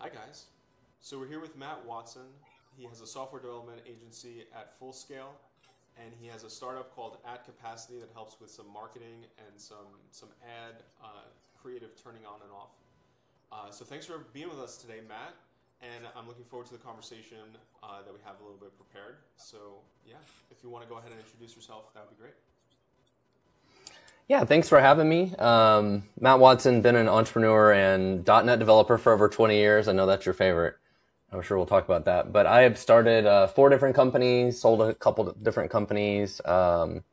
Hi, 0.00 0.08
guys. 0.08 0.44
So 1.00 1.18
we're 1.18 1.26
here 1.26 1.40
with 1.40 1.56
Matt 1.58 1.84
Watson. 1.84 2.30
He 2.76 2.86
has 2.86 3.00
a 3.00 3.06
software 3.06 3.42
development 3.42 3.80
agency 3.84 4.46
at 4.54 4.78
Full 4.78 4.92
Scale, 4.92 5.34
and 5.98 6.14
he 6.20 6.28
has 6.28 6.44
a 6.44 6.50
startup 6.50 6.94
called 6.94 7.18
Ad 7.26 7.40
Capacity 7.44 7.98
that 7.98 8.08
helps 8.14 8.38
with 8.40 8.48
some 8.48 8.72
marketing 8.72 9.26
and 9.42 9.60
some 9.60 9.98
some 10.12 10.28
ad 10.46 10.84
uh, 11.02 11.26
creative 11.60 12.00
turning 12.00 12.22
on 12.24 12.38
and 12.46 12.52
off. 12.54 12.78
Uh, 13.50 13.72
so 13.72 13.84
thanks 13.84 14.06
for 14.06 14.18
being 14.32 14.48
with 14.48 14.60
us 14.60 14.76
today, 14.76 15.00
Matt. 15.08 15.34
And 15.82 16.06
I'm 16.14 16.28
looking 16.28 16.44
forward 16.44 16.68
to 16.68 16.74
the 16.74 16.78
conversation 16.78 17.58
uh, 17.82 17.98
that 18.06 18.14
we 18.14 18.20
have 18.22 18.38
a 18.38 18.44
little 18.44 18.60
bit 18.60 18.78
prepared. 18.78 19.16
So 19.34 19.82
yeah, 20.06 20.22
if 20.52 20.62
you 20.62 20.70
want 20.70 20.84
to 20.84 20.88
go 20.88 20.98
ahead 20.98 21.10
and 21.10 21.18
introduce 21.18 21.56
yourself, 21.56 21.92
that 21.94 22.06
would 22.06 22.14
be 22.16 22.22
great. 22.22 22.38
Yeah, 24.28 24.44
thanks 24.44 24.68
for 24.68 24.78
having 24.78 25.08
me. 25.08 25.34
Um, 25.38 26.04
Matt 26.20 26.38
Watson, 26.38 26.82
been 26.82 26.96
an 26.96 27.08
entrepreneur 27.08 27.72
and 27.72 28.26
.NET 28.26 28.58
developer 28.58 28.98
for 28.98 29.14
over 29.14 29.26
20 29.26 29.56
years. 29.56 29.88
I 29.88 29.92
know 29.92 30.04
that's 30.04 30.26
your 30.26 30.34
favorite. 30.34 30.76
I'm 31.32 31.40
sure 31.40 31.56
we'll 31.56 31.66
talk 31.66 31.86
about 31.86 32.04
that. 32.04 32.30
But 32.30 32.44
I 32.44 32.62
have 32.62 32.76
started 32.76 33.24
uh, 33.24 33.46
four 33.46 33.70
different 33.70 33.96
companies, 33.96 34.60
sold 34.60 34.82
a 34.82 34.94
couple 34.94 35.32
different 35.32 35.70
companies. 35.70 36.42
Um, 36.44 37.04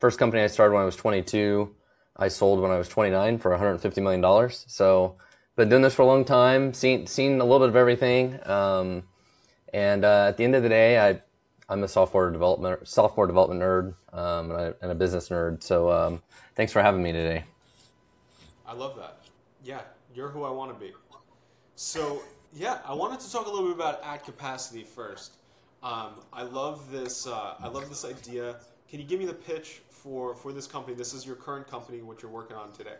first 0.00 0.18
company 0.18 0.42
I 0.42 0.46
started 0.46 0.72
when 0.72 0.80
I 0.82 0.86
was 0.86 0.96
22. 0.96 1.74
I 2.16 2.28
sold 2.28 2.62
when 2.62 2.70
I 2.70 2.78
was 2.78 2.88
29 2.88 3.38
for 3.38 3.50
150 3.50 4.00
million 4.00 4.22
dollars. 4.22 4.64
So, 4.66 5.16
been 5.56 5.68
doing 5.68 5.82
this 5.82 5.94
for 5.94 6.02
a 6.02 6.06
long 6.06 6.24
time, 6.24 6.72
seen 6.72 7.06
seen 7.06 7.40
a 7.40 7.44
little 7.44 7.60
bit 7.60 7.68
of 7.68 7.76
everything. 7.76 8.38
Um, 8.48 9.04
and 9.72 10.04
uh, 10.04 10.26
at 10.28 10.36
the 10.38 10.44
end 10.44 10.54
of 10.54 10.62
the 10.62 10.68
day, 10.68 10.98
I 10.98 11.20
I'm 11.68 11.82
a 11.82 11.88
software 11.88 12.30
development 12.30 12.86
software 12.86 13.26
development 13.26 13.60
nerd 13.60 13.94
um, 14.16 14.50
and, 14.50 14.60
I, 14.60 14.72
and, 14.82 14.90
a 14.90 14.94
business 14.94 15.28
nerd. 15.28 15.62
So 15.62 15.90
um, 15.90 16.22
thanks 16.54 16.72
for 16.72 16.82
having 16.82 17.02
me 17.02 17.12
today. 17.12 17.44
I 18.66 18.74
love 18.74 18.96
that. 18.96 19.20
Yeah, 19.64 19.80
you're 20.14 20.28
who 20.28 20.44
I 20.44 20.50
want 20.50 20.72
to 20.72 20.78
be. 20.78 20.92
So 21.76 22.22
yeah, 22.52 22.78
I 22.86 22.92
wanted 22.94 23.20
to 23.20 23.32
talk 23.32 23.46
a 23.46 23.50
little 23.50 23.66
bit 23.66 23.76
about 23.76 24.00
ad 24.04 24.24
capacity 24.24 24.84
first. 24.84 25.36
Um, 25.82 26.20
I 26.32 26.42
love 26.42 26.90
this. 26.90 27.26
Uh, 27.26 27.54
I 27.58 27.68
love 27.68 27.88
this 27.88 28.04
idea. 28.04 28.56
Can 28.88 29.00
you 29.00 29.06
give 29.06 29.18
me 29.18 29.26
the 29.26 29.34
pitch 29.34 29.80
for 29.88 30.34
for 30.34 30.52
this 30.52 30.66
company? 30.66 30.94
This 30.94 31.14
is 31.14 31.26
your 31.26 31.36
current 31.36 31.66
company, 31.66 32.02
what 32.02 32.22
you're 32.22 32.30
working 32.30 32.56
on 32.56 32.72
today. 32.72 32.96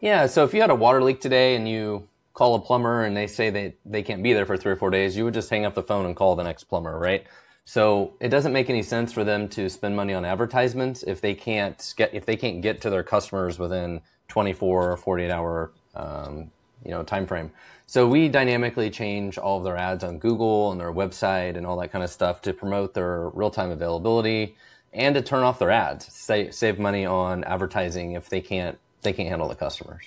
Yeah. 0.00 0.26
So 0.26 0.44
if 0.44 0.54
you 0.54 0.60
had 0.60 0.70
a 0.70 0.74
water 0.74 1.02
leak 1.02 1.20
today 1.20 1.56
and 1.56 1.68
you 1.68 2.08
call 2.38 2.54
a 2.54 2.60
plumber 2.60 3.02
and 3.02 3.16
they 3.16 3.26
say 3.26 3.50
they, 3.50 3.74
they 3.84 4.00
can't 4.00 4.22
be 4.22 4.32
there 4.32 4.46
for 4.46 4.56
three 4.56 4.70
or 4.70 4.76
four 4.76 4.90
days, 4.90 5.16
you 5.16 5.24
would 5.24 5.34
just 5.34 5.50
hang 5.50 5.64
up 5.64 5.74
the 5.74 5.82
phone 5.82 6.06
and 6.06 6.14
call 6.14 6.36
the 6.36 6.44
next 6.44 6.64
plumber, 6.64 6.96
right? 6.96 7.26
So 7.64 8.14
it 8.20 8.28
doesn't 8.28 8.52
make 8.52 8.70
any 8.70 8.84
sense 8.84 9.12
for 9.12 9.24
them 9.24 9.48
to 9.48 9.68
spend 9.68 9.96
money 9.96 10.14
on 10.14 10.24
advertisements 10.24 11.02
if 11.02 11.20
they 11.20 11.34
can't 11.34 11.94
get 11.96 12.14
if 12.14 12.24
they 12.24 12.36
can't 12.36 12.62
get 12.62 12.80
to 12.82 12.90
their 12.90 13.02
customers 13.02 13.58
within 13.58 14.02
24 14.28 14.92
or 14.92 14.96
48 14.96 15.30
hour 15.32 15.72
um, 15.96 16.52
you 16.84 16.92
know 16.92 17.02
time 17.02 17.26
frame. 17.26 17.50
So 17.86 18.06
we 18.06 18.28
dynamically 18.28 18.88
change 18.88 19.36
all 19.36 19.58
of 19.58 19.64
their 19.64 19.76
ads 19.76 20.04
on 20.04 20.18
Google 20.18 20.70
and 20.70 20.80
their 20.80 20.92
website 20.92 21.56
and 21.56 21.66
all 21.66 21.76
that 21.80 21.90
kind 21.90 22.04
of 22.04 22.10
stuff 22.10 22.40
to 22.42 22.52
promote 22.52 22.94
their 22.94 23.30
real 23.30 23.50
time 23.50 23.70
availability 23.72 24.56
and 24.92 25.14
to 25.16 25.22
turn 25.22 25.42
off 25.42 25.58
their 25.58 25.72
ads, 25.72 26.10
save, 26.12 26.54
save 26.54 26.78
money 26.78 27.04
on 27.04 27.42
advertising 27.44 28.12
if 28.12 28.28
they 28.30 28.40
can't 28.40 28.78
they 29.02 29.12
can't 29.12 29.28
handle 29.28 29.48
the 29.48 29.56
customers. 29.56 30.04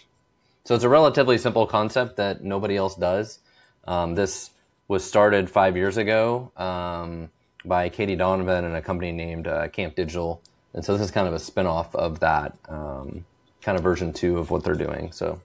So 0.63 0.75
it's 0.75 0.83
a 0.83 0.89
relatively 0.89 1.37
simple 1.37 1.65
concept 1.65 2.17
that 2.17 2.43
nobody 2.43 2.77
else 2.77 2.95
does. 2.95 3.39
Um, 3.85 4.15
this 4.15 4.51
was 4.87 5.03
started 5.03 5.49
five 5.49 5.75
years 5.75 5.97
ago 5.97 6.51
um, 6.57 7.29
by 7.65 7.89
Katie 7.89 8.15
Donovan 8.15 8.65
and 8.65 8.75
a 8.75 8.81
company 8.81 9.11
named 9.11 9.47
uh, 9.47 9.67
Camp 9.69 9.95
Digital. 9.95 10.41
And 10.73 10.85
so 10.85 10.93
this 10.93 11.01
is 11.01 11.11
kind 11.11 11.27
of 11.27 11.33
a 11.33 11.37
spinoff 11.37 11.95
of 11.95 12.19
that 12.19 12.55
um, 12.69 13.25
kind 13.61 13.77
of 13.77 13.83
version 13.83 14.13
two 14.13 14.37
of 14.37 14.51
what 14.51 14.63
they're 14.63 14.75
doing. 14.75 15.11
So 15.11 15.41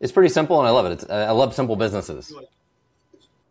it's 0.00 0.12
pretty 0.12 0.28
simple 0.28 0.58
and 0.58 0.68
I 0.68 0.70
love 0.70 0.86
it. 0.86 0.92
It's, 0.92 1.10
I 1.10 1.30
love 1.30 1.54
simple 1.54 1.76
businesses. 1.76 2.32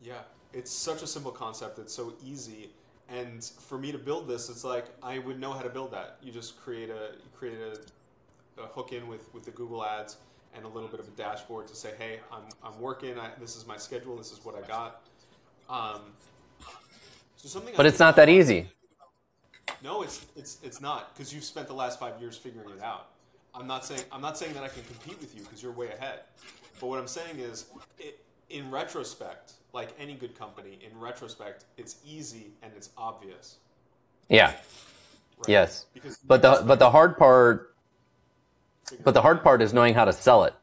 Yeah, 0.01 0.13
it's 0.53 0.71
such 0.71 1.01
a 1.01 1.07
simple 1.07 1.31
concept. 1.31 1.79
It's 1.79 1.93
so 1.93 2.13
easy. 2.25 2.69
And 3.09 3.43
for 3.43 3.77
me 3.77 3.91
to 3.91 3.97
build 3.97 4.27
this, 4.27 4.49
it's 4.49 4.63
like 4.63 4.85
I 5.03 5.19
would 5.19 5.39
know 5.39 5.51
how 5.51 5.61
to 5.61 5.69
build 5.69 5.91
that. 5.91 6.17
You 6.21 6.31
just 6.31 6.59
create 6.61 6.89
a 6.89 7.13
create 7.35 7.57
a, 7.59 8.61
a 8.61 8.67
hook 8.67 8.93
in 8.93 9.07
with, 9.07 9.33
with 9.33 9.43
the 9.43 9.51
Google 9.51 9.83
Ads 9.83 10.17
and 10.55 10.65
a 10.65 10.67
little 10.67 10.89
bit 10.89 10.99
of 10.99 11.07
a 11.07 11.11
dashboard 11.11 11.67
to 11.67 11.75
say, 11.75 11.93
hey, 11.97 12.19
I'm, 12.31 12.43
I'm 12.63 12.79
working. 12.79 13.17
I, 13.19 13.29
this 13.39 13.55
is 13.55 13.67
my 13.67 13.77
schedule. 13.77 14.15
This 14.15 14.31
is 14.31 14.43
what 14.43 14.55
I 14.55 14.67
got. 14.67 15.01
Um, 15.69 16.01
so 17.37 17.47
something. 17.47 17.73
But 17.75 17.85
it's 17.85 17.99
not 17.99 18.15
that 18.15 18.29
easy. 18.29 18.69
No, 19.83 20.01
it's 20.01 20.25
it's 20.35 20.57
it's 20.63 20.81
not 20.81 21.13
because 21.13 21.33
you've 21.33 21.43
spent 21.43 21.67
the 21.67 21.73
last 21.73 21.99
five 21.99 22.19
years 22.19 22.35
figuring 22.35 22.69
it 22.69 22.81
out. 22.83 23.09
I'm 23.55 23.67
not 23.67 23.85
saying 23.85 24.01
I'm 24.11 24.21
not 24.21 24.37
saying 24.37 24.53
that 24.53 24.63
I 24.63 24.67
can 24.67 24.83
compete 24.83 25.19
with 25.21 25.35
you 25.35 25.43
because 25.43 25.63
you're 25.63 25.71
way 25.71 25.89
ahead. 25.91 26.21
But 26.79 26.87
what 26.87 26.99
I'm 26.99 27.07
saying 27.07 27.39
is, 27.39 27.65
it, 27.97 28.19
in 28.49 28.69
retrospect, 28.71 29.53
like 29.73 29.89
any 29.99 30.15
good 30.15 30.37
company, 30.37 30.79
in 30.85 30.97
retrospect, 30.99 31.65
it's 31.77 31.97
easy 32.05 32.51
and 32.61 32.71
it's 32.75 32.89
obvious. 32.97 33.57
Yeah. 34.27 34.47
Right? 34.47 34.57
Yes. 35.47 35.85
Because 35.93 36.17
but 36.17 36.41
the 36.41 36.63
but 36.65 36.79
the 36.79 36.89
hard 36.89 37.17
part 37.17 37.75
but 39.03 39.13
the 39.13 39.21
hard 39.21 39.43
part 39.43 39.61
is 39.61 39.73
knowing 39.73 39.93
how 39.93 40.05
to 40.05 40.13
sell 40.13 40.43
it. 40.43 40.53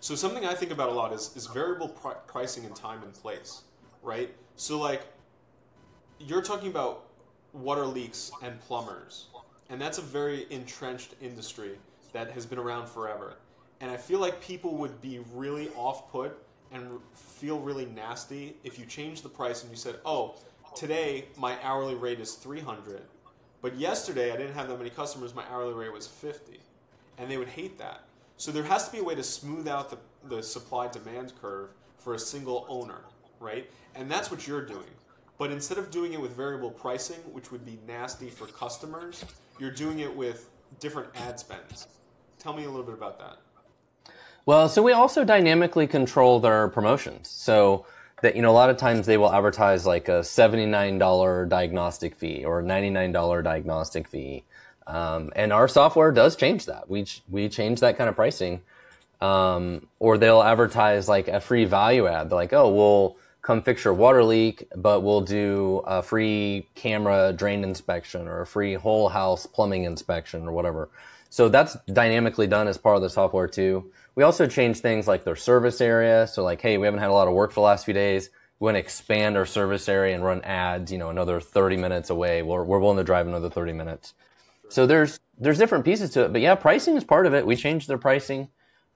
So 0.00 0.14
something 0.14 0.44
I 0.44 0.54
think 0.54 0.70
about 0.70 0.90
a 0.90 0.92
lot 0.92 1.12
is, 1.12 1.34
is 1.34 1.46
variable 1.46 1.88
pr- 1.88 2.20
pricing 2.26 2.64
in 2.64 2.74
time 2.74 3.02
and 3.02 3.14
place, 3.14 3.62
right? 4.02 4.34
So 4.56 4.78
like 4.78 5.06
you're 6.18 6.42
talking 6.42 6.68
about 6.68 7.06
water 7.54 7.86
leaks 7.86 8.30
and 8.42 8.60
plumbers, 8.60 9.28
and 9.70 9.80
that's 9.80 9.98
a 9.98 10.02
very 10.02 10.46
entrenched 10.50 11.14
industry 11.22 11.78
that 12.12 12.30
has 12.32 12.44
been 12.44 12.58
around 12.58 12.88
forever. 12.88 13.36
And 13.80 13.90
I 13.90 13.96
feel 13.96 14.18
like 14.18 14.40
people 14.40 14.76
would 14.76 15.00
be 15.00 15.20
really 15.32 15.70
off 15.70 16.10
put 16.10 16.36
and 16.70 17.00
feel 17.14 17.58
really 17.58 17.86
nasty 17.86 18.56
if 18.62 18.78
you 18.78 18.84
change 18.84 19.22
the 19.22 19.28
price 19.28 19.62
and 19.62 19.70
you 19.70 19.76
said, 19.76 20.00
"Oh, 20.04 20.34
today 20.74 21.26
my 21.38 21.56
hourly 21.62 21.94
rate 21.94 22.20
is 22.20 22.34
300 22.34 23.02
but 23.64 23.76
yesterday, 23.76 24.30
I 24.30 24.36
didn't 24.36 24.52
have 24.52 24.68
that 24.68 24.76
many 24.76 24.90
customers. 24.90 25.34
My 25.34 25.42
hourly 25.50 25.72
rate 25.72 25.90
was 25.90 26.06
50. 26.06 26.60
And 27.16 27.30
they 27.30 27.38
would 27.38 27.48
hate 27.48 27.78
that. 27.78 28.02
So 28.36 28.52
there 28.52 28.62
has 28.62 28.84
to 28.84 28.92
be 28.92 28.98
a 28.98 29.02
way 29.02 29.14
to 29.14 29.22
smooth 29.22 29.66
out 29.66 29.88
the, 29.88 29.96
the 30.28 30.42
supply 30.42 30.86
demand 30.86 31.32
curve 31.40 31.70
for 31.96 32.12
a 32.12 32.18
single 32.18 32.66
owner, 32.68 33.06
right? 33.40 33.70
And 33.94 34.10
that's 34.10 34.30
what 34.30 34.46
you're 34.46 34.66
doing. 34.66 34.90
But 35.38 35.50
instead 35.50 35.78
of 35.78 35.90
doing 35.90 36.12
it 36.12 36.20
with 36.20 36.36
variable 36.36 36.70
pricing, 36.70 37.16
which 37.32 37.50
would 37.52 37.64
be 37.64 37.78
nasty 37.86 38.28
for 38.28 38.46
customers, 38.48 39.24
you're 39.58 39.70
doing 39.70 40.00
it 40.00 40.14
with 40.14 40.50
different 40.78 41.08
ad 41.14 41.40
spends. 41.40 41.88
Tell 42.38 42.52
me 42.52 42.64
a 42.64 42.68
little 42.68 42.84
bit 42.84 42.92
about 42.94 43.18
that. 43.18 43.38
Well, 44.44 44.68
so 44.68 44.82
we 44.82 44.92
also 44.92 45.24
dynamically 45.24 45.86
control 45.86 46.38
their 46.38 46.68
promotions. 46.68 47.30
So 47.30 47.86
that 48.22 48.36
you 48.36 48.42
know 48.42 48.50
a 48.50 48.52
lot 48.52 48.70
of 48.70 48.76
times 48.76 49.06
they 49.06 49.16
will 49.16 49.32
advertise 49.32 49.86
like 49.86 50.08
a 50.08 50.20
$79 50.20 51.48
diagnostic 51.48 52.14
fee 52.14 52.44
or 52.44 52.60
a 52.60 52.62
$99 52.62 53.44
diagnostic 53.44 54.08
fee. 54.08 54.44
Um, 54.86 55.32
and 55.34 55.52
our 55.52 55.68
software 55.68 56.12
does 56.12 56.36
change 56.36 56.66
that. 56.66 56.88
We 56.88 57.06
we 57.28 57.48
change 57.48 57.80
that 57.80 57.96
kind 57.96 58.08
of 58.08 58.16
pricing. 58.16 58.62
Um, 59.20 59.86
or 60.00 60.18
they'll 60.18 60.42
advertise 60.42 61.08
like 61.08 61.28
a 61.28 61.40
free 61.40 61.64
value 61.64 62.06
ad 62.06 62.28
they're 62.28 62.36
like 62.36 62.52
oh 62.52 62.68
we'll 62.68 63.16
come 63.40 63.62
fix 63.62 63.84
your 63.84 63.94
water 63.94 64.22
leak 64.24 64.68
but 64.76 65.02
we'll 65.02 65.22
do 65.22 65.82
a 65.86 66.02
free 66.02 66.66
camera 66.74 67.32
drain 67.32 67.62
inspection 67.62 68.26
or 68.26 68.42
a 68.42 68.46
free 68.46 68.74
whole 68.74 69.08
house 69.08 69.46
plumbing 69.46 69.84
inspection 69.84 70.46
or 70.46 70.52
whatever. 70.52 70.90
So 71.30 71.48
that's 71.48 71.76
dynamically 71.92 72.46
done 72.46 72.68
as 72.68 72.76
part 72.76 72.96
of 72.96 73.02
the 73.02 73.10
software 73.10 73.48
too 73.48 73.90
we 74.14 74.22
also 74.22 74.46
changed 74.46 74.80
things 74.80 75.08
like 75.08 75.24
their 75.24 75.36
service 75.36 75.80
area. 75.80 76.26
So 76.26 76.44
like, 76.44 76.60
hey, 76.60 76.78
we 76.78 76.86
haven't 76.86 77.00
had 77.00 77.10
a 77.10 77.12
lot 77.12 77.28
of 77.28 77.34
work 77.34 77.50
for 77.50 77.56
the 77.56 77.64
last 77.64 77.84
few 77.84 77.94
days. 77.94 78.30
We 78.60 78.66
want 78.66 78.76
to 78.76 78.80
expand 78.80 79.36
our 79.36 79.46
service 79.46 79.88
area 79.88 80.14
and 80.14 80.24
run 80.24 80.42
ads, 80.42 80.92
you 80.92 80.98
know, 80.98 81.10
another 81.10 81.40
30 81.40 81.76
minutes 81.76 82.10
away. 82.10 82.42
We're, 82.42 82.62
we're 82.62 82.78
willing 82.78 82.98
to 82.98 83.04
drive 83.04 83.26
another 83.26 83.50
30 83.50 83.72
minutes. 83.72 84.14
So 84.68 84.86
there's, 84.86 85.18
there's 85.38 85.58
different 85.58 85.84
pieces 85.84 86.10
to 86.10 86.24
it, 86.24 86.32
but 86.32 86.40
yeah, 86.40 86.54
pricing 86.54 86.96
is 86.96 87.04
part 87.04 87.26
of 87.26 87.34
it. 87.34 87.46
We 87.46 87.56
changed 87.56 87.88
their 87.88 87.98
pricing. 87.98 88.48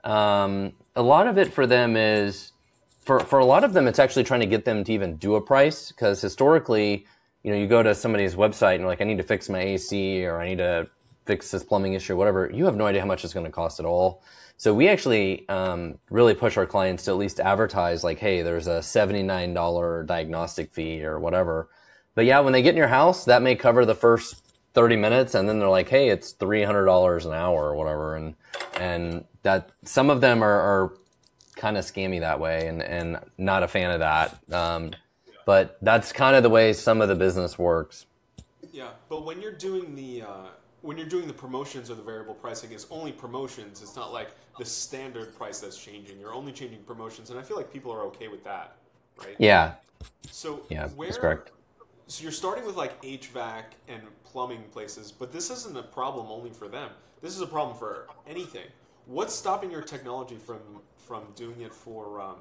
Um, 0.05 0.73
a 0.95 1.03
lot 1.03 1.27
of 1.27 1.39
it 1.39 1.53
for 1.53 1.67
them 1.67 1.97
is, 1.97 2.53
for, 3.01 3.21
for 3.21 3.39
a 3.39 3.45
lot 3.45 3.65
of 3.65 3.73
them, 3.73 3.89
it's 3.89 3.99
actually 3.99 4.25
trying 4.25 4.41
to 4.41 4.47
get 4.47 4.65
them 4.65 4.85
to 4.85 4.93
even 4.93 5.17
do 5.17 5.35
a 5.35 5.41
price 5.41 5.91
because 5.91 6.21
historically, 6.21 7.07
you 7.43 7.51
know, 7.51 7.59
you 7.59 7.67
go 7.67 7.83
to 7.83 7.95
somebody's 7.95 8.35
website 8.35 8.77
and 8.77 8.87
like, 8.87 9.01
I 9.01 9.05
need 9.05 9.19
to 9.19 9.23
fix 9.23 9.49
my 9.49 9.61
AC 9.61 10.25
or 10.25 10.41
I 10.41 10.49
need 10.49 10.59
to 10.59 10.89
fix 11.27 11.51
this 11.51 11.65
plumbing 11.65 11.95
issue 11.95 12.15
or 12.15 12.17
whatever. 12.17 12.51
You 12.53 12.65
have 12.67 12.77
no 12.77 12.87
idea 12.87 13.01
how 13.01 13.07
much 13.07 13.25
it's 13.25 13.35
going 13.35 13.47
to 13.47 13.53
cost 13.53 13.81
at 13.81 13.87
all. 13.87 14.23
So 14.59 14.75
we 14.75 14.89
actually 14.89 15.49
um, 15.49 15.99
really 16.11 16.35
push 16.35 16.57
our 16.57 16.67
clients 16.67 17.05
to 17.05 17.13
at 17.13 17.17
least 17.17 17.39
advertise 17.39 18.03
like, 18.03 18.19
hey, 18.19 18.43
there's 18.43 18.67
a 18.67 18.81
$79 18.81 20.05
diagnostic 20.05 20.75
fee 20.75 21.05
or 21.05 21.21
whatever. 21.21 21.69
But 22.17 22.25
yeah, 22.25 22.41
when 22.41 22.53
they 22.53 22.61
get 22.61 22.71
in 22.71 22.77
your 22.77 22.89
house, 22.89 23.25
that 23.27 23.41
may 23.41 23.55
cover 23.55 23.87
the 23.87 23.95
first 23.95 24.45
30 24.75 24.97
minutes 24.97 25.37
and 25.37 25.49
then 25.49 25.61
they're 25.61 25.69
like, 25.69 25.89
hey, 25.89 26.09
it's 26.09 26.35
$300 26.35 27.25
an 27.25 27.33
hour 27.33 27.69
or 27.69 27.77
whatever. 27.77 28.17
And, 28.17 28.35
and 28.81 29.25
that 29.45 29.71
some 29.85 30.11
of 30.11 30.21
them 30.21 30.43
are, 30.43 30.61
are 30.61 30.93
kind 31.55 31.77
of 31.77 31.85
scammy 31.85 32.19
that 32.19 32.41
way 32.41 32.67
and, 32.67 32.83
and 32.83 33.19
not 33.39 33.63
a 33.63 33.69
fan 33.69 33.93
of 33.93 34.01
that. 34.01 34.53
Um, 34.53 34.91
but 35.47 35.79
that's 35.83 36.11
kind 36.11 36.35
of 36.35 36.43
the 36.43 36.51
way 36.51 36.73
some 36.73 37.01
of 37.01 37.09
the 37.09 37.15
business 37.15 37.57
works. 37.57 38.07
Yeah. 38.73 38.91
But 39.09 39.25
when 39.25 39.41
you're 39.41 39.53
doing 39.53 39.95
the, 39.95 40.23
uh, 40.23 40.47
when 40.83 40.97
you're 40.97 41.09
doing 41.09 41.27
the 41.27 41.33
promotions 41.33 41.91
or 41.91 41.95
the 41.95 42.03
variable 42.03 42.35
pricing, 42.35 42.73
it's 42.73 42.87
only 42.91 43.13
promotions. 43.13 43.83
It's 43.83 43.97
not 43.97 44.13
like 44.13 44.31
the 44.59 44.65
standard 44.65 45.37
price 45.37 45.61
that's 45.61 45.77
changing. 45.77 46.21
You're 46.21 46.35
only 46.35 46.53
changing 46.53 46.81
promotions, 46.85 47.31
and 47.31 47.39
I 47.39 47.43
feel 47.43 47.57
like 47.57 47.73
people 47.73 47.93
are 47.93 48.03
okay 48.03 48.29
with 48.29 48.45
that, 48.45 48.77
right? 49.19 49.37
Yeah. 49.39 49.75
So 50.31 50.63
Yeah, 50.69 50.89
where, 50.89 51.09
that's 51.09 51.19
correct. 51.19 51.51
So 52.07 52.23
you're 52.23 52.33
starting 52.33 52.65
with 52.65 52.77
like 52.77 53.01
HVAC 53.03 53.65
and 53.89 54.03
plumbing 54.25 54.63
places, 54.73 55.13
but 55.13 55.33
this 55.33 55.51
isn't 55.51 55.77
a 55.77 55.83
problem 55.83 56.29
only 56.31 56.51
for 56.51 56.69
them. 56.69 56.91
This 57.21 57.35
is 57.35 57.43
a 57.43 57.47
problem 57.47 57.77
for 57.77 58.09
anything. 58.27 58.67
What's 59.07 59.35
stopping 59.35 59.71
your 59.71 59.83
technology 59.83 60.37
from 60.37 60.61
from 60.97 61.25
doing 61.35 61.63
it 61.63 61.75
for 61.75 62.21
um, 62.21 62.37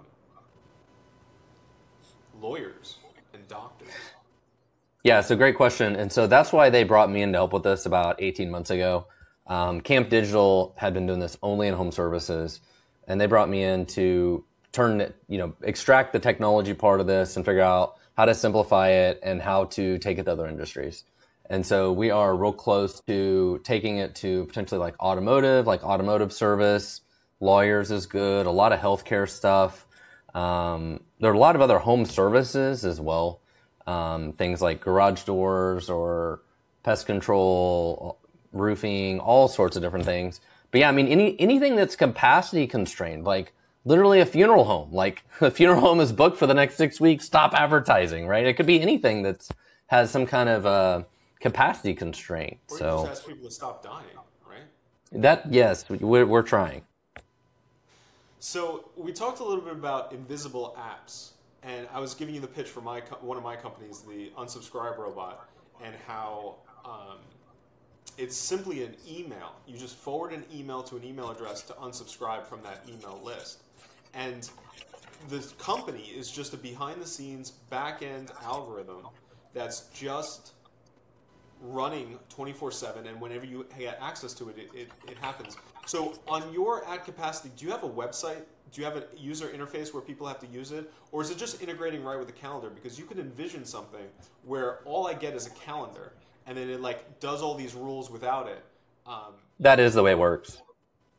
lawyers 2.40 2.98
and 3.34 3.48
doctors? 3.48 3.90
Yeah, 5.08 5.22
so 5.22 5.38
great 5.38 5.56
question. 5.56 5.96
And 5.96 6.12
so 6.12 6.28
that's 6.28 6.52
why 6.52 6.70
they 6.70 6.84
brought 6.84 7.10
me 7.10 7.22
in 7.22 7.32
to 7.32 7.38
help 7.38 7.54
with 7.54 7.64
this 7.64 7.86
about 7.86 8.22
18 8.22 8.52
months 8.52 8.72
ago. 8.72 9.08
Um, 9.48 9.80
Camp 9.80 10.10
Digital 10.10 10.76
had 10.76 10.94
been 10.94 11.08
doing 11.08 11.22
this 11.22 11.38
only 11.42 11.70
in 11.70 11.76
home 11.76 11.94
services, 11.94 12.60
and 13.08 13.22
they 13.22 13.26
brought 13.26 13.48
me 13.48 13.64
in 13.64 13.86
to 13.86 14.44
turn 14.74 15.00
it, 15.00 15.16
you 15.30 15.38
know, 15.38 15.54
extract 15.64 16.12
the 16.12 16.20
technology 16.20 16.74
part 16.74 17.00
of 17.00 17.08
this 17.08 17.38
and 17.38 17.46
figure 17.46 17.62
out 17.62 17.96
how 18.18 18.26
to 18.26 18.36
simplify 18.36 18.90
it 18.90 19.22
and 19.24 19.42
how 19.42 19.64
to 19.80 19.98
take 20.00 20.18
it 20.18 20.24
to 20.24 20.32
other 20.34 20.46
industries. 20.46 21.06
And 21.50 21.66
so 21.66 21.94
we 21.94 22.12
are 22.12 22.36
real 22.36 22.52
close 22.52 23.00
to 23.08 23.62
taking 23.64 24.00
it 24.00 24.14
to 24.16 24.44
potentially 24.48 24.80
like 24.80 25.00
automotive, 25.00 25.66
like 25.66 25.86
automotive 25.86 26.34
service, 26.34 27.00
lawyers 27.40 27.92
is 27.92 28.08
good, 28.08 28.46
a 28.46 28.52
lot 28.52 28.74
of 28.74 28.82
healthcare 28.82 29.30
stuff. 29.30 29.88
Um, 30.36 31.00
there 31.22 31.32
are 31.32 31.34
a 31.34 31.40
lot 31.40 31.56
of 31.56 31.62
other 31.62 31.80
home 31.80 32.04
services 32.04 32.84
as 32.84 33.00
well 33.00 33.40
um, 33.88 34.34
things 34.34 34.62
like 34.62 34.82
garage 34.82 35.24
doors 35.24 35.90
or 35.90 36.42
pest 36.84 37.06
control, 37.06 38.20
roofing, 38.52 39.20
all 39.20 39.48
sorts 39.48 39.76
of 39.76 39.82
different 39.82 40.06
things. 40.06 40.40
But 40.72 40.82
yeah, 40.82 40.90
I 40.90 40.92
mean, 40.92 41.08
any 41.08 41.40
anything 41.40 41.76
that's 41.76 41.96
capacity 41.96 42.68
constrained, 42.68 43.24
like 43.24 43.54
literally 43.86 44.20
a 44.20 44.26
funeral 44.26 44.66
home, 44.66 44.92
like 44.92 45.24
a 45.42 45.50
funeral 45.50 45.82
home 45.82 46.00
is 46.00 46.12
booked 46.12 46.38
for 46.38 46.48
the 46.48 46.54
next 46.54 46.76
six 46.76 47.00
weeks, 47.00 47.26
stop 47.26 47.54
advertising, 47.54 48.28
right? 48.28 48.46
It 48.46 48.54
could 48.54 48.68
be 48.68 48.82
anything 48.82 49.24
that's 49.24 49.50
has 49.88 50.12
some 50.12 50.26
kind 50.26 50.50
of 50.50 50.66
uh, 50.66 51.04
capacity 51.40 51.94
constraint. 51.94 52.58
Or 52.70 52.76
you 52.76 52.80
so 52.80 53.06
just 53.06 53.22
ask 53.22 53.28
people 53.28 53.48
to 53.48 53.54
stop 53.54 53.84
dying, 53.84 54.06
right? 54.50 54.64
that 55.14 55.52
yes, 55.52 55.90
we're, 55.90 56.26
we're 56.26 56.42
trying. 56.42 56.82
So 58.40 58.90
we 58.96 59.14
talked 59.14 59.40
a 59.40 59.44
little 59.44 59.64
bit 59.64 59.74
about 59.74 60.12
invisible 60.12 60.78
apps, 60.78 61.32
and 61.64 61.88
I 61.94 62.00
was 62.00 62.14
giving 62.14 62.36
you 62.36 62.42
the 62.42 62.48
pitch 62.48 62.70
for 62.70 62.82
my 62.82 63.02
co- 63.02 63.18
one 63.18 63.38
of 63.38 63.44
my 63.44 63.56
companies, 63.56 64.02
the 64.02 64.32
unsubscribe 64.38 64.98
robot, 64.98 65.50
and 65.84 65.96
how 66.08 66.56
um, 66.86 67.18
it's 68.18 68.36
simply 68.36 68.84
an 68.84 68.96
email. 69.10 69.56
You 69.68 69.78
just 69.78 69.96
forward 69.96 70.34
an 70.34 70.46
email 70.54 70.84
to 70.84 70.98
an 70.98 71.04
email 71.04 71.30
address 71.30 71.62
to 71.64 71.74
unsubscribe 71.74 72.46
from 72.46 72.62
that 72.64 72.84
email 72.88 73.20
list, 73.24 73.64
and 74.14 74.50
the 75.30 75.40
company 75.58 76.12
is 76.16 76.32
just 76.32 76.54
a 76.54 76.58
behind-the-scenes 76.58 77.52
back-end 77.70 78.32
algorithm 78.44 79.08
that's 79.54 79.88
just 79.94 80.54
running 81.62 82.20
24-7 82.36 83.08
and 83.08 83.20
whenever 83.20 83.46
you 83.46 83.66
get 83.78 83.98
access 84.00 84.34
to 84.34 84.50
it, 84.50 84.58
it, 84.58 84.70
it, 84.76 84.92
it 85.10 85.18
happens. 85.18 85.58
So 85.88 86.20
on 86.28 86.54
your 86.54 86.88
ad 86.88 87.04
capacity 87.04 87.52
do 87.58 87.66
you 87.66 87.72
have 87.72 87.84
a 87.84 87.90
website 87.90 88.44
do 88.72 88.82
you 88.82 88.86
have 88.86 88.98
a 88.98 89.04
user 89.18 89.48
interface 89.48 89.94
where 89.94 90.02
people 90.02 90.28
have 90.28 90.40
to 90.40 90.48
use 90.48 90.72
it 90.72 90.92
or 91.12 91.22
is 91.22 91.30
it 91.32 91.38
just 91.38 91.62
integrating 91.62 92.04
right 92.04 92.18
with 92.18 92.28
the 92.28 92.34
calendar 92.34 92.70
because 92.70 92.98
you 93.00 93.06
could 93.06 93.20
envision 93.20 93.66
something 93.66 94.06
where 94.46 94.80
all 94.86 95.08
i 95.08 95.14
get 95.14 95.34
is 95.34 95.48
a 95.48 95.52
calendar 95.52 96.14
and 96.46 96.58
then 96.58 96.70
it 96.70 96.82
like 96.82 97.20
does 97.20 97.42
all 97.42 97.54
these 97.56 97.74
rules 97.74 98.10
without 98.10 98.48
it 98.48 98.64
um, 99.06 99.34
That 99.60 99.80
is 99.80 99.94
the 99.94 100.04
way 100.04 100.12
it 100.12 100.20
works. 100.20 100.62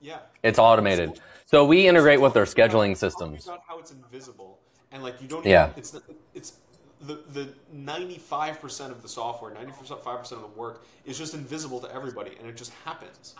yeah 0.00 0.18
It's 0.42 0.58
automated. 0.58 1.20
So 1.46 1.64
we 1.64 1.88
integrate 1.88 2.20
with 2.20 2.34
their 2.34 2.44
scheduling 2.44 2.94
systems. 2.94 3.48
Out 3.48 3.62
how 3.66 3.78
it's 3.78 3.90
invisible, 3.90 4.58
and 4.92 5.02
like 5.02 5.20
you 5.22 5.28
don't. 5.28 5.46
Yeah. 5.46 5.68
Even, 5.70 5.78
it's 5.78 5.90
the, 5.90 6.02
it's 6.34 6.52
the 7.00 7.20
the 7.32 7.48
ninety 7.72 8.18
five 8.18 8.60
percent 8.60 8.92
of 8.92 9.00
the 9.00 9.08
software, 9.08 9.54
ninety 9.54 9.72
five 9.72 10.18
percent 10.18 10.42
of 10.42 10.50
the 10.52 10.60
work 10.60 10.84
is 11.06 11.16
just 11.16 11.32
invisible 11.32 11.80
to 11.80 11.94
everybody, 11.94 12.32
and 12.38 12.46
it 12.46 12.54
just 12.56 12.72
happens. 12.84 13.34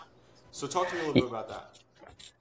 So 0.51 0.65
talk 0.65 0.89
to 0.89 0.95
me 0.95 1.01
a 1.01 1.05
little 1.05 1.21
bit 1.21 1.29
about 1.29 1.47
that. 1.49 1.77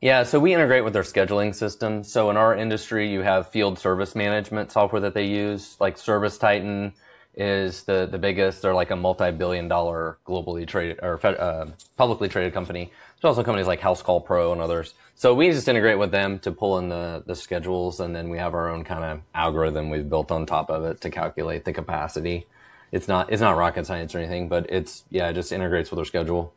Yeah, 0.01 0.23
so 0.23 0.39
we 0.39 0.55
integrate 0.55 0.85
with 0.85 0.93
their 0.93 1.03
scheduling 1.03 1.53
system. 1.53 2.05
So 2.05 2.31
in 2.31 2.37
our 2.37 2.55
industry, 2.55 3.11
you 3.11 3.23
have 3.23 3.49
field 3.49 3.81
service 3.81 4.15
management 4.15 4.71
software 4.71 5.01
that 5.01 5.13
they 5.13 5.27
use, 5.27 5.77
like 5.81 5.99
Service 5.99 6.39
Titan 6.39 6.93
is 7.35 7.83
the, 7.83 8.07
the 8.11 8.19
biggest. 8.19 8.63
They're 8.63 8.75
like 8.75 8.93
a 8.93 8.97
multi-billion 8.97 9.67
dollar 9.67 10.19
globally 10.25 10.69
traded 10.69 11.01
or 11.03 11.25
uh, 11.27 11.71
publicly 11.97 12.29
traded 12.29 12.53
company. 12.55 12.93
There's 13.17 13.31
also 13.31 13.43
companies 13.43 13.67
like 13.67 13.81
House 13.81 14.01
Call 14.01 14.21
Pro 14.21 14.53
and 14.53 14.61
others. 14.61 14.95
So 15.17 15.35
we 15.35 15.51
just 15.51 15.67
integrate 15.67 15.99
with 15.99 16.13
them 16.13 16.39
to 16.41 16.53
pull 16.53 16.79
in 16.79 16.89
the, 16.89 17.25
the 17.27 17.35
schedules 17.35 17.99
and 17.99 18.15
then 18.15 18.29
we 18.29 18.39
have 18.39 18.55
our 18.55 18.69
own 18.69 18.85
kind 18.85 19.03
of 19.03 19.21
algorithm 19.35 19.91
we've 19.91 20.09
built 20.09 20.31
on 20.31 20.47
top 20.47 20.71
of 20.71 20.85
it 20.85 21.01
to 21.01 21.11
calculate 21.11 21.65
the 21.65 21.73
capacity. 21.73 22.47
It's 22.93 23.09
not, 23.09 23.33
it's 23.33 23.43
not 23.43 23.57
rocket 23.57 23.85
science 23.85 24.15
or 24.15 24.19
anything, 24.19 24.49
but 24.49 24.71
it's, 24.71 25.03
yeah, 25.11 25.29
it 25.29 25.35
just 25.35 25.51
integrates 25.51 25.91
with 25.91 25.99
our 25.99 26.05
schedule. 26.05 26.55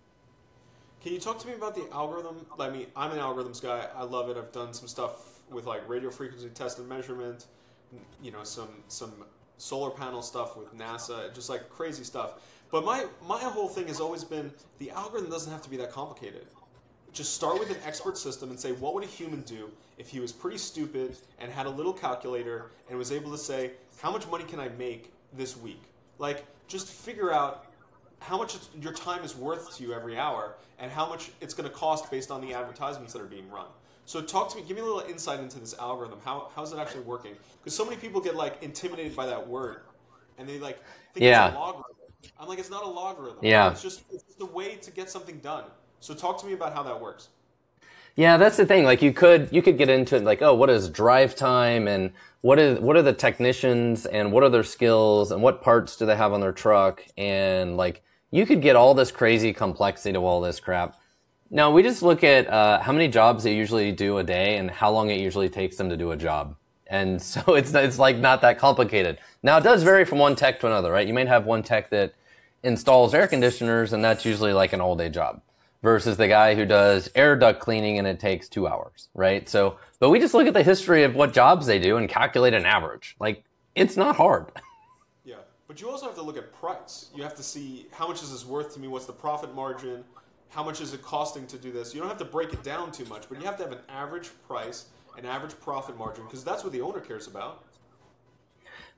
Can 1.02 1.14
you 1.14 1.20
talk 1.20 1.40
to 1.40 1.48
me 1.48 1.54
about 1.54 1.74
the 1.74 1.88
algorithm? 1.92 2.46
I 2.60 2.70
mean, 2.70 2.86
I'm 2.96 3.12
an 3.12 3.18
algorithms 3.18 3.62
guy. 3.62 3.88
I 3.96 4.04
love 4.04 4.30
it. 4.30 4.38
I've 4.38 4.52
done 4.52 4.72
some 4.72 4.88
stuff 4.88 5.40
with 5.50 5.66
like 5.66 5.88
radio 5.90 6.12
frequency 6.12 6.50
test 6.50 6.78
and 6.78 6.88
measurement. 6.88 7.48
You 8.22 8.32
know, 8.32 8.44
some 8.44 8.70
some 8.88 9.12
solar 9.58 9.90
panel 9.90 10.22
stuff 10.22 10.56
with 10.56 10.76
NASA, 10.78 11.34
just 11.34 11.50
like 11.50 11.70
crazy 11.70 12.04
stuff. 12.04 12.34
But 12.72 12.86
my 12.86 13.08
my 13.28 13.40
whole 13.40 13.68
thing 13.68 13.88
has 13.88 14.00
always 14.00 14.24
been 14.24 14.52
the 14.78 14.92
algorithm 14.92 15.32
doesn't 15.32 15.52
have 15.52 15.64
to 15.64 15.70
be 15.70 15.78
that 15.78 15.92
complicated. 15.92 16.46
Just 17.14 17.34
start 17.34 17.60
with 17.60 17.72
an 17.72 17.78
expert 17.86 18.18
system 18.18 18.52
and 18.52 18.60
say, 18.60 18.72
what 18.72 18.94
would 18.94 19.04
a 19.04 19.08
human 19.08 19.42
do 19.42 19.70
if 19.98 20.08
he 20.08 20.20
was 20.20 20.32
pretty 20.32 20.58
stupid 20.58 21.18
and 21.40 21.52
had 21.52 21.66
a 21.66 21.70
little 21.70 21.92
calculator 21.92 22.72
and 22.90 22.98
was 22.98 23.12
able 23.12 23.32
to 23.32 23.38
say, 23.38 23.72
how 24.02 24.12
much 24.12 24.28
money 24.30 24.46
can 24.46 24.60
I 24.60 24.70
make 24.70 25.12
this 25.34 25.58
week? 25.58 25.82
Like, 26.20 26.46
just 26.68 26.88
figure 26.88 27.34
out 27.34 27.66
how 28.22 28.38
much 28.38 28.56
it's, 28.56 28.70
your 28.80 28.94
time 28.94 29.24
is 29.24 29.36
worth 29.36 29.76
to 29.76 29.84
you 29.84 29.94
every 29.94 30.18
hour 30.18 30.56
and 30.80 30.92
how 30.92 31.10
much 31.10 31.32
it's 31.42 31.54
going 31.54 31.68
to 31.68 31.76
cost 31.76 32.10
based 32.10 32.32
on 32.32 32.40
the 32.40 32.54
advertisements 32.54 33.14
that 33.14 33.22
are 33.22 33.26
being 33.26 33.50
run. 33.50 33.66
So 34.06 34.22
talk 34.22 34.50
to 34.52 34.58
me, 34.58 34.64
give 34.68 34.78
me 34.78 34.82
a 34.82 34.86
little 34.86 35.10
insight 35.10 35.40
into 35.40 35.60
this 35.60 35.76
algorithm. 35.80 36.20
How 36.24 36.50
how's 36.56 36.72
it 36.72 36.80
actually 36.80 37.02
working? 37.02 37.34
Because 37.60 37.76
so 37.76 37.84
many 37.84 37.98
people 37.98 38.22
get 38.22 38.36
like 38.36 38.62
intimidated 38.62 39.16
by 39.16 39.26
that 39.26 39.48
word, 39.48 39.82
and 40.38 40.48
they 40.48 40.60
like 40.60 40.80
think 41.14 41.24
Yeah. 41.24 41.48
it's 41.48 41.56
a 41.56 41.60
logarithm. 41.60 41.84
I'm 42.40 42.48
like, 42.48 42.60
it's 42.60 42.70
not 42.70 42.84
a 42.84 42.90
logarithm. 42.90 43.40
Yeah. 43.42 43.72
it's 43.72 43.82
just 43.82 44.04
it's 44.12 44.24
just 44.24 44.42
a 44.42 44.46
way 44.46 44.76
to 44.76 44.92
get 44.92 45.10
something 45.10 45.40
done. 45.40 45.66
So 46.00 46.14
talk 46.14 46.40
to 46.42 46.48
me 46.48 46.54
about 46.54 46.74
how 46.74 46.84
that 46.84 47.00
works. 47.00 47.30
Yeah, 48.16 48.38
that's 48.38 48.58
the 48.58 48.66
thing. 48.66 48.84
Like 48.84 49.02
you 49.02 49.14
could 49.14 49.50
you 49.52 49.62
could 49.62 49.78
get 49.78 49.90
into 49.90 50.16
it 50.18 50.24
like, 50.24 50.42
oh, 50.42 50.54
what 50.54 50.70
is 50.70 50.90
drive 50.90 51.36
time 51.36 51.88
and 51.88 52.12
what 52.42 52.60
is 52.60 52.80
what 52.80 52.96
are 52.98 53.02
the 53.02 53.14
technicians 53.14 54.06
and 54.06 54.32
what 54.32 54.44
are 54.44 54.50
their 54.50 54.64
skills 54.64 55.32
and 55.32 55.42
what 55.42 55.62
parts 55.62 55.96
do 55.96 56.06
they 56.06 56.16
have 56.16 56.34
on 56.34 56.42
their 56.42 56.52
truck 56.52 57.04
and 57.18 57.78
like 57.78 58.04
you 58.32 58.46
could 58.46 58.62
get 58.62 58.76
all 58.76 58.94
this 58.94 59.12
crazy 59.12 59.54
complexity 59.54 60.14
to 60.14 60.20
all 60.20 60.42
this 60.42 60.60
crap. 60.60 60.98
Now 61.50 61.70
we 61.72 61.84
just 61.84 62.02
look 62.02 62.24
at 62.24 62.48
uh, 62.48 62.80
how 62.80 62.94
many 62.94 63.10
jobs 63.10 63.44
they 63.44 63.54
usually 63.54 63.92
do 63.92 64.18
a 64.18 64.24
day 64.24 64.58
and 64.58 64.72
how 64.72 64.90
long 64.90 65.10
it 65.10 65.20
usually 65.20 65.50
takes 65.50 65.76
them 65.76 65.90
to 65.90 65.98
do 65.98 66.12
a 66.12 66.18
job. 66.18 66.56
And 66.88 67.22
so 67.32 67.56
it's 67.56 67.74
it's 67.74 68.00
like 68.00 68.18
not 68.18 68.42
that 68.42 68.58
complicated. 68.58 69.20
Now 69.44 69.58
it 69.58 69.64
does 69.64 69.84
vary 69.84 70.06
from 70.06 70.20
one 70.20 70.36
tech 70.36 70.60
to 70.62 70.68
another, 70.68 70.92
right? 70.92 71.08
You 71.08 71.14
might 71.14 71.28
have 71.28 71.46
one 71.46 71.62
tech 71.62 71.90
that 71.92 72.14
installs 72.64 73.14
air 73.14 73.28
conditioners 73.28 73.92
and 73.92 74.04
that's 74.04 74.24
usually 74.24 74.54
like 74.54 74.72
an 74.72 74.82
all 74.82 74.96
day 74.96 75.10
job 75.10 75.42
versus 75.84 76.16
the 76.16 76.28
guy 76.28 76.56
who 76.56 76.66
does 76.66 77.10
air 77.16 77.36
duct 77.36 77.60
cleaning 77.60 77.98
and 77.98 78.08
it 78.08 78.20
takes 78.20 78.48
two 78.48 78.68
hours, 78.68 79.10
right? 79.14 79.50
So, 79.50 79.78
but 80.00 80.10
we 80.10 80.20
just 80.20 80.34
look 80.34 80.48
at 80.48 80.54
the 80.54 80.64
history 80.64 81.04
of 81.04 81.16
what 81.16 81.34
jobs 81.34 81.66
they 81.66 81.80
do 81.80 81.98
and 81.98 82.08
calculate 82.08 82.54
an 82.54 82.66
average. 82.66 83.16
Like, 83.20 83.44
it's 83.76 83.98
not 83.98 84.16
hard. 84.16 84.52
But 85.72 85.80
you 85.80 85.90
also 85.90 86.06
have 86.06 86.16
to 86.16 86.22
look 86.22 86.36
at 86.36 86.52
price. 86.52 87.10
You 87.16 87.24
have 87.24 87.34
to 87.36 87.44
see 87.44 87.86
how 87.94 88.06
much 88.06 88.22
is 88.22 88.30
this 88.30 88.46
worth 88.46 88.74
to 88.74 88.80
me. 88.82 88.90
What's 88.90 89.06
the 89.06 89.14
profit 89.14 89.56
margin? 89.56 90.04
How 90.50 90.66
much 90.66 90.82
is 90.82 90.94
it 90.94 91.02
costing 91.02 91.48
to 91.48 91.58
do 91.58 91.72
this? 91.72 91.94
You 91.94 92.02
don't 92.02 92.10
have 92.10 92.18
to 92.18 92.26
break 92.26 92.52
it 92.52 92.62
down 92.62 92.92
too 92.92 93.06
much, 93.06 93.30
but 93.30 93.40
you 93.40 93.46
have 93.46 93.56
to 93.56 93.64
have 93.64 93.72
an 93.72 93.80
average 93.88 94.32
price, 94.50 94.88
an 95.18 95.26
average 95.26 95.58
profit 95.62 95.98
margin, 95.98 96.26
because 96.26 96.44
that's 96.44 96.66
what 96.66 96.74
the 96.74 96.82
owner 96.82 97.00
cares 97.00 97.26
about. 97.28 97.64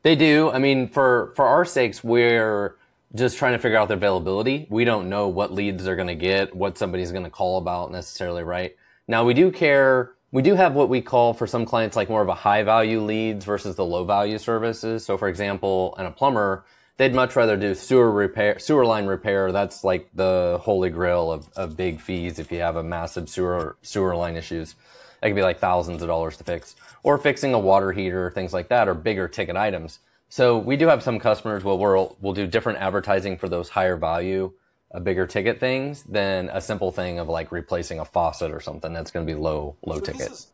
They 0.02 0.16
do. 0.16 0.50
I 0.50 0.58
mean, 0.58 0.88
for, 0.88 1.32
for 1.36 1.46
our 1.46 1.64
sakes, 1.64 2.04
we're 2.04 2.76
just 3.14 3.38
trying 3.38 3.54
to 3.54 3.60
figure 3.60 3.78
out 3.78 3.88
their 3.88 3.98
availability. 3.98 4.66
We 4.72 4.84
don't 4.84 5.10
know 5.10 5.28
what 5.28 5.54
leads 5.54 5.84
they're 5.84 5.96
going 5.96 6.08
to 6.08 6.16
get, 6.16 6.56
what 6.56 6.80
somebody's 6.80 7.12
going 7.12 7.24
to 7.24 7.30
call 7.30 7.60
about 7.60 7.92
necessarily, 7.92 8.42
right? 8.42 8.76
Now 9.08 9.26
we 9.26 9.36
do 9.36 9.52
care. 9.52 10.14
We 10.34 10.42
do 10.42 10.56
have 10.56 10.74
what 10.74 10.90
we 10.90 11.00
call 11.00 11.36
for 11.36 11.46
some 11.46 11.64
clients 11.64 11.96
like 11.96 12.10
more 12.10 12.24
of 12.24 12.28
a 12.28 12.34
high 12.34 12.64
value 12.64 13.02
leads 13.02 13.46
versus 13.46 13.76
the 13.76 13.86
low 13.86 14.04
value 14.04 14.40
services. 14.40 15.06
So 15.06 15.16
for 15.16 15.28
example, 15.28 15.94
in 16.00 16.08
a 16.08 16.12
plumber, 16.12 16.66
they'd 16.98 17.14
much 17.14 17.36
rather 17.36 17.56
do 17.56 17.76
sewer 17.76 18.10
repair, 18.10 18.58
sewer 18.58 18.84
line 18.84 19.06
repair. 19.06 19.52
That's 19.52 19.84
like 19.84 20.10
the 20.16 20.58
holy 20.60 20.90
grail 20.90 21.32
of, 21.32 21.50
of 21.56 21.78
big 21.78 22.02
fees 22.02 22.40
if 22.40 22.52
you 22.52 22.62
have 22.62 22.78
a 22.78 22.84
massive 22.84 23.30
sewer, 23.30 23.78
sewer 23.84 24.16
line 24.16 24.36
issues. 24.36 24.74
That 25.22 25.28
could 25.28 25.36
be 25.36 25.44
like 25.44 25.60
thousands 25.60 26.02
of 26.02 26.08
dollars 26.08 26.36
to 26.38 26.44
fix. 26.44 26.76
Or 27.04 27.20
fixing 27.20 27.54
a 27.54 27.60
water 27.60 27.92
heater, 27.92 28.32
things 28.32 28.54
like 28.54 28.70
that, 28.70 28.88
or 28.88 28.96
bigger 28.96 29.28
ticket 29.28 29.56
items. 29.56 30.00
So 30.30 30.58
we 30.58 30.78
do 30.78 30.88
have 30.88 31.04
some 31.04 31.20
customers 31.20 31.64
where 31.64 31.76
we'll, 31.76 32.18
we'll 32.22 32.34
do 32.34 32.48
different 32.48 32.80
advertising 32.80 33.38
for 33.38 33.50
those 33.50 33.70
higher 33.70 33.98
value 33.98 34.52
a 34.94 35.00
bigger 35.00 35.26
ticket 35.26 35.60
things 35.60 36.04
than 36.04 36.50
a 36.50 36.62
simple 36.62 36.92
thing 36.92 37.20
of 37.20 37.28
like 37.28 37.52
replacing 37.52 38.00
a 38.00 38.06
faucet 38.06 38.52
or 38.52 38.60
something 38.62 38.94
that's 38.94 39.12
going 39.12 39.26
to 39.26 39.32
be 39.34 39.38
low 39.38 39.76
low 39.86 39.96
So 39.96 40.02
ticket. 40.02 40.30
This, 40.30 40.32
is, 40.32 40.48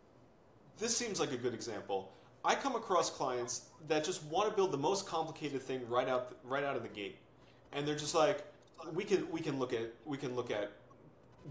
this 0.78 0.98
seems 0.98 1.20
like 1.20 1.32
a 1.34 1.38
good 1.38 1.54
example. 1.54 2.12
I 2.46 2.56
come 2.56 2.76
across 2.76 3.10
clients 3.10 3.66
that 3.90 4.04
just 4.06 4.24
want 4.26 4.50
to 4.50 4.56
build 4.56 4.72
the 4.72 4.78
most 4.78 5.06
complicated 5.06 5.62
thing 5.62 5.88
right 5.90 6.08
out 6.08 6.38
right 6.44 6.64
out 6.64 6.78
of 6.78 6.84
the 6.84 6.90
gate, 6.90 7.18
and 7.74 7.86
they're 7.86 7.98
just 7.98 8.16
like, 8.16 8.46
we 8.94 9.04
can 9.04 9.30
we 9.30 9.42
can 9.42 9.60
look 9.60 9.74
at 9.74 9.94
we 10.06 10.18
can 10.18 10.36
look 10.36 10.52
at 10.52 10.72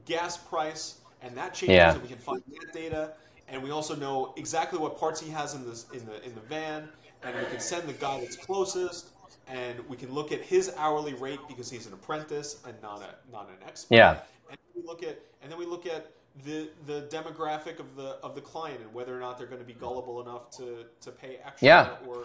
gas 0.07 0.39
price, 0.39 1.01
and 1.21 1.37
that 1.37 1.53
changes, 1.53 1.77
Yeah. 1.77 1.93
and 1.93 2.03
we 2.03 2.09
can 2.09 2.17
find 2.19 2.43
that 2.59 2.73
data, 2.73 3.13
and 3.49 3.63
we 3.63 3.71
also 3.71 3.95
know 3.95 4.33
exactly 4.39 4.79
what 4.79 4.99
parts 4.99 5.21
he 5.21 5.31
has 5.31 5.55
in 5.55 5.69
this 5.69 5.85
in 5.93 6.07
the 6.07 6.25
in 6.25 6.35
the 6.35 6.41
van, 6.41 6.89
and 7.23 7.37
we 7.37 7.45
can 7.45 7.61
send 7.61 7.87
the 7.87 7.93
guy 7.93 8.19
that's 8.21 8.37
closest, 8.37 9.11
and 9.51 9.81
we 9.89 9.97
can 9.97 10.13
look 10.13 10.33
at 10.33 10.41
his 10.41 10.73
hourly 10.77 11.15
rate 11.15 11.41
because 11.49 11.71
he's 11.71 11.87
an 11.87 11.93
apprentice 11.93 12.61
and 12.67 12.75
not 12.83 13.03
a 13.03 13.15
not 13.33 13.49
an 13.49 13.57
expert. 13.67 13.95
Yeah. 13.95 14.19
And 14.51 14.59
we 14.75 14.83
look 14.83 15.03
at 15.03 15.21
and 15.43 15.51
then 15.51 15.59
we 15.59 15.67
look 15.67 15.87
at 15.87 16.11
the 16.45 16.69
the 16.87 17.03
demographic 17.11 17.79
of 17.79 17.97
the 17.97 18.17
of 18.23 18.35
the 18.35 18.41
client 18.41 18.81
and 18.81 18.93
whether 18.93 19.17
or 19.17 19.21
not 19.21 19.39
they're 19.39 19.47
going 19.47 19.61
to 19.61 19.67
be 19.67 19.73
gullible 19.75 20.21
enough 20.23 20.51
to 20.59 20.85
to 21.01 21.11
pay 21.11 21.39
extra 21.45 21.67
Yeah. 21.67 21.97
or 22.07 22.25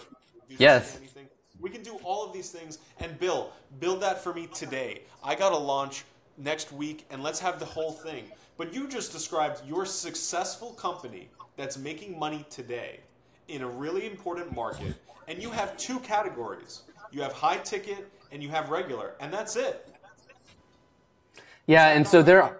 do 0.49 0.55
Yes. 0.57 0.97
anything. 0.97 1.27
We 1.59 1.69
can 1.69 1.83
do 1.83 1.95
all 2.03 2.25
of 2.25 2.33
these 2.33 2.49
things 2.49 2.79
and 2.99 3.17
Bill, 3.19 3.51
build 3.79 4.01
that 4.01 4.21
for 4.23 4.33
me 4.33 4.47
today. 4.47 5.03
I 5.23 5.35
got 5.35 5.49
to 5.49 5.57
launch 5.57 6.03
next 6.37 6.71
week 6.71 7.05
and 7.09 7.23
let's 7.23 7.39
have 7.39 7.59
the 7.59 7.65
whole 7.65 7.91
thing. 7.91 8.25
But 8.57 8.73
you 8.73 8.87
just 8.87 9.11
described 9.11 9.61
your 9.65 9.85
successful 9.85 10.71
company 10.73 11.29
that's 11.55 11.77
making 11.77 12.17
money 12.19 12.45
today 12.49 12.99
in 13.47 13.61
a 13.61 13.67
really 13.67 14.05
important 14.07 14.53
market 14.53 14.95
and 15.27 15.41
you 15.41 15.51
have 15.51 15.77
two 15.77 15.99
categories. 15.99 16.81
You 17.13 17.21
have 17.21 17.31
high 17.31 17.57
ticket 17.57 18.11
and 18.31 18.41
you 18.41 18.49
have 18.49 18.71
regular 18.71 19.13
and 19.19 19.31
that's 19.31 19.55
it. 19.55 19.87
Yeah, 21.67 21.89
and 21.89 22.07
so 22.07 22.23
there, 22.23 22.59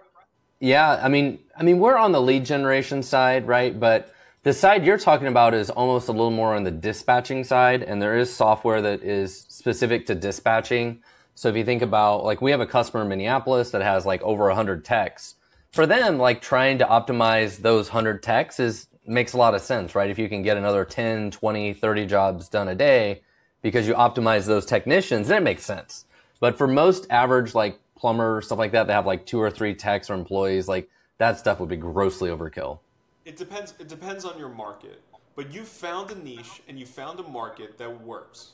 yeah, 0.60 1.00
I 1.02 1.08
mean, 1.08 1.40
I 1.58 1.64
mean, 1.64 1.80
we're 1.80 1.96
on 1.96 2.12
the 2.12 2.22
lead 2.22 2.44
generation 2.44 3.02
side, 3.02 3.48
right? 3.48 3.78
But 3.78 4.14
the 4.44 4.52
side 4.52 4.86
you're 4.86 4.96
talking 4.96 5.26
about 5.26 5.54
is 5.54 5.70
almost 5.70 6.08
a 6.08 6.12
little 6.12 6.30
more 6.30 6.54
on 6.54 6.62
the 6.62 6.70
dispatching 6.70 7.42
side, 7.42 7.82
and 7.82 8.00
there 8.00 8.16
is 8.16 8.32
software 8.32 8.80
that 8.80 9.02
is 9.02 9.44
specific 9.48 10.06
to 10.06 10.14
dispatching. 10.14 11.02
So 11.34 11.48
if 11.48 11.56
you 11.56 11.64
think 11.64 11.82
about, 11.82 12.24
like, 12.24 12.40
we 12.40 12.52
have 12.52 12.60
a 12.60 12.66
customer 12.66 13.02
in 13.02 13.08
Minneapolis 13.08 13.72
that 13.72 13.82
has 13.82 14.06
like 14.06 14.22
over 14.22 14.44
a 14.44 14.50
100 14.50 14.84
techs. 14.84 15.34
For 15.72 15.84
them, 15.84 16.16
like 16.16 16.40
trying 16.40 16.78
to 16.78 16.84
optimize 16.84 17.58
those 17.58 17.88
100 17.88 18.22
techs 18.22 18.60
is 18.60 18.86
makes 19.04 19.32
a 19.32 19.36
lot 19.36 19.54
of 19.54 19.60
sense, 19.60 19.96
right? 19.96 20.08
If 20.08 20.18
you 20.18 20.28
can 20.28 20.42
get 20.42 20.56
another 20.56 20.84
10, 20.84 21.32
20, 21.32 21.74
30 21.74 22.06
jobs 22.06 22.48
done 22.48 22.68
a 22.68 22.74
day 22.76 23.22
because 23.64 23.88
you 23.88 23.94
optimize 23.94 24.44
those 24.44 24.66
technicians, 24.66 25.28
then 25.28 25.38
it 25.38 25.44
makes 25.44 25.64
sense. 25.64 26.04
But 26.38 26.58
for 26.58 26.68
most 26.68 27.06
average 27.08 27.54
like 27.54 27.80
plumber 27.96 28.42
stuff 28.42 28.58
like 28.58 28.72
that, 28.72 28.86
they 28.86 28.92
have 28.92 29.06
like 29.06 29.24
two 29.24 29.40
or 29.40 29.50
three 29.50 29.74
techs 29.74 30.10
or 30.10 30.14
employees, 30.14 30.68
like 30.68 30.90
that 31.16 31.38
stuff 31.38 31.60
would 31.60 31.70
be 31.70 31.76
grossly 31.76 32.28
overkill. 32.28 32.80
It 33.24 33.36
depends. 33.36 33.72
It 33.80 33.88
depends 33.88 34.26
on 34.26 34.38
your 34.38 34.50
market, 34.50 35.00
but 35.34 35.50
you 35.50 35.64
found 35.64 36.10
a 36.10 36.14
niche 36.14 36.62
and 36.68 36.78
you 36.78 36.84
found 36.84 37.18
a 37.18 37.22
market 37.22 37.78
that 37.78 38.02
works, 38.02 38.52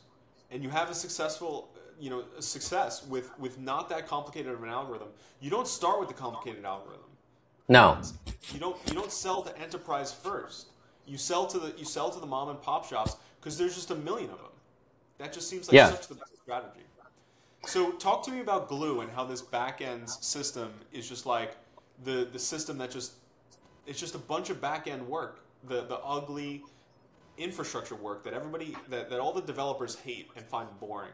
and 0.53 0.63
you 0.63 0.71
have 0.71 0.89
a 0.89 0.95
successful, 0.95 1.71
you 1.99 2.09
know, 2.09 2.23
success 2.39 3.05
with 3.05 3.37
with 3.37 3.59
not 3.59 3.89
that 3.89 4.07
complicated 4.07 4.53
of 4.53 4.63
an 4.63 4.69
algorithm. 4.69 5.09
You 5.41 5.51
don't 5.51 5.67
start 5.67 5.99
with 5.99 6.09
the 6.09 6.15
complicated 6.15 6.65
algorithm. 6.65 7.03
No. 7.69 8.01
You 8.55 8.61
don't. 8.61 8.77
You 8.87 8.95
don't 8.95 9.11
sell 9.11 9.43
to 9.43 9.59
enterprise 9.59 10.13
first. 10.13 10.69
You 11.05 11.19
sell 11.19 11.49
to 11.49 11.59
the 11.59 11.75
you 11.77 11.85
sell 11.85 12.11
to 12.11 12.21
the 12.21 12.27
mom 12.27 12.49
and 12.51 12.63
pop 12.63 12.89
shops 12.89 13.17
because 13.41 13.59
there's 13.59 13.75
just 13.75 13.91
a 13.91 13.97
million 13.97 14.31
of 14.31 14.39
them. 14.39 14.50
That 15.21 15.35
just 15.35 15.49
seems 15.51 15.69
like 15.69 15.75
Yeah. 15.75 15.91
such 15.91 16.09
the 16.09 16.15
best 16.15 16.33
strategy. 16.43 16.81
So 17.67 17.93
talk 17.93 18.25
to 18.25 18.31
me 18.31 18.41
about 18.41 18.69
Glue 18.69 19.03
and 19.03 19.11
how 19.13 19.25
this 19.25 19.43
back 19.43 19.83
end 19.83 20.09
system 20.09 20.73
is 20.93 21.07
just 21.09 21.27
like 21.27 21.57
the 22.05 22.27
the 22.33 22.39
system 22.39 22.79
that 22.79 22.91
just 22.91 23.13
it's 23.87 24.01
just 24.01 24.15
a 24.15 24.19
bunch 24.19 24.49
of 24.49 24.61
back 24.61 24.87
end 24.87 25.07
work. 25.07 25.45
The 25.69 25.83
the 25.83 25.99
ugly 25.99 26.65
infrastructure 27.37 27.95
work 27.95 28.25
that 28.25 28.33
everybody 28.33 28.75
that, 28.89 29.11
that 29.11 29.21
all 29.21 29.33
the 29.33 29.43
developers 29.43 29.95
hate 29.95 30.31
and 30.37 30.47
find 30.47 30.69
boring. 30.81 31.13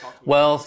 Talk 0.00 0.18
to 0.18 0.22
me 0.22 0.24
Well, 0.26 0.66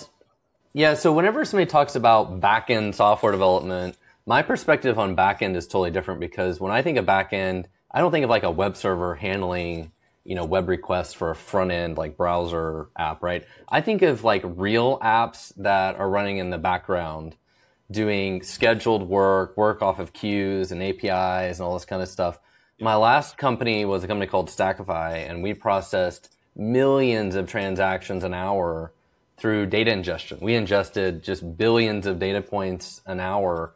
yeah. 0.73 0.93
So 0.93 1.11
whenever 1.11 1.43
somebody 1.43 1.69
talks 1.69 1.95
about 1.95 2.39
back-end 2.39 2.95
software 2.95 3.31
development, 3.33 3.97
my 4.25 4.41
perspective 4.41 4.97
on 4.97 5.13
back-end 5.13 5.57
is 5.57 5.67
totally 5.67 5.91
different 5.91 6.19
because 6.21 6.59
when 6.61 6.71
I 6.71 6.81
think 6.81 6.97
of 6.97 7.05
back-end, 7.05 7.67
I 7.91 7.99
don't 7.99 8.11
think 8.11 8.23
of 8.23 8.29
like 8.29 8.43
a 8.43 8.51
web 8.51 8.75
server 8.75 9.15
handling, 9.15 9.91
you 10.25 10.35
know, 10.35 10.43
web 10.43 10.67
requests 10.67 11.13
for 11.13 11.29
a 11.29 11.35
front-end 11.35 11.97
like 11.97 12.17
browser 12.17 12.87
app, 12.97 13.23
right? 13.23 13.45
I 13.69 13.79
think 13.81 14.01
of 14.01 14.23
like 14.23 14.43
real 14.43 14.99
apps 14.99 15.53
that 15.57 15.95
are 15.95 16.09
running 16.09 16.37
in 16.37 16.49
the 16.49 16.57
background, 16.57 17.35
doing 17.91 18.41
scheduled 18.41 19.07
work, 19.07 19.55
work 19.55 19.81
off 19.81 19.99
of 19.99 20.11
queues 20.11 20.71
and 20.71 20.81
APIs 20.81 21.59
and 21.59 21.61
all 21.61 21.73
this 21.73 21.85
kind 21.85 22.01
of 22.01 22.09
stuff. 22.09 22.39
My 22.79 22.95
last 22.95 23.37
company 23.37 23.85
was 23.85 24.03
a 24.03 24.07
company 24.07 24.27
called 24.27 24.49
Stackify, 24.49 25.29
and 25.29 25.41
we 25.41 25.53
processed 25.53 26.35
millions 26.55 27.35
of 27.35 27.47
transactions 27.47 28.23
an 28.23 28.33
hour 28.33 28.91
through 29.37 29.67
data 29.67 29.91
ingestion. 29.91 30.39
We 30.41 30.55
ingested 30.55 31.23
just 31.23 31.57
billions 31.57 32.05
of 32.05 32.19
data 32.19 32.41
points 32.41 33.01
an 33.05 33.19
hour. 33.19 33.73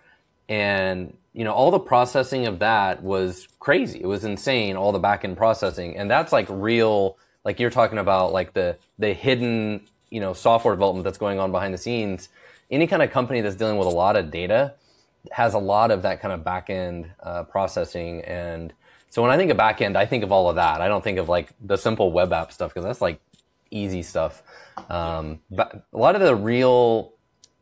And, 0.49 1.15
you 1.31 1.43
know, 1.43 1.53
all 1.53 1.71
the 1.71 1.79
processing 1.79 2.47
of 2.47 2.59
that 2.59 3.03
was 3.03 3.47
crazy. 3.59 4.01
It 4.01 4.07
was 4.07 4.23
insane, 4.23 4.75
all 4.75 4.91
the 4.91 4.99
back 4.99 5.23
end 5.23 5.37
processing. 5.37 5.95
And 5.95 6.09
that's 6.09 6.33
like 6.33 6.47
real, 6.49 7.17
like 7.45 7.59
you're 7.59 7.69
talking 7.69 7.99
about 7.99 8.33
like 8.33 8.53
the, 8.53 8.77
the 8.97 9.13
hidden, 9.13 9.87
you 10.09 10.19
know, 10.19 10.33
software 10.33 10.73
development 10.73 11.03
that's 11.03 11.19
going 11.19 11.39
on 11.39 11.51
behind 11.51 11.73
the 11.73 11.77
scenes. 11.77 12.29
Any 12.71 12.87
kind 12.87 13.03
of 13.03 13.11
company 13.11 13.41
that's 13.41 13.55
dealing 13.55 13.77
with 13.77 13.87
a 13.87 13.91
lot 13.91 14.15
of 14.15 14.31
data 14.31 14.73
has 15.31 15.53
a 15.53 15.59
lot 15.59 15.91
of 15.91 16.01
that 16.01 16.19
kind 16.19 16.33
of 16.33 16.43
back 16.43 16.69
end 16.69 17.11
uh, 17.21 17.43
processing. 17.43 18.21
And 18.21 18.73
so 19.11 19.21
when 19.21 19.29
I 19.31 19.37
think 19.37 19.51
of 19.51 19.57
back 19.57 19.81
end, 19.81 19.97
I 19.97 20.07
think 20.07 20.23
of 20.23 20.31
all 20.31 20.49
of 20.49 20.55
that. 20.55 20.81
I 20.81 20.87
don't 20.87 21.03
think 21.03 21.19
of 21.19 21.29
like 21.29 21.49
the 21.61 21.77
simple 21.77 22.11
web 22.11 22.33
app 22.33 22.51
stuff 22.51 22.73
because 22.73 22.85
that's 22.85 23.01
like 23.01 23.19
easy 23.69 24.01
stuff. 24.01 24.41
Um, 24.89 25.41
but 25.51 25.85
a 25.93 25.97
lot 25.97 26.15
of 26.15 26.21
the 26.21 26.35
real 26.35 27.13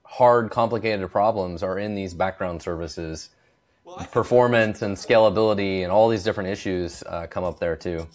hard, 0.08 0.50
complicated 0.50 1.10
problems 1.12 1.62
are 1.64 1.78
in 1.78 1.94
these 1.94 2.14
background 2.14 2.62
services. 2.62 3.30
Well, 3.84 3.98
Performance 4.12 4.82
and 4.82 4.98
scalability 4.98 5.84
and 5.84 5.92
all 5.92 6.10
these 6.10 6.24
different 6.24 6.50
issues 6.50 7.04
uh, 7.04 7.28
come 7.30 7.44
up 7.44 7.60
there 7.60 7.76
too. 7.76 8.08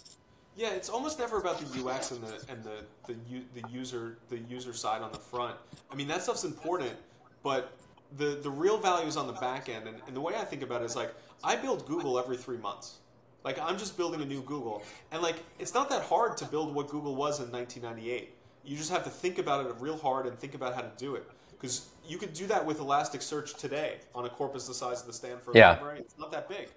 Yeah, 0.55 0.69
it's 0.69 0.89
almost 0.89 1.17
never 1.17 1.39
about 1.39 1.59
the 1.59 1.83
UX 1.83 2.11
and 2.11 2.21
the 2.21 2.33
and 2.47 2.63
the 2.63 2.83
the, 3.07 3.15
u- 3.27 3.45
the 3.55 3.67
user 3.71 4.17
the 4.29 4.37
user 4.37 4.71
side 4.73 5.01
on 5.01 5.11
the 5.11 5.17
front. 5.17 5.55
I 5.91 5.95
mean 5.95 6.07
that 6.09 6.21
stuff's 6.21 6.43
important, 6.43 6.93
but 7.41 7.75
the 8.17 8.37
the 8.43 8.51
real 8.51 8.77
value 8.77 9.07
is 9.07 9.17
on 9.17 9.25
the 9.25 9.33
back 9.33 9.67
end. 9.67 9.87
And, 9.87 9.97
and 10.05 10.15
the 10.15 10.21
way 10.21 10.35
I 10.35 10.43
think 10.43 10.61
about 10.61 10.83
it 10.83 10.85
is 10.85 10.95
like 10.95 11.11
I 11.43 11.55
build 11.55 11.87
Google 11.87 12.19
every 12.19 12.37
three 12.37 12.57
months. 12.57 12.97
Like 13.43 13.59
I'm 13.59 13.79
just 13.79 13.97
building 13.97 14.21
a 14.21 14.25
new 14.25 14.41
Google, 14.41 14.83
and 15.11 15.23
like 15.23 15.37
it's 15.57 15.73
not 15.73 15.89
that 15.89 16.03
hard 16.03 16.37
to 16.37 16.45
build 16.45 16.73
what 16.75 16.87
Google 16.87 17.15
was 17.15 17.39
in 17.39 17.51
1998. 17.51 18.35
You 18.63 18.77
just 18.77 18.91
have 18.91 19.03
to 19.05 19.09
think 19.09 19.39
about 19.39 19.65
it 19.65 19.75
real 19.79 19.97
hard 19.97 20.27
and 20.27 20.37
think 20.37 20.53
about 20.53 20.75
how 20.75 20.81
to 20.81 20.91
do 20.97 21.15
it. 21.15 21.27
Because 21.63 21.87
you 22.05 22.17
could 22.17 22.33
do 22.33 22.45
that 22.47 22.65
with 22.65 22.79
Elasticsearch 22.79 23.57
today 23.57 23.95
on 24.13 24.25
a 24.25 24.29
corpus 24.29 24.67
the 24.67 24.73
size 24.73 24.99
of 24.99 25.07
the 25.07 25.13
Stanford 25.13 25.55
Yeah. 25.55 25.71
library. 25.71 25.99
It's 26.01 26.17
not 26.19 26.29
that 26.33 26.49
big 26.49 26.67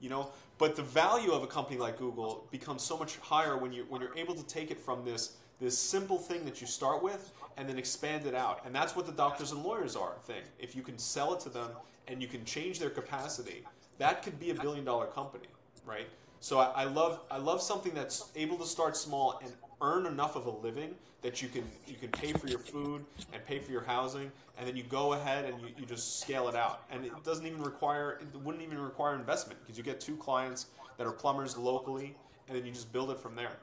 you 0.00 0.08
know 0.08 0.30
but 0.58 0.74
the 0.74 0.82
value 0.82 1.30
of 1.30 1.42
a 1.42 1.46
company 1.46 1.78
like 1.78 1.98
google 1.98 2.46
becomes 2.50 2.82
so 2.82 2.96
much 2.96 3.18
higher 3.18 3.56
when 3.56 3.72
you 3.72 3.84
when 3.88 4.00
you're 4.00 4.16
able 4.16 4.34
to 4.34 4.42
take 4.44 4.70
it 4.70 4.80
from 4.80 5.04
this 5.04 5.36
this 5.60 5.78
simple 5.78 6.18
thing 6.18 6.44
that 6.44 6.60
you 6.60 6.66
start 6.66 7.02
with 7.02 7.30
and 7.58 7.68
then 7.68 7.78
expand 7.78 8.26
it 8.26 8.34
out 8.34 8.62
and 8.64 8.74
that's 8.74 8.96
what 8.96 9.06
the 9.06 9.12
doctors 9.12 9.52
and 9.52 9.62
lawyers 9.62 9.94
are 9.94 10.14
thing 10.24 10.42
if 10.58 10.74
you 10.74 10.82
can 10.82 10.98
sell 10.98 11.34
it 11.34 11.40
to 11.40 11.48
them 11.48 11.70
and 12.08 12.20
you 12.20 12.28
can 12.28 12.44
change 12.44 12.78
their 12.78 12.90
capacity 12.90 13.62
that 13.98 14.22
could 14.22 14.40
be 14.40 14.50
a 14.50 14.54
billion 14.54 14.84
dollar 14.84 15.06
company 15.06 15.46
right 15.86 16.08
so 16.40 16.58
I, 16.58 16.82
I 16.82 16.84
love 16.84 17.20
i 17.30 17.36
love 17.36 17.60
something 17.62 17.92
that's 17.94 18.30
able 18.34 18.56
to 18.56 18.66
start 18.66 18.96
small 18.96 19.38
and 19.44 19.52
earn 19.82 20.06
enough 20.06 20.36
of 20.36 20.46
a 20.46 20.50
living 20.50 20.94
that 21.22 21.42
you 21.42 21.48
can 21.48 21.64
you 21.86 21.94
can 21.96 22.08
pay 22.10 22.32
for 22.32 22.46
your 22.48 22.58
food 22.58 23.04
and 23.32 23.44
pay 23.46 23.58
for 23.58 23.72
your 23.72 23.82
housing 23.82 24.30
and 24.58 24.66
then 24.66 24.76
you 24.76 24.82
go 24.84 25.14
ahead 25.14 25.44
and 25.44 25.60
you, 25.60 25.68
you 25.78 25.86
just 25.86 26.20
scale 26.20 26.48
it 26.48 26.54
out 26.56 26.82
and 26.90 27.04
it 27.04 27.24
doesn't 27.24 27.46
even 27.46 27.62
require 27.62 28.18
it 28.20 28.38
wouldn't 28.40 28.62
even 28.64 28.78
require 28.78 29.14
investment 29.14 29.60
because 29.62 29.76
you 29.78 29.84
get 29.84 30.00
two 30.00 30.16
clients 30.16 30.66
that 30.98 31.06
are 31.06 31.12
plumbers 31.12 31.56
locally 31.56 32.16
and 32.48 32.56
then 32.56 32.64
you 32.66 32.72
just 32.72 32.92
build 32.92 33.10
it 33.10 33.18
from 33.18 33.34
there 33.34 33.58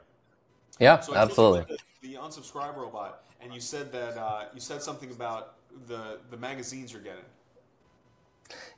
Yeah, 0.78 1.00
so 1.00 1.12
I 1.14 1.18
told 1.18 1.40
you 1.40 1.44
absolutely. 1.46 1.66
the, 2.02 2.08
the 2.08 2.14
unsubscribe 2.14 2.76
robot 2.76 3.24
and 3.40 3.52
you 3.54 3.60
said 3.60 3.92
that 3.92 4.16
uh, 4.16 4.44
you 4.54 4.60
said 4.60 4.82
something 4.82 5.10
about 5.10 5.54
the 5.86 6.18
the 6.30 6.36
magazines 6.36 6.92
you're 6.92 7.02
getting 7.02 7.24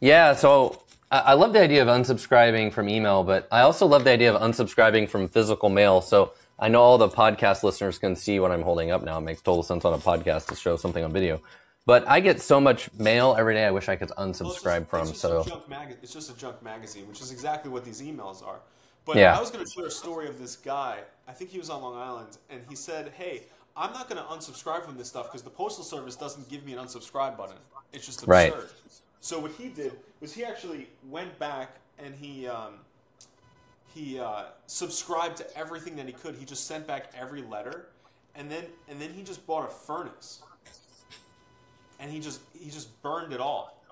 Yeah, 0.00 0.34
so 0.34 0.82
I 1.10 1.18
I 1.20 1.32
love 1.34 1.52
the 1.52 1.60
idea 1.60 1.82
of 1.82 1.88
unsubscribing 1.88 2.72
from 2.72 2.88
email, 2.88 3.24
but 3.24 3.48
I 3.50 3.62
also 3.62 3.86
love 3.86 4.04
the 4.04 4.10
idea 4.12 4.32
of 4.34 4.40
unsubscribing 4.40 5.08
from 5.08 5.28
physical 5.28 5.68
mail. 5.68 6.00
So 6.00 6.32
I 6.60 6.68
know 6.68 6.82
all 6.82 6.98
the 6.98 7.08
podcast 7.08 7.62
listeners 7.62 7.98
can 7.98 8.14
see 8.14 8.38
what 8.38 8.50
I'm 8.52 8.62
holding 8.62 8.90
up 8.90 9.02
now. 9.02 9.18
It 9.18 9.22
makes 9.22 9.40
total 9.40 9.62
sense 9.62 9.84
on 9.84 9.94
a 9.94 9.98
podcast 9.98 10.46
to 10.48 10.54
show 10.54 10.76
something 10.76 11.02
on 11.02 11.12
video. 11.12 11.40
But 11.86 12.06
I 12.06 12.20
get 12.20 12.40
so 12.42 12.60
much 12.60 12.92
mail 12.98 13.34
every 13.38 13.54
day. 13.54 13.64
I 13.64 13.70
wish 13.70 13.88
I 13.88 13.96
could 13.96 14.12
Well, 14.16 14.28
it's 14.28 14.40
unsubscribe 14.40 14.80
just- 14.80 14.90
from. 14.90 15.00
it's 15.00 15.10
just 15.10 15.22
So 15.22 15.40
a 15.40 15.44
junk 15.44 15.68
mag- 15.68 15.96
it's 16.02 16.12
just 16.12 16.30
a 16.30 16.36
junk 16.36 16.62
magazine, 16.62 17.08
which 17.08 17.20
is 17.22 17.32
exactly 17.32 17.70
what 17.70 17.84
these 17.84 18.02
emails 18.02 18.46
are. 18.46 18.60
But 19.06 19.16
Yeah. 19.16 19.36
I 19.36 19.40
was 19.40 19.50
going 19.50 19.64
to 19.64 19.70
share 19.70 19.86
a 19.86 19.90
story 19.90 20.28
of 20.28 20.38
this 20.38 20.56
guy. 20.56 20.98
I 21.26 21.32
think 21.32 21.50
he 21.50 21.58
was 21.58 21.70
on 21.70 21.80
Long 21.82 21.96
Island, 21.96 22.36
and 22.50 22.62
he 22.68 22.76
said, 22.76 23.12
"Hey, 23.16 23.44
I'm 23.76 23.92
not 23.94 24.10
going 24.10 24.22
to 24.22 24.28
unsubscribe 24.28 24.84
from 24.84 24.98
this 24.98 25.08
stuff 25.08 25.26
because 25.28 25.42
the 25.42 25.50
postal 25.50 25.82
service 25.84 26.16
doesn't 26.16 26.48
give 26.50 26.64
me 26.66 26.74
an 26.74 26.78
unsubscribe 26.80 27.36
button. 27.38 27.56
It's 27.94 28.04
just 28.04 28.22
absurd. 28.24 28.28
Right. 28.52 28.54
So 29.20 29.38
what 29.38 29.52
he 29.52 29.68
did 29.68 29.98
was 30.20 30.34
he 30.34 30.44
actually 30.44 30.88
went 31.08 31.38
back 31.38 31.76
and 31.98 32.14
he 32.14 32.46
um, 32.46 32.74
he 33.94 34.18
uh, 34.18 34.44
subscribed 34.66 35.36
to 35.38 35.58
everything 35.58 35.96
that 35.96 36.06
he 36.06 36.12
could. 36.12 36.34
He 36.34 36.44
just 36.44 36.66
sent 36.66 36.86
back 36.86 37.12
every 37.18 37.42
letter, 37.42 37.86
and 38.34 38.50
then 38.50 38.64
and 38.88 39.00
then 39.00 39.12
he 39.12 39.22
just 39.22 39.46
bought 39.46 39.66
a 39.66 39.72
furnace, 39.72 40.42
and 41.98 42.10
he 42.10 42.20
just 42.20 42.40
he 42.58 42.70
just 42.70 43.00
burned 43.02 43.32
it 43.32 43.40
all. 43.40 43.82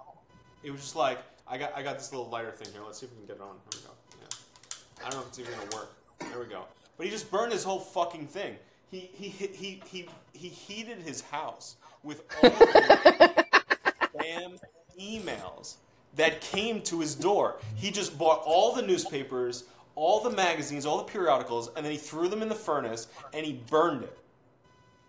It 0.63 0.71
was 0.71 0.81
just 0.81 0.97
like 0.97 1.19
I 1.47 1.59
got 1.59 1.73
I 1.77 1.83
got 1.83 1.99
this 1.99 2.13
little 2.13 2.29
lighter 2.29 2.53
thing 2.53 2.73
here. 2.73 2.83
Let's 2.85 2.99
see 2.99 3.07
if 3.07 3.13
we 3.13 3.19
can 3.19 3.27
get 3.27 3.37
it 3.37 3.43
on. 3.43 3.57
Here 3.73 3.81
we 3.81 3.87
go. 3.87 3.95
Yeah. 4.21 5.07
I 5.07 5.11
don't 5.11 5.21
know 5.21 5.23
if 5.23 5.29
it's 5.29 5.39
even 5.39 5.53
gonna 5.53 5.77
work. 5.77 5.93
There 6.21 6.39
we 6.39 6.47
go. 6.47 6.65
But 6.97 7.07
he 7.07 7.13
just 7.13 7.31
burned 7.31 7.53
his 7.53 7.65
whole 7.65 7.81
fucking 7.81 8.27
thing. 8.27 8.57
He 8.91 9.11
he 9.13 9.29
he 9.29 9.47
he 9.47 9.83
he, 9.91 10.09
he 10.33 10.49
heated 10.49 10.99
his 10.99 11.23
house 11.23 11.77
with 12.03 12.23
all 12.43 12.51
the 12.51 13.47
spam 14.15 14.59
emails 15.01 15.77
that 16.17 16.41
came 16.41 16.83
to 16.83 17.01
his 17.01 17.15
door. 17.15 17.57
He 17.77 17.91
just 17.91 18.19
bought 18.19 18.43
all 18.45 18.75
the 18.75 18.83
newspapers, 18.83 19.65
all 19.99 20.21
the 20.21 20.31
magazines, 20.31 20.87
all 20.87 20.99
the 20.99 21.05
periodicals, 21.05 21.71
and 21.77 21.85
then 21.85 21.93
he 21.93 21.99
threw 21.99 22.29
them 22.29 22.41
in 22.43 22.49
the 22.49 22.55
furnace 22.55 23.09
and 23.33 23.45
he 23.45 23.53
burned 23.69 24.05
it. 24.05 24.17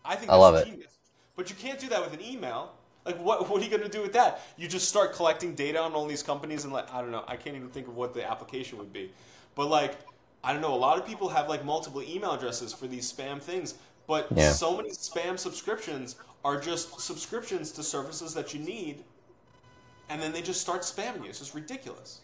I 0.03 0.15
think 0.15 0.31
I 0.31 0.36
that's 0.36 0.36
love 0.36 0.55
it. 0.55 0.67
genius. 0.67 0.98
But 1.36 1.50
you 1.50 1.55
can't 1.55 1.79
do 1.79 1.89
that 1.89 2.01
with 2.01 2.13
an 2.13 2.22
email. 2.22 2.74
Like 3.05 3.17
what 3.19 3.50
what 3.50 3.62
are 3.62 3.63
you 3.63 3.69
going 3.69 3.84
to 3.84 3.89
do 3.89 4.01
with 4.01 4.13
that? 4.13 4.41
You 4.58 4.67
just 4.67 4.89
start 4.89 5.13
collecting 5.13 5.55
data 5.55 5.79
on 5.79 5.93
all 5.93 6.08
these 6.08 6.24
companies 6.24 6.63
and 6.63 6.74
like 6.74 6.91
I 6.93 7.01
don't 7.01 7.12
know, 7.12 7.24
I 7.27 7.36
can't 7.38 7.55
even 7.55 7.69
think 7.69 7.88
of 7.88 7.96
what 7.96 8.13
the 8.13 8.29
application 8.29 8.77
would 8.79 8.93
be. 8.93 9.12
But 9.55 9.67
like 9.67 9.98
I 10.43 10.53
don't 10.53 10.62
know, 10.62 10.74
a 10.74 10.77
lot 10.77 10.98
of 10.98 11.05
people 11.05 11.29
have 11.29 11.50
like 11.50 11.65
multiple 11.65 12.01
email 12.03 12.31
addresses 12.34 12.74
for 12.74 12.88
these 12.88 13.12
spam 13.12 13.41
things, 13.41 13.75
but 14.08 14.34
Yeah. 14.34 14.55
so 14.55 14.75
many 14.77 14.91
spam 14.91 15.38
subscriptions 15.38 16.15
are 16.43 16.60
just 16.60 17.00
subscriptions 17.01 17.72
to 17.74 17.84
services 17.84 18.34
that 18.34 18.53
you 18.53 18.60
need 18.62 19.03
and 20.10 20.22
then 20.22 20.31
they 20.31 20.41
just 20.41 20.62
start 20.62 20.81
spamming 20.81 21.24
you. 21.24 21.29
It's 21.29 21.39
just 21.39 21.53
ridiculous. 21.53 22.22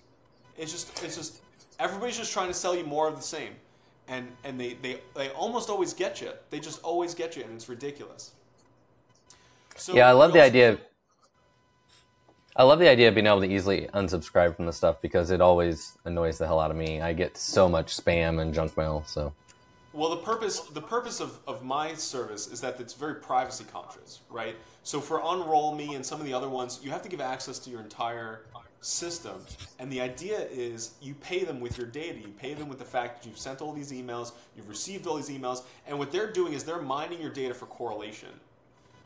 It's 0.57 0.71
just 0.71 0.91
it's 1.03 1.15
just 1.15 1.41
everybody's 1.79 2.17
just 2.17 2.31
trying 2.31 2.47
to 2.47 2.53
sell 2.53 2.75
you 2.75 2.85
more 2.85 3.07
of 3.07 3.15
the 3.15 3.21
same. 3.21 3.53
And 4.07 4.27
and 4.43 4.59
they, 4.59 4.73
they, 4.73 4.99
they 5.15 5.29
almost 5.29 5.69
always 5.69 5.93
get 5.93 6.21
you. 6.21 6.29
They 6.49 6.59
just 6.59 6.81
always 6.83 7.15
get 7.15 7.35
you 7.35 7.43
and 7.43 7.53
it's 7.53 7.67
ridiculous. 7.67 8.31
So 9.75 9.93
Yeah, 9.95 10.07
I 10.07 10.11
love 10.11 10.33
the 10.33 10.41
idea. 10.41 10.77
I 12.55 12.63
love 12.63 12.79
the 12.79 12.87
idea 12.87 13.09
of 13.09 13.15
being 13.15 13.27
able 13.27 13.41
to 13.41 13.51
easily 13.51 13.89
unsubscribe 13.93 14.55
from 14.55 14.65
the 14.65 14.71
stuff 14.71 15.01
because 15.01 15.29
it 15.29 15.41
always 15.41 15.97
annoys 16.05 16.37
the 16.37 16.47
hell 16.47 16.61
out 16.61 16.71
of 16.71 16.77
me. 16.77 17.01
I 17.01 17.11
get 17.11 17.35
so 17.35 17.67
much 17.67 17.97
spam 17.97 18.41
and 18.41 18.53
junk 18.53 18.77
mail. 18.77 19.03
So 19.05 19.33
Well, 19.91 20.11
the 20.11 20.17
purpose 20.17 20.61
the 20.61 20.81
purpose 20.81 21.19
of, 21.19 21.39
of 21.47 21.63
my 21.63 21.93
service 21.95 22.47
is 22.47 22.61
that 22.61 22.79
it's 22.79 22.93
very 22.93 23.15
privacy 23.15 23.65
conscious, 23.71 24.21
right? 24.29 24.55
So 24.83 25.01
for 25.01 25.19
Unroll 25.19 25.75
Me 25.75 25.95
and 25.95 26.05
some 26.05 26.21
of 26.21 26.25
the 26.27 26.33
other 26.33 26.47
ones, 26.47 26.79
you 26.83 26.91
have 26.91 27.01
to 27.01 27.09
give 27.09 27.19
access 27.19 27.59
to 27.59 27.69
your 27.69 27.81
entire 27.81 28.45
system, 28.85 29.43
and 29.79 29.91
the 29.91 29.99
idea 29.99 30.47
is 30.51 30.91
you 31.01 31.15
pay 31.15 31.43
them 31.43 31.59
with 31.59 31.77
your 31.77 31.87
data. 31.87 32.19
You 32.19 32.27
pay 32.27 32.53
them 32.53 32.69
with 32.69 32.77
the 32.77 32.85
fact 32.85 33.21
that 33.21 33.27
you've 33.27 33.39
sent 33.39 33.61
all 33.61 33.73
these 33.73 33.91
emails, 33.91 34.33
you've 34.55 34.69
received 34.69 35.07
all 35.07 35.15
these 35.15 35.29
emails, 35.29 35.63
and 35.87 35.97
what 35.97 36.11
they're 36.11 36.31
doing 36.31 36.53
is 36.53 36.63
they're 36.63 36.81
mining 36.81 37.19
your 37.19 37.31
data 37.31 37.53
for 37.53 37.65
correlation. 37.65 38.29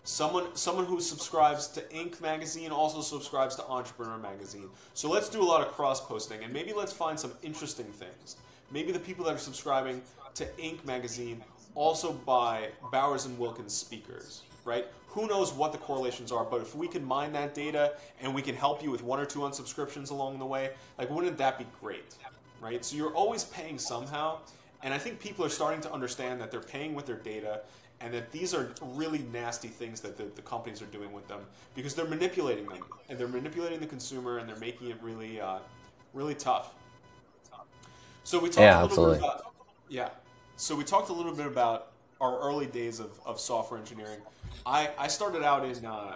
Someone 0.03 0.55
someone 0.55 0.85
who 0.85 0.99
subscribes 0.99 1.67
to 1.67 1.81
Inc. 1.93 2.19
magazine 2.19 2.71
also 2.71 3.01
subscribes 3.01 3.55
to 3.55 3.65
Entrepreneur 3.67 4.17
magazine. 4.17 4.69
So 4.93 5.09
let's 5.09 5.29
do 5.29 5.41
a 5.41 5.43
lot 5.43 5.65
of 5.65 5.73
cross 5.73 6.05
posting 6.05 6.43
and 6.43 6.51
maybe 6.51 6.73
let's 6.73 6.93
find 6.93 7.19
some 7.19 7.33
interesting 7.43 7.85
things. 7.85 8.37
Maybe 8.71 8.91
the 8.91 8.99
people 8.99 9.25
that 9.25 9.35
are 9.35 9.39
subscribing 9.39 10.01
to 10.35 10.45
Inc. 10.57 10.83
magazine 10.83 11.43
also 11.75 12.13
buy 12.13 12.69
Bowers 12.91 13.25
and 13.25 13.37
Wilkins 13.37 13.73
speakers, 13.73 14.41
right? 14.65 14.87
Who 15.09 15.27
knows 15.27 15.51
what 15.51 15.71
the 15.71 15.77
correlations 15.79 16.31
are, 16.31 16.43
but 16.45 16.61
if 16.61 16.75
we 16.75 16.87
can 16.87 17.03
mine 17.03 17.33
that 17.33 17.55
data 17.55 17.93
and 18.21 18.33
we 18.33 18.41
can 18.41 18.55
help 18.55 18.83
you 18.83 18.91
with 18.91 19.03
one 19.03 19.19
or 19.19 19.25
two 19.25 19.39
unsubscriptions 19.39 20.11
along 20.11 20.39
the 20.39 20.45
way, 20.45 20.71
like 20.97 21.09
wouldn't 21.09 21.37
that 21.37 21.57
be 21.57 21.65
great? 21.81 22.15
Right? 22.61 22.83
So 22.85 22.95
you're 22.95 23.13
always 23.13 23.45
paying 23.45 23.79
somehow, 23.79 24.39
and 24.83 24.93
I 24.93 24.97
think 24.97 25.19
people 25.19 25.43
are 25.45 25.49
starting 25.49 25.81
to 25.81 25.91
understand 25.91 26.39
that 26.41 26.51
they're 26.51 26.59
paying 26.59 26.93
with 26.93 27.05
their 27.05 27.15
data 27.17 27.61
and 28.01 28.13
that 28.13 28.31
these 28.31 28.53
are 28.53 28.69
really 28.81 29.25
nasty 29.33 29.67
things 29.67 29.99
that 30.01 30.17
the, 30.17 30.23
the 30.35 30.41
companies 30.41 30.81
are 30.81 30.85
doing 30.87 31.11
with 31.11 31.27
them 31.27 31.41
because 31.75 31.95
they're 31.95 32.07
manipulating 32.07 32.65
them 32.67 32.83
and 33.09 33.17
they're 33.19 33.27
manipulating 33.27 33.79
the 33.79 33.85
consumer 33.85 34.37
and 34.37 34.47
they're 34.47 34.55
making 34.57 34.89
it 34.89 34.97
really 35.01 35.39
uh, 35.41 35.57
really 36.13 36.33
tough 36.35 36.73
so 38.23 38.39
we 38.39 38.47
talked 38.47 38.59
Yeah, 38.59 38.81
a 38.81 38.83
little 38.83 38.87
bit 38.87 39.15
absolutely. 39.15 39.17
about 39.17 39.53
yeah 39.89 40.09
so 40.55 40.75
we 40.75 40.83
talked 40.83 41.09
a 41.09 41.13
little 41.13 41.33
bit 41.33 41.45
about 41.47 41.88
our 42.21 42.39
early 42.39 42.65
days 42.67 42.99
of, 42.99 43.19
of 43.25 43.39
software 43.39 43.79
engineering 43.79 44.19
I, 44.65 44.89
I 44.97 45.07
started 45.07 45.43
out 45.43 45.65
in 45.65 45.85
uh, 45.85 46.15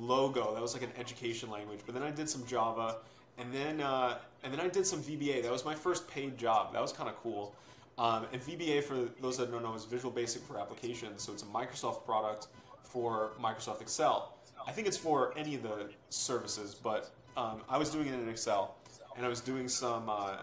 logo. 0.00 0.52
That 0.54 0.62
was 0.62 0.74
like 0.74 0.82
an 0.82 0.92
education 0.98 1.50
language 1.50 1.80
but 1.84 1.94
then 1.94 2.02
i 2.02 2.10
did 2.10 2.28
some 2.28 2.46
java 2.46 2.96
and 3.38 3.52
then 3.52 3.80
uh, 3.80 4.18
and 4.42 4.52
then 4.52 4.60
i 4.60 4.68
did 4.68 4.86
some 4.86 5.02
vba 5.02 5.42
that 5.42 5.52
was 5.52 5.64
my 5.64 5.74
first 5.74 6.08
paid 6.08 6.36
job. 6.38 6.72
That 6.72 6.82
was 6.82 6.92
kind 6.92 7.08
of 7.08 7.16
cool. 7.16 7.54
Um, 7.98 8.26
and 8.32 8.42
vba 8.42 8.82
for 8.82 9.08
those 9.20 9.36
that 9.38 9.50
don't 9.50 9.62
know 9.62 9.74
is 9.74 9.84
visual 9.84 10.10
basic 10.10 10.42
for 10.42 10.58
applications. 10.58 11.22
So 11.22 11.32
it's 11.32 11.42
a 11.42 11.46
microsoft 11.46 12.04
product 12.04 12.48
for 12.82 13.32
microsoft 13.40 13.80
excel. 13.80 14.34
I 14.66 14.72
think 14.72 14.88
it's 14.88 14.96
for 14.96 15.32
any 15.36 15.54
of 15.54 15.62
the 15.62 15.90
services 16.10 16.74
but 16.74 17.10
um, 17.36 17.60
i 17.68 17.78
was 17.78 17.90
doing 17.90 18.08
it 18.08 18.14
in 18.14 18.28
excel 18.28 18.76
and 19.16 19.24
i 19.24 19.28
was 19.28 19.40
doing 19.40 19.68
some 19.68 20.08
uh, 20.08 20.36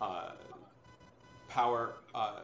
uh, 0.00 0.32
power 1.48 1.94
uh, 2.14 2.40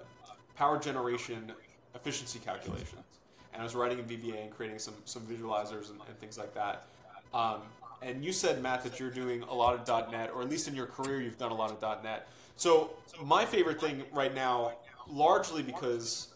power 0.57 0.79
generation 0.79 1.53
efficiency 1.95 2.39
calculations, 2.39 3.05
and 3.53 3.61
I 3.61 3.65
was 3.65 3.75
writing 3.75 3.99
in 3.99 4.05
VBA 4.05 4.43
and 4.43 4.51
creating 4.51 4.79
some 4.79 4.95
some 5.05 5.23
visualizers 5.23 5.91
and, 5.91 6.01
and 6.09 6.19
things 6.19 6.39
like 6.39 6.55
that. 6.55 6.87
Um, 7.33 7.63
and 8.03 8.25
you 8.25 8.33
said 8.33 8.63
Matt 8.63 8.83
that 8.85 9.01
you're 9.01 9.11
doing 9.11 9.43
a 9.43 9.55
lot 9.55 9.75
of 9.75 10.11
.NET, 10.11 10.31
or 10.35 10.43
at 10.43 10.49
least 10.49 10.69
in 10.69 10.75
your 10.75 10.87
career 10.87 11.21
you've 11.21 11.39
done 11.39 11.51
a 11.51 11.55
lot 11.55 11.71
of 11.71 12.03
.NET. 12.03 12.29
So 12.57 12.91
my 13.25 13.45
favorite 13.45 13.81
thing 13.81 14.03
right 14.13 14.35
now, 14.35 14.73
largely 15.09 15.63
because 15.63 16.29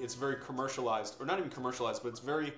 it's 0.00 0.14
very 0.14 0.36
commercialized, 0.44 1.16
or 1.20 1.26
not 1.26 1.38
even 1.38 1.50
commercialized, 1.50 2.02
but 2.02 2.10
it's 2.10 2.20
very 2.20 2.52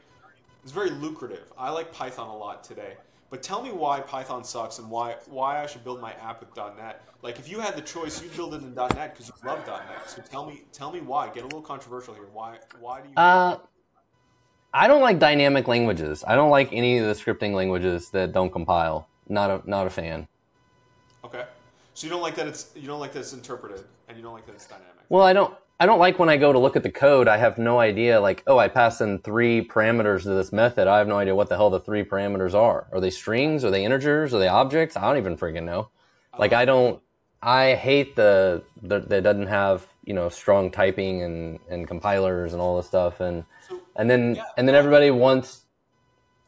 it's 0.62 0.72
very 0.72 0.90
lucrative. 0.90 1.52
I 1.56 1.70
like 1.70 1.92
Python 1.92 2.28
a 2.28 2.36
lot 2.36 2.64
today. 2.64 2.94
But 3.30 3.42
tell 3.42 3.62
me 3.62 3.70
why 3.70 4.00
Python 4.00 4.42
sucks 4.42 4.78
and 4.78 4.88
why 4.90 5.16
why 5.26 5.62
I 5.62 5.66
should 5.66 5.84
build 5.84 6.00
my 6.00 6.12
app 6.14 6.40
with 6.40 6.56
.NET. 6.56 7.02
Like 7.22 7.38
if 7.38 7.48
you 7.50 7.60
had 7.60 7.76
the 7.76 7.82
choice, 7.82 8.22
you'd 8.22 8.34
build 8.34 8.54
it 8.54 8.62
in 8.62 8.74
.NET 8.74 9.12
because 9.12 9.28
you 9.28 9.34
love 9.46 9.66
.NET. 9.66 10.08
So 10.08 10.22
tell 10.22 10.46
me 10.46 10.62
tell 10.72 10.90
me 10.90 11.00
why. 11.00 11.28
Get 11.28 11.42
a 11.42 11.46
little 11.46 11.60
controversial 11.60 12.14
here. 12.14 12.28
Why 12.32 12.58
why 12.80 13.02
do 13.02 13.08
you? 13.08 13.14
Uh, 13.16 13.58
I 14.72 14.86
don't 14.88 15.02
like 15.02 15.18
dynamic 15.18 15.68
languages. 15.68 16.24
I 16.26 16.36
don't 16.36 16.50
like 16.50 16.72
any 16.72 16.98
of 16.98 17.06
the 17.06 17.12
scripting 17.12 17.52
languages 17.54 18.10
that 18.10 18.32
don't 18.32 18.50
compile. 18.50 19.08
Not 19.28 19.50
a 19.50 19.68
not 19.68 19.86
a 19.86 19.90
fan. 19.90 20.26
okay. 21.24 21.44
So 21.92 22.06
you 22.06 22.10
don't 22.10 22.22
like 22.22 22.36
that 22.36 22.46
it's 22.46 22.70
you 22.74 22.86
don't 22.86 23.00
like 23.00 23.12
that 23.12 23.20
it's 23.20 23.32
interpreted 23.34 23.84
and 24.08 24.16
you 24.16 24.22
don't 24.22 24.32
like 24.32 24.46
that 24.46 24.54
it's 24.54 24.66
dynamic. 24.66 25.04
Well, 25.10 25.22
I 25.24 25.32
don't 25.34 25.54
I 25.80 25.86
don't 25.86 26.00
like 26.00 26.18
when 26.18 26.28
I 26.28 26.36
go 26.36 26.52
to 26.52 26.58
look 26.58 26.74
at 26.76 26.82
the 26.82 26.90
code. 26.90 27.28
I 27.28 27.36
have 27.36 27.56
no 27.56 27.78
idea. 27.78 28.20
Like, 28.20 28.42
oh, 28.48 28.58
I 28.58 28.66
pass 28.68 29.00
in 29.00 29.20
three 29.20 29.64
parameters 29.66 30.22
to 30.24 30.30
this 30.30 30.52
method. 30.52 30.88
I 30.88 30.98
have 30.98 31.06
no 31.06 31.18
idea 31.18 31.34
what 31.36 31.48
the 31.48 31.56
hell 31.56 31.70
the 31.70 31.78
three 31.80 32.02
parameters 32.04 32.52
are. 32.54 32.88
Are 32.92 33.00
they 33.00 33.10
strings? 33.10 33.64
Are 33.64 33.70
they 33.70 33.84
integers? 33.84 34.34
Are 34.34 34.40
they 34.40 34.48
objects? 34.48 34.96
I 34.96 35.02
don't 35.02 35.18
even 35.18 35.36
freaking 35.36 35.64
know. 35.64 35.90
Like, 36.36 36.52
I 36.52 36.64
don't. 36.64 37.00
I 37.40 37.74
hate 37.74 38.16
the 38.16 38.64
the 38.82 38.98
that 39.00 39.22
doesn't 39.22 39.46
have 39.46 39.86
you 40.04 40.12
know 40.14 40.28
strong 40.28 40.72
typing 40.72 41.22
and 41.22 41.60
and 41.70 41.86
compilers 41.86 42.52
and 42.52 42.60
all 42.60 42.76
this 42.76 42.86
stuff 42.88 43.20
and 43.20 43.44
So 43.68 43.80
and 43.94 44.10
then 44.10 44.34
Yeah. 44.34 44.44
and 44.56 44.66
then 44.66 44.74
everybody 44.74 45.12
wants 45.12 45.60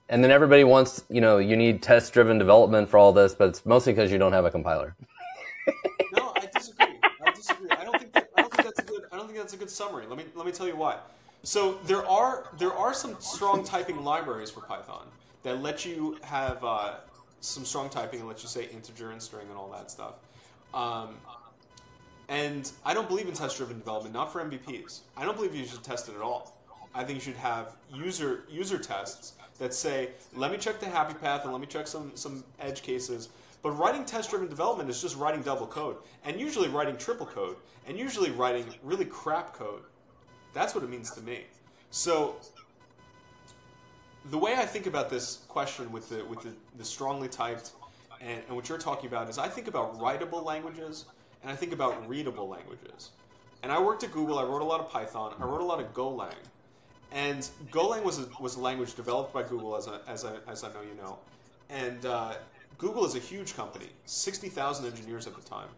and 0.08 0.24
then 0.24 0.32
everybody 0.32 0.64
wants 0.64 1.04
you 1.08 1.20
know 1.20 1.38
you 1.38 1.56
need 1.56 1.80
test 1.80 2.12
driven 2.12 2.38
development 2.38 2.88
for 2.88 2.98
all 2.98 3.12
this 3.12 3.36
but 3.36 3.50
it's 3.50 3.64
mostly 3.64 3.92
because 3.92 4.10
you 4.10 4.18
don't 4.18 4.32
have 4.32 4.44
a 4.44 4.50
compiler 4.50 4.96
no, 6.16 6.32
I 6.34 6.46
disagree. 6.52 6.98
I 7.24 7.30
disagree. 7.32 7.70
I 7.70 7.84
don't 7.84 7.98
think 8.00 8.12
that, 8.14 8.28
I 8.36 8.42
don't 8.42 8.52
think 8.52 8.64
that's 8.64 8.80
a 8.80 8.82
good 8.82 9.02
I 9.12 9.16
don't 9.16 9.26
think 9.28 9.38
that's 9.50 9.60
a 9.60 9.64
good 9.64 9.70
summary. 9.70 10.06
Let 10.06 10.16
me 10.16 10.24
let 10.36 10.46
me 10.46 10.52
tell 10.52 10.68
you 10.68 10.76
why. 10.76 10.98
So 11.42 11.78
there 11.84 12.06
are 12.06 12.46
there 12.58 12.72
are 12.72 12.94
some 12.94 13.16
strong 13.18 13.64
typing 13.64 14.04
libraries 14.04 14.50
for 14.50 14.60
Python 14.60 15.06
that 15.42 15.60
let 15.60 15.84
you 15.84 16.18
have 16.22 16.62
uh, 16.62 16.94
some 17.40 17.64
strong 17.64 17.88
typing 17.88 18.20
and 18.20 18.28
let 18.28 18.42
you 18.42 18.48
say 18.48 18.68
integer 18.68 19.10
and 19.10 19.20
string 19.20 19.46
and 19.48 19.56
all 19.56 19.70
that 19.72 19.90
stuff. 19.90 20.14
Um, 20.72 21.16
and 22.28 22.70
I 22.84 22.94
don't 22.94 23.08
believe 23.08 23.26
in 23.26 23.34
test-driven 23.34 23.78
development, 23.78 24.14
not 24.14 24.32
for 24.32 24.40
MVPs. 24.40 25.00
I 25.16 25.24
don't 25.24 25.34
believe 25.34 25.52
you 25.52 25.64
should 25.64 25.82
test 25.82 26.08
it 26.08 26.14
at 26.14 26.20
all. 26.20 26.56
I 26.94 27.02
think 27.02 27.16
you 27.16 27.22
should 27.22 27.40
have 27.40 27.74
user 27.92 28.44
user 28.48 28.78
tests 28.78 29.32
that 29.58 29.74
say, 29.74 30.10
"Let 30.36 30.52
me 30.52 30.58
check 30.58 30.78
the 30.78 30.86
happy 30.86 31.14
path 31.14 31.42
and 31.42 31.52
let 31.52 31.60
me 31.60 31.66
check 31.66 31.88
some 31.88 32.12
some 32.14 32.44
edge 32.60 32.82
cases." 32.82 33.30
But 33.62 33.72
writing 33.72 34.04
test-driven 34.04 34.48
development 34.48 34.88
is 34.88 35.02
just 35.02 35.16
writing 35.16 35.42
double 35.42 35.66
code, 35.66 35.96
and 36.24 36.40
usually 36.40 36.68
writing 36.68 36.96
triple 36.96 37.26
code, 37.26 37.56
and 37.86 37.98
usually 37.98 38.30
writing 38.30 38.64
really 38.82 39.04
crap 39.04 39.54
code. 39.54 39.82
That's 40.54 40.74
what 40.74 40.82
it 40.82 40.90
means 40.90 41.10
to 41.12 41.20
me. 41.20 41.44
So 41.90 42.36
the 44.30 44.38
way 44.38 44.54
I 44.54 44.66
think 44.66 44.86
about 44.86 45.10
this 45.10 45.40
question 45.48 45.90
with 45.92 46.08
the 46.08 46.24
with 46.24 46.42
the, 46.42 46.52
the 46.76 46.84
strongly 46.84 47.28
typed 47.28 47.72
and, 48.20 48.42
and 48.46 48.56
what 48.56 48.68
you're 48.68 48.78
talking 48.78 49.08
about 49.08 49.28
is 49.28 49.38
I 49.38 49.48
think 49.48 49.66
about 49.66 49.98
writable 49.98 50.44
languages 50.44 51.06
and 51.42 51.50
I 51.50 51.56
think 51.56 51.72
about 51.72 52.08
readable 52.08 52.48
languages. 52.48 53.10
And 53.62 53.72
I 53.72 53.80
worked 53.80 54.04
at 54.04 54.12
Google. 54.12 54.38
I 54.38 54.44
wrote 54.44 54.62
a 54.62 54.64
lot 54.64 54.80
of 54.80 54.90
Python. 54.90 55.34
I 55.40 55.44
wrote 55.44 55.60
a 55.60 55.64
lot 55.64 55.80
of 55.80 55.92
Golang. 55.94 56.34
And 57.12 57.48
Golang 57.70 58.02
was 58.04 58.18
a, 58.18 58.28
was 58.40 58.56
a 58.56 58.60
language 58.60 58.94
developed 58.94 59.32
by 59.32 59.42
Google, 59.42 59.76
as, 59.76 59.86
a, 59.86 60.00
as, 60.06 60.24
a, 60.24 60.40
as 60.48 60.64
I 60.64 60.68
know 60.68 60.82
you 60.82 60.94
know. 61.02 61.18
And 61.68 62.06
uh, 62.06 62.34
Google 62.78 63.04
is 63.04 63.14
a 63.14 63.18
huge 63.18 63.54
company, 63.54 63.86
60,000 64.06 64.86
engineers 64.86 65.26
at 65.26 65.34
the 65.34 65.42
time. 65.42 65.68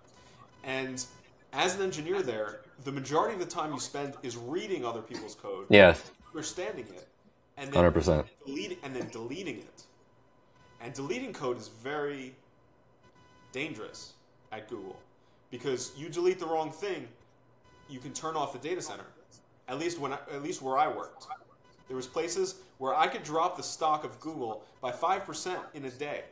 And 0.64 1.04
as 1.52 1.74
an 1.76 1.82
engineer 1.82 2.22
there, 2.22 2.60
the 2.84 2.92
majority 2.92 3.34
of 3.34 3.40
the 3.40 3.46
time 3.46 3.72
you 3.72 3.80
spend 3.80 4.14
is 4.22 4.36
reading 4.36 4.84
other 4.84 5.02
people's 5.02 5.34
code, 5.34 5.66
Yes, 5.68 6.10
understanding 6.32 6.86
it, 6.94 7.08
and 7.56 7.72
then 7.72 7.82
100%. 7.92 8.24
deleting 8.46 8.78
and 8.82 8.94
then 8.94 9.08
deleting 9.08 9.58
it. 9.58 9.82
And 10.80 10.92
deleting 10.94 11.32
code 11.32 11.58
is 11.58 11.68
very 11.68 12.34
dangerous 13.52 14.14
at 14.50 14.68
Google 14.68 14.96
because 15.50 15.92
you 15.96 16.08
delete 16.08 16.38
the 16.38 16.46
wrong 16.46 16.70
thing, 16.70 17.06
you 17.88 17.98
can 17.98 18.12
turn 18.12 18.36
off 18.36 18.52
the 18.52 18.58
data 18.58 18.80
center. 18.80 19.04
At 19.68 19.78
least 19.78 19.98
when 20.00 20.12
I, 20.12 20.18
at 20.32 20.42
least 20.42 20.62
where 20.62 20.78
I 20.78 20.88
worked, 20.88 21.26
there 21.88 21.96
was 21.96 22.06
places 22.06 22.56
where 22.78 22.94
I 22.94 23.06
could 23.06 23.22
drop 23.22 23.56
the 23.56 23.62
stock 23.62 24.04
of 24.04 24.18
Google 24.20 24.64
by 24.80 24.90
five 24.90 25.24
percent 25.24 25.60
in 25.74 25.84
a 25.84 25.90
day, 25.90 26.22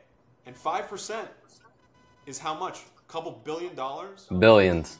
and 0.45 0.55
five 0.55 0.87
percent 0.87 1.27
is 2.25 2.39
how 2.39 2.53
much? 2.53 2.79
A 2.79 3.11
couple 3.11 3.31
billion 3.43 3.75
dollars. 3.75 4.27
Billions. 4.39 4.99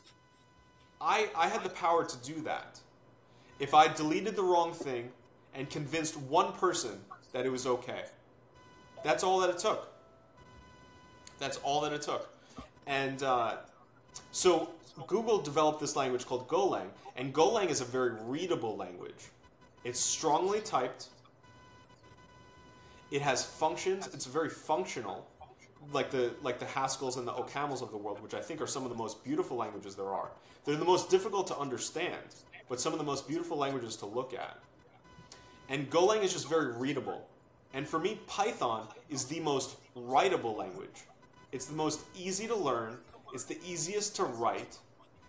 I, 0.99 1.29
I 1.35 1.47
had 1.47 1.63
the 1.63 1.69
power 1.69 2.03
to 2.05 2.17
do 2.17 2.41
that. 2.41 2.79
If 3.59 3.73
I 3.73 3.87
deleted 3.87 4.35
the 4.35 4.43
wrong 4.43 4.73
thing 4.73 5.11
and 5.53 5.69
convinced 5.69 6.17
one 6.17 6.53
person 6.53 6.99
that 7.31 7.45
it 7.45 7.51
was 7.51 7.65
okay. 7.65 8.03
That's 9.03 9.23
all 9.23 9.39
that 9.39 9.49
it 9.49 9.57
took. 9.57 9.87
That's 11.39 11.57
all 11.57 11.81
that 11.81 11.93
it 11.93 12.01
took. 12.01 12.29
And 12.85 13.23
uh, 13.23 13.57
so 14.31 14.69
Google 15.07 15.41
developed 15.41 15.79
this 15.79 15.95
language 15.95 16.25
called 16.25 16.47
Golang, 16.47 16.87
and 17.15 17.33
Golang 17.33 17.69
is 17.69 17.81
a 17.81 17.85
very 17.85 18.11
readable 18.21 18.75
language. 18.75 19.29
It's 19.83 19.99
strongly 19.99 20.59
typed. 20.59 21.07
It 23.09 23.21
has 23.21 23.43
functions. 23.43 24.07
It's 24.13 24.25
very 24.25 24.49
functional, 24.49 25.27
like 25.93 26.11
the 26.11 26.33
like 26.41 26.59
the 26.59 26.65
Haskells 26.65 27.17
and 27.17 27.27
the 27.27 27.33
OCamls 27.33 27.81
of 27.81 27.91
the 27.91 27.97
world, 27.97 28.21
which 28.21 28.33
I 28.33 28.41
think 28.41 28.61
are 28.61 28.67
some 28.67 28.83
of 28.83 28.89
the 28.89 28.95
most 28.95 29.23
beautiful 29.23 29.57
languages 29.57 29.95
there 29.95 30.09
are. 30.09 30.29
They're 30.65 30.75
the 30.75 30.85
most 30.85 31.09
difficult 31.09 31.47
to 31.47 31.57
understand, 31.57 32.21
but 32.69 32.79
some 32.79 32.93
of 32.93 32.99
the 32.99 33.05
most 33.05 33.27
beautiful 33.27 33.57
languages 33.57 33.95
to 33.97 34.05
look 34.05 34.33
at. 34.33 34.57
And 35.69 35.89
Golang 35.89 36.23
is 36.23 36.33
just 36.33 36.47
very 36.49 36.73
readable. 36.73 37.27
And 37.73 37.87
for 37.87 37.99
me, 37.99 38.19
Python 38.27 38.87
is 39.09 39.25
the 39.25 39.39
most 39.39 39.77
writable 39.95 40.57
language. 40.57 41.05
It's 41.51 41.65
the 41.65 41.75
most 41.75 42.01
easy 42.15 42.47
to 42.47 42.55
learn. 42.55 42.97
It's 43.33 43.45
the 43.45 43.57
easiest 43.65 44.15
to 44.17 44.25
write, 44.25 44.77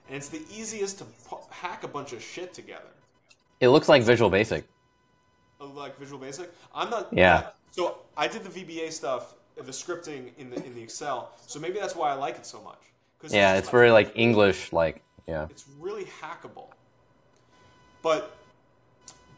and 0.09 0.17
it's 0.17 0.29
the 0.29 0.43
easiest 0.53 0.99
to 0.99 1.05
hack 1.51 1.85
a 1.85 1.89
bunch 1.89 2.13
of 2.13 2.21
shit 2.21 2.53
together. 2.53 2.91
It 3.61 3.69
looks 3.69 3.89
like 3.89 4.03
Visual 4.03 4.29
Basic. 4.29 4.65
Uh, 5.61 5.67
Like 5.67 5.97
Visual 5.99 6.21
Basic, 6.21 6.51
I'm 6.75 6.91
not. 6.91 7.13
Yeah. 7.13 7.51
So 7.71 7.99
I 8.17 8.27
did 8.27 8.43
the 8.43 8.51
VBA 8.51 8.91
stuff, 8.93 9.35
the 9.67 9.73
scripting 9.73 10.31
in 10.39 10.51
the 10.51 10.57
in 10.65 10.75
the 10.75 10.83
Excel. 10.83 11.33
So 11.47 11.59
maybe 11.59 11.79
that's 11.79 11.95
why 11.97 12.11
I 12.11 12.15
like 12.15 12.37
it 12.37 12.47
so 12.47 12.61
much. 12.63 12.79
'Cause 13.21 13.33
Yeah, 13.33 13.53
just 13.55 13.65
it's 13.65 13.71
very 13.71 13.91
like 13.91 14.13
English, 14.15 14.73
like 14.73 15.03
yeah. 15.27 15.47
It's 15.51 15.65
really 15.79 16.07
hackable. 16.21 16.69
But 18.03 18.33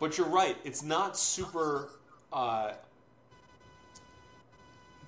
but 0.00 0.16
you're 0.18 0.26
right. 0.26 0.56
It's 0.64 0.82
not 0.82 1.16
super. 1.16 1.90
Uh, 2.32 2.72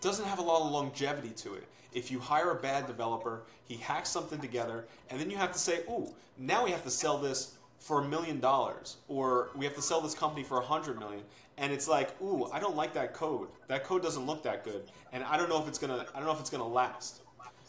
doesn't 0.01 0.27
have 0.27 0.39
a 0.39 0.43
lot 0.43 0.65
of 0.65 0.71
longevity 0.71 1.31
to 1.31 1.55
it. 1.55 1.67
If 1.93 2.11
you 2.11 2.21
hire 2.21 2.51
a 2.51 2.55
bad 2.55 2.87
developer, 2.87 3.43
he 3.65 3.77
hacks 3.77 4.11
something 4.11 4.39
together, 4.39 4.87
and 5.11 5.19
then 5.19 5.31
you 5.31 5.39
have 5.39 5.53
to 5.53 5.59
say, 5.59 5.83
"Ooh, 5.89 6.15
now 6.37 6.65
we 6.65 6.71
have 6.71 6.85
to 6.85 6.91
sell 6.91 7.17
this 7.19 7.57
for 7.81 8.01
a 8.01 8.05
million 8.05 8.39
dollars, 8.39 8.97
or 9.09 9.51
we 9.55 9.65
have 9.65 9.75
to 9.75 9.83
sell 9.83 10.01
this 10.01 10.15
company 10.15 10.45
for 10.45 10.59
a 10.59 10.65
hundred 10.65 10.99
million." 10.99 11.25
And 11.59 11.73
it's 11.73 11.89
like, 11.89 12.21
"Ooh, 12.21 12.51
I 12.53 12.61
don't 12.61 12.77
like 12.77 12.93
that 12.95 13.15
code. 13.15 13.49
That 13.69 13.85
code 13.85 14.03
doesn't 14.03 14.27
look 14.27 14.43
that 14.43 14.63
good, 14.65 14.91
and 15.13 15.25
I 15.25 15.37
don't 15.37 15.49
know 15.49 15.61
if 15.61 15.69
it's 15.69 15.79
gonna. 15.79 16.07
I 16.15 16.19
don't 16.19 16.27
know 16.27 16.33
if 16.35 16.41
it's 16.41 16.51
gonna 16.51 16.67
last." 16.67 17.21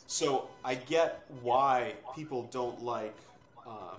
So 0.07 0.49
I 0.63 0.75
get 0.75 1.25
why 1.41 1.93
people 2.15 2.43
don't 2.51 2.81
like, 2.83 3.15
um, 3.65 3.97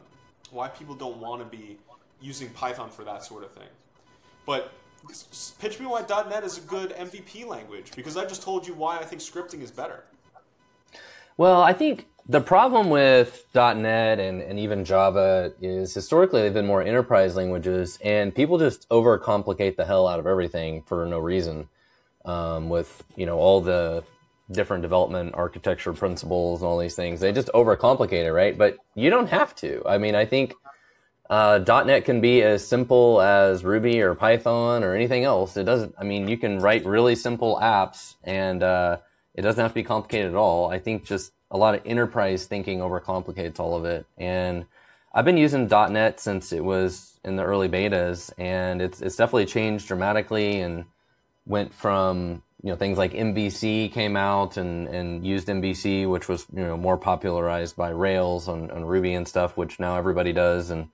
why 0.51 0.69
people 0.69 0.95
don't 0.95 1.19
want 1.19 1.41
to 1.43 1.57
be 1.57 1.79
using 2.21 2.49
Python 2.51 2.91
for 2.91 3.05
that 3.05 3.25
sort 3.25 3.45
of 3.45 3.53
thing. 3.53 3.69
But 4.47 4.73
s- 5.11 5.27
s- 5.31 5.55
pitch 5.59 5.79
me 5.79 5.87
why 5.87 6.03
.NET 6.03 6.45
is 6.45 6.59
a 6.59 6.63
good 6.63 6.93
MVP 6.97 7.45
language 7.45 7.93
because 7.95 8.17
I 8.17 8.25
just 8.25 8.43
told 8.43 8.67
you 8.67 8.75
why 8.75 8.99
I 8.99 9.05
think 9.05 9.21
scripting 9.23 9.63
is 9.63 9.71
better. 9.71 10.05
Well, 11.37 11.63
I 11.63 11.73
think 11.73 12.07
the 12.29 12.41
problem 12.41 12.91
with 12.91 13.47
.NET 13.55 14.21
and, 14.21 14.43
and 14.43 14.59
even 14.59 14.85
Java 14.85 15.53
is 15.63 15.95
historically 15.95 16.43
they've 16.43 16.53
been 16.53 16.67
more 16.67 16.83
enterprise 16.83 17.37
languages, 17.37 17.99
and 18.05 18.35
people 18.35 18.59
just 18.59 18.89
overcomplicate 18.91 19.77
the 19.77 19.85
hell 19.85 20.07
out 20.07 20.19
of 20.19 20.27
everything 20.27 20.83
for 20.83 21.07
no 21.07 21.19
reason. 21.19 21.69
Um, 22.25 22.69
with 22.69 23.05
you 23.17 23.25
know 23.25 23.39
all 23.39 23.63
the 23.63 24.05
different 24.51 24.83
development 24.83 25.35
architecture 25.35 25.93
principles 25.95 26.61
and 26.61 26.69
all 26.69 26.79
these 26.79 26.95
things, 26.95 27.21
they 27.21 27.33
just 27.33 27.49
overcomplicate 27.55 28.25
it, 28.27 28.33
right? 28.33 28.57
But 28.59 28.77
you 28.95 29.09
don't 29.09 29.29
have 29.29 29.55
to. 29.57 29.83
I 29.87 29.97
mean, 29.97 30.15
I 30.15 30.27
think 30.27 30.55
uh, 31.31 31.61
.NET 31.67 32.05
can 32.05 32.21
be 32.21 32.43
as 32.43 32.67
simple 32.67 33.23
as 33.23 33.65
Ruby 33.65 34.03
or 34.03 34.15
Python 34.15 34.85
or 34.85 34.95
anything 34.95 35.25
else. 35.25 35.57
It 35.57 35.65
doesn't. 35.65 35.95
I 35.99 36.05
mean, 36.05 36.29
you 36.29 36.37
can 36.37 36.59
write 36.59 36.85
really 36.85 37.15
simple 37.15 37.59
apps, 37.63 38.17
and 38.25 38.63
uh, 38.63 38.99
it 39.39 39.43
doesn't 39.43 39.63
have 39.63 39.71
to 39.71 39.75
be 39.77 39.85
complicated 39.85 40.33
at 40.33 40.37
all. 40.37 40.69
I 40.69 40.81
think 40.81 41.05
just 41.05 41.31
a 41.49 41.57
lot 41.57 41.77
of 41.77 41.83
enterprise 41.87 42.47
thinking 42.47 42.81
overcomplicates 42.81 43.61
all 43.61 43.77
of 43.77 43.85
it. 43.85 44.05
And 44.17 44.67
I've 45.15 45.25
been 45.25 45.37
using 45.37 45.69
.NET 45.69 46.19
since 46.19 46.53
it 46.53 46.65
was 46.65 47.21
in 47.23 47.37
the 47.37 47.45
early 47.45 47.69
betas, 47.69 48.33
and 48.37 48.83
it's 48.83 49.01
it's 49.01 49.15
definitely 49.15 49.47
changed 49.47 49.87
dramatically 49.87 50.61
and 50.61 50.87
went 51.47 51.73
from 51.73 52.43
you 52.65 52.71
know 52.71 52.77
things 52.77 52.99
like 52.99 53.13
MVC 53.13 53.93
came 53.93 54.17
out 54.17 54.57
and 54.57 54.89
and 54.89 55.25
used 55.25 55.47
MVC, 55.47 56.11
which 56.11 56.29
was 56.29 56.45
you 56.53 56.65
know 56.65 56.77
more 56.77 56.97
popularized 56.97 57.77
by 57.77 57.91
Rails 57.91 58.49
on, 58.49 58.73
on 58.73 58.85
Ruby 58.85 59.15
and 59.15 59.29
stuff, 59.29 59.57
which 59.57 59.79
now 59.79 59.97
everybody 59.97 60.33
does, 60.33 60.71
and 60.71 60.89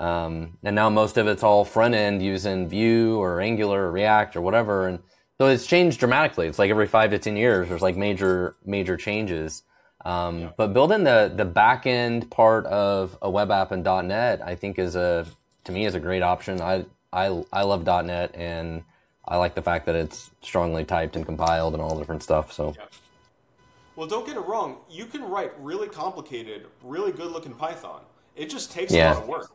um, 0.00 0.58
and 0.64 0.74
now 0.74 0.90
most 0.90 1.18
of 1.18 1.28
it's 1.28 1.44
all 1.44 1.64
front 1.64 1.94
end 1.94 2.20
using 2.20 2.68
Vue 2.68 3.16
or 3.16 3.40
Angular 3.40 3.84
or 3.84 3.92
React 3.92 4.34
or 4.34 4.40
whatever, 4.40 4.88
and 4.88 4.98
so 5.38 5.46
it's 5.48 5.66
changed 5.66 5.98
dramatically. 5.98 6.46
It's 6.46 6.58
like 6.58 6.70
every 6.70 6.86
five 6.86 7.10
to 7.10 7.18
ten 7.18 7.36
years, 7.36 7.68
there's 7.68 7.82
like 7.82 7.96
major 7.96 8.56
major 8.64 8.96
changes. 8.96 9.62
Um, 10.04 10.52
But 10.56 10.72
building 10.72 11.04
the 11.04 11.32
the 11.34 11.44
back 11.44 11.86
end 11.86 12.30
part 12.30 12.64
of 12.66 13.18
a 13.22 13.28
web 13.30 13.50
app 13.50 13.72
in 13.72 13.82
.NET, 13.82 14.40
I 14.42 14.54
think 14.54 14.78
is 14.78 14.96
a 14.96 15.26
to 15.64 15.72
me 15.72 15.84
is 15.84 15.94
a 15.94 16.00
great 16.00 16.22
option. 16.22 16.60
I 16.60 16.84
I 17.12 17.44
I 17.52 17.62
love 17.62 17.84
.NET 17.84 18.34
and 18.34 18.82
I 19.28 19.36
like 19.36 19.54
the 19.54 19.62
fact 19.62 19.86
that 19.86 19.96
it's 19.96 20.30
strongly 20.42 20.84
typed 20.84 21.16
and 21.16 21.26
compiled 21.26 21.74
and 21.74 21.82
all 21.82 21.94
the 21.94 22.00
different 22.00 22.22
stuff. 22.22 22.52
So 22.52 22.74
Well, 23.96 24.06
don't 24.06 24.26
get 24.26 24.36
it 24.36 24.40
wrong. 24.40 24.76
You 24.90 25.06
can 25.06 25.24
write 25.24 25.52
really 25.58 25.88
complicated, 25.88 26.66
really 26.84 27.12
good-looking 27.12 27.54
Python. 27.54 28.02
It 28.36 28.50
just 28.50 28.70
takes 28.70 28.92
Yeah. 28.92 29.12
a 29.12 29.14
lot 29.14 29.22
of 29.22 29.28
work. 29.28 29.50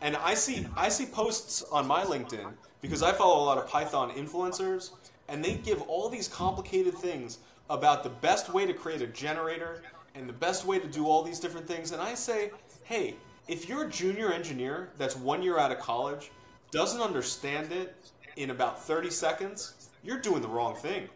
And 0.00 0.16
I 0.16 0.34
see 0.34 0.66
I 0.76 0.88
see 0.88 1.06
posts 1.06 1.62
on 1.72 1.86
my 1.86 2.02
LinkedIn 2.04 2.52
because 2.82 3.02
I 3.02 3.12
follow 3.12 3.42
a 3.42 3.46
lot 3.46 3.58
of 3.58 3.68
Python 3.68 4.10
influencers, 4.10 4.90
and 5.28 5.44
they 5.44 5.54
give 5.54 5.82
all 5.82 6.08
these 6.08 6.28
complicated 6.28 6.94
things 6.94 7.38
about 7.70 8.02
the 8.04 8.10
best 8.10 8.52
way 8.52 8.66
to 8.66 8.72
create 8.72 9.02
a 9.02 9.06
generator 9.08 9.82
and 10.14 10.28
the 10.28 10.32
best 10.32 10.64
way 10.64 10.78
to 10.78 10.86
do 10.86 11.06
all 11.06 11.22
these 11.22 11.40
different 11.40 11.66
things. 11.66 11.92
And 11.92 12.00
I 12.00 12.14
say, 12.14 12.50
hey, 12.84 13.16
if 13.48 13.68
you're 13.68 13.86
a 13.86 13.90
junior 13.90 14.32
engineer 14.32 14.90
that's 14.98 15.16
one 15.16 15.42
year 15.42 15.58
out 15.58 15.72
of 15.72 15.78
college, 15.78 16.30
doesn't 16.70 17.00
understand 17.00 17.72
it 17.72 17.94
in 18.36 18.50
about 18.50 18.82
30 18.82 19.10
seconds, 19.10 19.88
you're 20.02 20.20
doing 20.20 20.42
the 20.42 20.48
wrong 20.48 20.76
thing. 20.76 21.08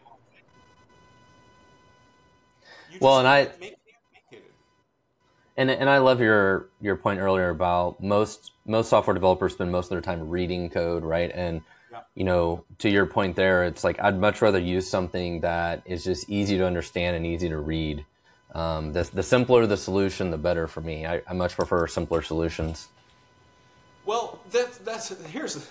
You 2.91 2.97
Well, 2.99 3.19
and 3.19 3.27
I- 3.27 3.43
make 3.59 3.73
it 3.73 3.79
complicated. 3.79 3.80
And 5.57 5.69
and 5.69 5.89
I 5.89 5.97
love 5.99 6.21
your 6.21 6.67
your 6.81 6.95
point 6.95 7.19
earlier 7.19 7.49
about 7.49 8.01
most 8.01 8.51
most 8.65 8.89
software 8.89 9.13
developers 9.13 9.53
spend 9.53 9.71
most 9.71 9.85
of 9.85 9.89
their 9.91 10.01
time 10.01 10.29
reading 10.29 10.69
code, 10.69 11.03
right? 11.03 11.31
And 11.33 11.61
Yeah. 11.91 12.01
you 12.15 12.23
know, 12.23 12.63
to 12.79 12.89
your 12.89 13.05
point 13.05 13.35
there, 13.35 13.63
it's 13.65 13.83
like 13.83 13.99
I'd 14.01 14.19
much 14.19 14.41
rather 14.41 14.59
use 14.59 14.89
something 14.89 15.41
that 15.41 15.81
is 15.85 16.03
just 16.05 16.29
easy 16.29 16.57
to 16.57 16.65
understand 16.65 17.15
and 17.17 17.25
easy 17.25 17.49
to 17.49 17.57
read. 17.59 18.05
Um, 18.55 18.93
the 18.93 19.03
the 19.13 19.23
simpler 19.23 19.65
the 19.67 19.77
solution, 19.77 20.31
the 20.31 20.37
better 20.37 20.67
for 20.67 20.81
me. 20.81 21.05
I, 21.05 21.21
I 21.27 21.33
much 21.33 21.55
prefer 21.55 21.87
simpler 21.87 22.21
solutions. 22.21 22.87
Well, 24.05 24.39
that, 24.51 24.83
that's 24.85 25.09
here's 25.27 25.69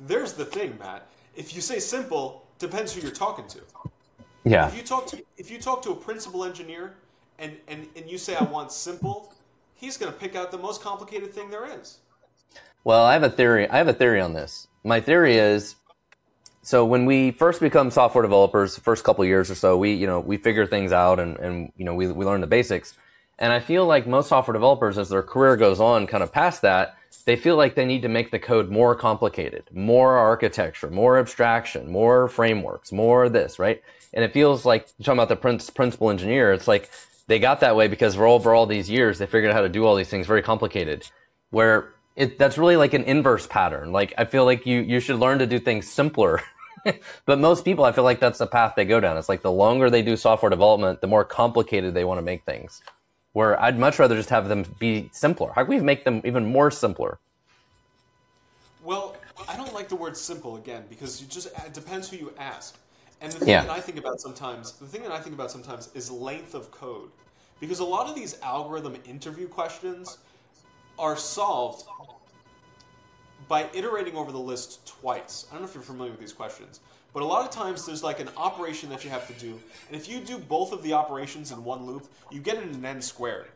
there's 0.00 0.34
the 0.34 0.44
thing, 0.44 0.76
Matt. 0.78 1.06
If 1.36 1.54
you 1.54 1.60
say 1.60 1.78
simple, 1.78 2.46
depends 2.58 2.92
who 2.92 3.00
you're 3.00 3.10
talking 3.10 3.46
to. 3.48 3.60
Yeah, 4.44 4.68
If 4.68 4.76
you 4.76 4.82
talk 4.82 5.06
to 5.08 5.22
if 5.36 5.50
you 5.50 5.60
talk 5.60 5.82
to 5.82 5.90
a 5.92 5.96
principal 5.96 6.44
engineer 6.44 6.94
and, 7.40 7.56
and, 7.66 7.88
and 7.96 8.08
you 8.08 8.18
say 8.18 8.36
I 8.36 8.44
want 8.44 8.70
simple, 8.70 9.32
he's 9.74 9.96
going 9.96 10.12
to 10.12 10.18
pick 10.18 10.36
out 10.36 10.50
the 10.50 10.58
most 10.58 10.82
complicated 10.82 11.32
thing 11.32 11.50
there 11.50 11.66
is. 11.80 11.98
Well, 12.84 13.04
I 13.04 13.14
have 13.14 13.22
a 13.22 13.30
theory. 13.30 13.68
I 13.68 13.78
have 13.78 13.88
a 13.88 13.92
theory 13.92 14.20
on 14.20 14.34
this. 14.34 14.68
My 14.84 15.00
theory 15.00 15.36
is, 15.36 15.74
so 16.62 16.84
when 16.84 17.06
we 17.06 17.30
first 17.30 17.60
become 17.60 17.90
software 17.90 18.22
developers, 18.22 18.74
the 18.74 18.80
first 18.80 19.04
couple 19.04 19.24
years 19.24 19.50
or 19.50 19.54
so, 19.54 19.76
we, 19.76 19.92
you 19.92 20.06
know, 20.06 20.20
we 20.20 20.36
figure 20.36 20.66
things 20.66 20.92
out 20.92 21.18
and, 21.18 21.36
and, 21.38 21.72
you 21.76 21.84
know, 21.84 21.94
we, 21.94 22.10
we 22.12 22.24
learn 22.24 22.40
the 22.40 22.46
basics. 22.46 22.94
And 23.38 23.52
I 23.52 23.60
feel 23.60 23.86
like 23.86 24.06
most 24.06 24.28
software 24.28 24.52
developers, 24.52 24.98
as 24.98 25.08
their 25.08 25.22
career 25.22 25.56
goes 25.56 25.80
on, 25.80 26.06
kind 26.06 26.22
of 26.22 26.30
past 26.30 26.62
that, 26.62 26.96
they 27.24 27.36
feel 27.36 27.56
like 27.56 27.74
they 27.74 27.86
need 27.86 28.02
to 28.02 28.08
make 28.08 28.30
the 28.30 28.38
code 28.38 28.70
more 28.70 28.94
complicated, 28.94 29.64
more 29.72 30.16
architecture, 30.16 30.90
more 30.90 31.18
abstraction, 31.18 31.90
more 31.90 32.28
frameworks, 32.28 32.92
more 32.92 33.28
this, 33.28 33.58
right? 33.58 33.82
And 34.12 34.24
it 34.24 34.32
feels 34.32 34.64
like 34.64 34.88
you're 34.98 35.04
talking 35.04 35.18
about 35.18 35.28
the 35.28 35.70
principal 35.72 36.10
engineer. 36.10 36.52
It's 36.52 36.68
like 36.68 36.90
they 37.30 37.38
got 37.38 37.60
that 37.60 37.76
way 37.76 37.86
because 37.86 38.16
for 38.16 38.26
over 38.26 38.52
all 38.54 38.66
these 38.66 38.90
years, 38.90 39.18
they 39.18 39.26
figured 39.26 39.52
out 39.52 39.54
how 39.54 39.62
to 39.62 39.68
do 39.68 39.86
all 39.86 39.94
these 39.94 40.08
things 40.08 40.26
very 40.26 40.42
complicated. 40.42 41.08
Where 41.50 41.94
it, 42.16 42.38
that's 42.40 42.58
really 42.58 42.76
like 42.76 42.92
an 42.92 43.04
inverse 43.04 43.46
pattern. 43.46 43.92
Like 43.92 44.12
I 44.18 44.24
feel 44.24 44.44
like 44.44 44.66
you 44.66 44.80
you 44.80 44.98
should 44.98 45.20
learn 45.20 45.38
to 45.38 45.46
do 45.46 45.60
things 45.60 45.88
simpler. 45.88 46.42
but 47.26 47.38
most 47.38 47.64
people, 47.64 47.84
I 47.84 47.92
feel 47.92 48.02
like 48.02 48.18
that's 48.18 48.38
the 48.38 48.48
path 48.48 48.72
they 48.74 48.84
go 48.84 48.98
down. 48.98 49.16
It's 49.16 49.28
like 49.28 49.42
the 49.42 49.52
longer 49.52 49.90
they 49.90 50.02
do 50.02 50.16
software 50.16 50.50
development, 50.50 51.00
the 51.00 51.06
more 51.06 51.24
complicated 51.24 51.94
they 51.94 52.04
want 52.04 52.18
to 52.18 52.22
make 52.22 52.44
things. 52.44 52.82
Where 53.32 53.60
I'd 53.62 53.78
much 53.78 54.00
rather 54.00 54.16
just 54.16 54.30
have 54.30 54.48
them 54.48 54.64
be 54.80 55.08
simpler. 55.12 55.52
How 55.54 55.62
can 55.62 55.70
we 55.70 55.80
make 55.80 56.02
them 56.02 56.22
even 56.24 56.44
more 56.46 56.72
simpler? 56.72 57.20
Well, 58.82 59.16
I 59.48 59.56
don't 59.56 59.72
like 59.72 59.88
the 59.88 59.94
word 59.94 60.16
simple 60.16 60.56
again 60.56 60.82
because 60.90 61.20
you 61.20 61.28
just 61.28 61.46
it 61.64 61.74
depends 61.74 62.08
who 62.08 62.16
you 62.16 62.32
ask. 62.40 62.76
And 63.20 63.30
the 63.32 63.38
thing 63.38 63.48
yeah. 63.48 63.62
that 63.62 63.70
I 63.70 63.80
think 63.80 63.98
about 63.98 64.20
sometimes, 64.20 64.72
the 64.72 64.86
thing 64.86 65.02
that 65.02 65.12
I 65.12 65.20
think 65.20 65.34
about 65.34 65.50
sometimes 65.50 65.90
is 65.94 66.10
length 66.10 66.54
of 66.54 66.70
code. 66.70 67.10
Because 67.60 67.80
a 67.80 67.84
lot 67.84 68.08
of 68.08 68.14
these 68.14 68.40
algorithm 68.42 68.96
interview 69.04 69.46
questions 69.46 70.18
are 70.98 71.16
solved 71.16 71.86
by 73.48 73.68
iterating 73.74 74.16
over 74.16 74.32
the 74.32 74.38
list 74.38 74.86
twice. 74.86 75.46
I 75.50 75.54
don't 75.54 75.62
know 75.62 75.68
if 75.68 75.74
you're 75.74 75.82
familiar 75.82 76.12
with 76.12 76.20
these 76.20 76.32
questions, 76.32 76.80
but 77.12 77.22
a 77.22 77.26
lot 77.26 77.44
of 77.44 77.50
times 77.50 77.84
there's 77.84 78.02
like 78.02 78.20
an 78.20 78.28
operation 78.36 78.88
that 78.90 79.04
you 79.04 79.10
have 79.10 79.26
to 79.26 79.32
do, 79.34 79.58
and 79.88 79.96
if 79.96 80.08
you 80.08 80.20
do 80.20 80.38
both 80.38 80.72
of 80.72 80.82
the 80.82 80.92
operations 80.92 81.50
in 81.50 81.64
one 81.64 81.84
loop, 81.84 82.06
you 82.30 82.40
get 82.40 82.56
an 82.56 82.84
n 82.84 83.02
squared. 83.02 83.48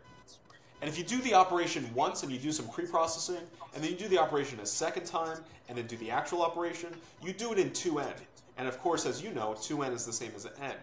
And 0.82 0.90
if 0.90 0.98
you 0.98 1.04
do 1.04 1.18
the 1.22 1.34
operation 1.34 1.88
once 1.94 2.24
and 2.24 2.32
you 2.32 2.38
do 2.38 2.52
some 2.52 2.68
pre-processing, 2.68 3.42
and 3.74 3.82
then 3.82 3.90
you 3.90 3.96
do 3.96 4.08
the 4.08 4.18
operation 4.18 4.58
a 4.60 4.66
second 4.66 5.06
time, 5.06 5.38
and 5.68 5.78
then 5.78 5.86
do 5.86 5.96
the 5.98 6.10
actual 6.10 6.42
operation, 6.42 6.90
you 7.22 7.32
do 7.32 7.52
it 7.52 7.58
in 7.58 7.70
2n. 7.70 8.12
And 8.56 8.68
of 8.68 8.78
course, 8.78 9.06
as 9.06 9.22
you 9.22 9.32
know, 9.32 9.54
2n 9.58 9.92
is 9.92 10.06
the 10.06 10.12
same 10.12 10.32
as 10.36 10.46
n. 10.60 10.74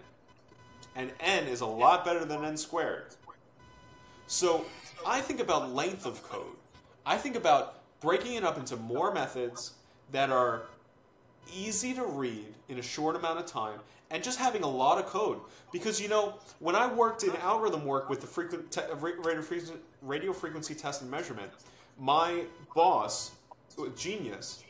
And 0.95 1.11
n 1.19 1.47
is 1.47 1.61
a 1.61 1.65
lot 1.65 2.03
better 2.03 2.25
than 2.25 2.43
n 2.43 2.57
squared. 2.57 3.15
So 4.27 4.65
I 5.05 5.21
think 5.21 5.39
about 5.39 5.73
length 5.73 6.05
of 6.05 6.23
code. 6.23 6.55
I 7.05 7.17
think 7.17 7.35
about 7.35 7.81
breaking 8.01 8.33
it 8.33 8.43
up 8.43 8.57
into 8.57 8.75
more 8.75 9.13
methods 9.13 9.73
that 10.11 10.29
are 10.29 10.63
easy 11.53 11.93
to 11.93 12.03
read 12.03 12.53
in 12.69 12.79
a 12.79 12.81
short 12.81 13.15
amount 13.15 13.39
of 13.39 13.45
time 13.45 13.79
and 14.09 14.23
just 14.23 14.37
having 14.37 14.63
a 14.63 14.67
lot 14.67 14.97
of 14.97 15.05
code. 15.05 15.39
Because, 15.71 16.01
you 16.01 16.09
know, 16.09 16.35
when 16.59 16.75
I 16.75 16.91
worked 16.93 17.23
in 17.23 17.35
algorithm 17.37 17.85
work 17.85 18.09
with 18.09 18.21
the 18.21 18.27
frequent 18.27 18.71
te- 18.71 18.81
uh, 18.81 18.95
radio, 18.95 19.41
frequency, 19.41 19.73
radio 20.01 20.33
frequency 20.33 20.75
test 20.75 21.01
and 21.01 21.09
measurement, 21.09 21.51
my 21.97 22.43
boss, 22.75 23.31
Genius, 23.95 24.63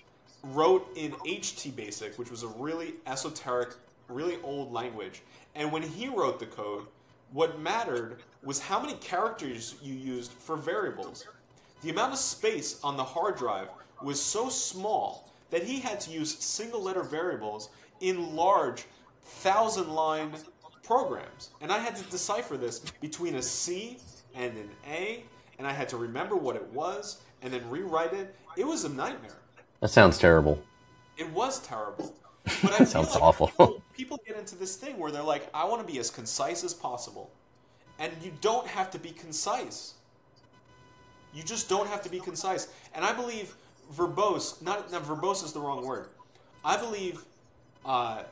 wrote 0.44 0.92
in 0.96 1.12
HT 1.26 1.76
Basic, 1.76 2.18
which 2.18 2.32
was 2.32 2.44
a 2.44 2.48
really 2.48 2.96
esoteric, 3.08 3.76
really 4.08 4.38
old 4.44 4.72
language. 4.72 5.22
And 5.56 5.72
when 5.72 5.84
he 5.84 6.08
wrote 6.08 6.40
the 6.40 6.46
code, 6.46 6.86
what 7.32 7.60
mattered 7.60 8.18
was 8.44 8.60
how 8.60 8.80
many 8.80 8.94
characters 8.96 9.76
you 9.82 9.94
used 9.94 10.32
for 10.32 10.58
variables. 10.58 11.26
The 11.82 11.90
amount 11.90 12.14
of 12.14 12.20
space 12.20 12.80
on 12.84 12.98
the 12.98 13.04
hard 13.04 13.38
drive 13.38 13.70
was 14.02 14.22
so 14.22 14.50
small 14.50 15.32
that 15.50 15.64
he 15.64 15.80
had 15.80 16.00
to 16.02 16.12
use 16.12 16.38
single 16.40 16.82
letter 16.82 17.04
variables 17.04 17.70
in 18.00 18.36
large 18.36 18.86
thousand 19.24 19.90
line 19.90 20.34
programs. 20.84 21.50
And 21.62 21.72
I 21.72 21.78
had 21.78 21.96
to 21.96 22.04
decipher 22.06 22.58
this 22.58 22.80
between 23.00 23.36
a 23.36 23.42
C 23.42 23.98
and 24.36 24.58
an 24.58 24.70
A, 24.90 25.24
and 25.58 25.68
I 25.68 25.72
had 25.72 25.88
to 25.90 25.98
remember 25.98 26.36
what 26.36 26.56
it 26.56 26.68
was 26.74 27.22
and 27.42 27.54
then 27.54 27.70
rewrite 27.70 28.14
it. 28.14 28.36
It 28.58 28.66
was 28.66 28.84
a 28.84 28.90
nightmare. 28.90 29.38
That 29.82 29.90
sounds 29.90 30.18
terrible. 30.18 30.62
It 31.18 31.30
was 31.32 31.60
terrible. 31.60 32.14
But 32.64 32.82
I 32.82 32.86
sounds 32.86 33.14
like 33.14 33.22
awful. 33.22 33.48
People, 33.48 33.84
people 33.94 34.20
get 34.26 34.36
into 34.36 34.56
this 34.56 34.76
thing 34.76 34.98
where 34.98 35.12
they're 35.12 35.22
like, 35.22 35.48
I 35.54 35.66
want 35.66 35.86
to 35.86 35.92
be 35.92 36.00
as 36.00 36.10
concise 36.10 36.64
as 36.64 36.74
possible. 36.74 37.30
And 38.00 38.12
you 38.24 38.32
don't 38.42 38.66
have 38.66 38.90
to 38.92 39.00
be 39.00 39.12
concise. 39.12 39.94
You 41.34 41.44
just 41.44 41.70
don't 41.70 41.88
have 41.88 42.02
to 42.02 42.10
be 42.10 42.20
concise. 42.20 42.68
And 42.96 43.06
I 43.06 43.14
believe 43.14 43.54
verbose, 43.94 44.60
not, 44.62 44.92
not 44.92 45.04
verbose 45.04 45.44
is 45.44 45.54
the 45.54 45.60
wrong 45.60 45.86
word. 45.86 46.08
I 46.66 46.78
believe 46.78 47.24
uh, 47.86 48.24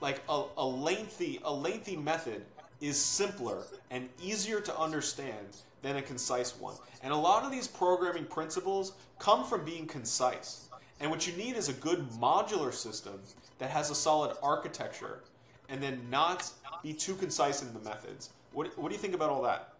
like 0.00 0.22
a, 0.28 0.44
a 0.56 0.64
lengthy 0.64 1.40
a 1.44 1.52
lengthy 1.52 1.96
method 1.96 2.44
is 2.80 2.98
simpler 2.98 3.64
and 3.90 4.08
easier 4.22 4.60
to 4.60 4.78
understand 4.78 5.56
than 5.82 5.96
a 5.96 6.02
concise 6.02 6.58
one. 6.58 6.74
And 7.02 7.12
a 7.12 7.16
lot 7.16 7.44
of 7.44 7.50
these 7.50 7.68
programming 7.68 8.24
principles 8.24 8.92
come 9.18 9.44
from 9.44 9.64
being 9.64 9.86
concise. 9.86 10.68
And 11.00 11.10
what 11.10 11.26
you 11.26 11.36
need 11.36 11.56
is 11.56 11.68
a 11.68 11.74
good 11.74 12.08
modular 12.20 12.72
system 12.72 13.20
that 13.58 13.70
has 13.70 13.90
a 13.90 13.94
solid 13.94 14.36
architecture 14.42 15.20
and 15.68 15.82
then 15.82 16.00
not 16.10 16.50
be 16.82 16.92
too 16.92 17.14
concise 17.14 17.62
in 17.62 17.72
the 17.72 17.80
methods. 17.80 18.30
What, 18.52 18.76
what 18.78 18.88
do 18.88 18.94
you 18.94 19.00
think 19.00 19.14
about 19.14 19.30
all 19.30 19.42
that? 19.42 19.74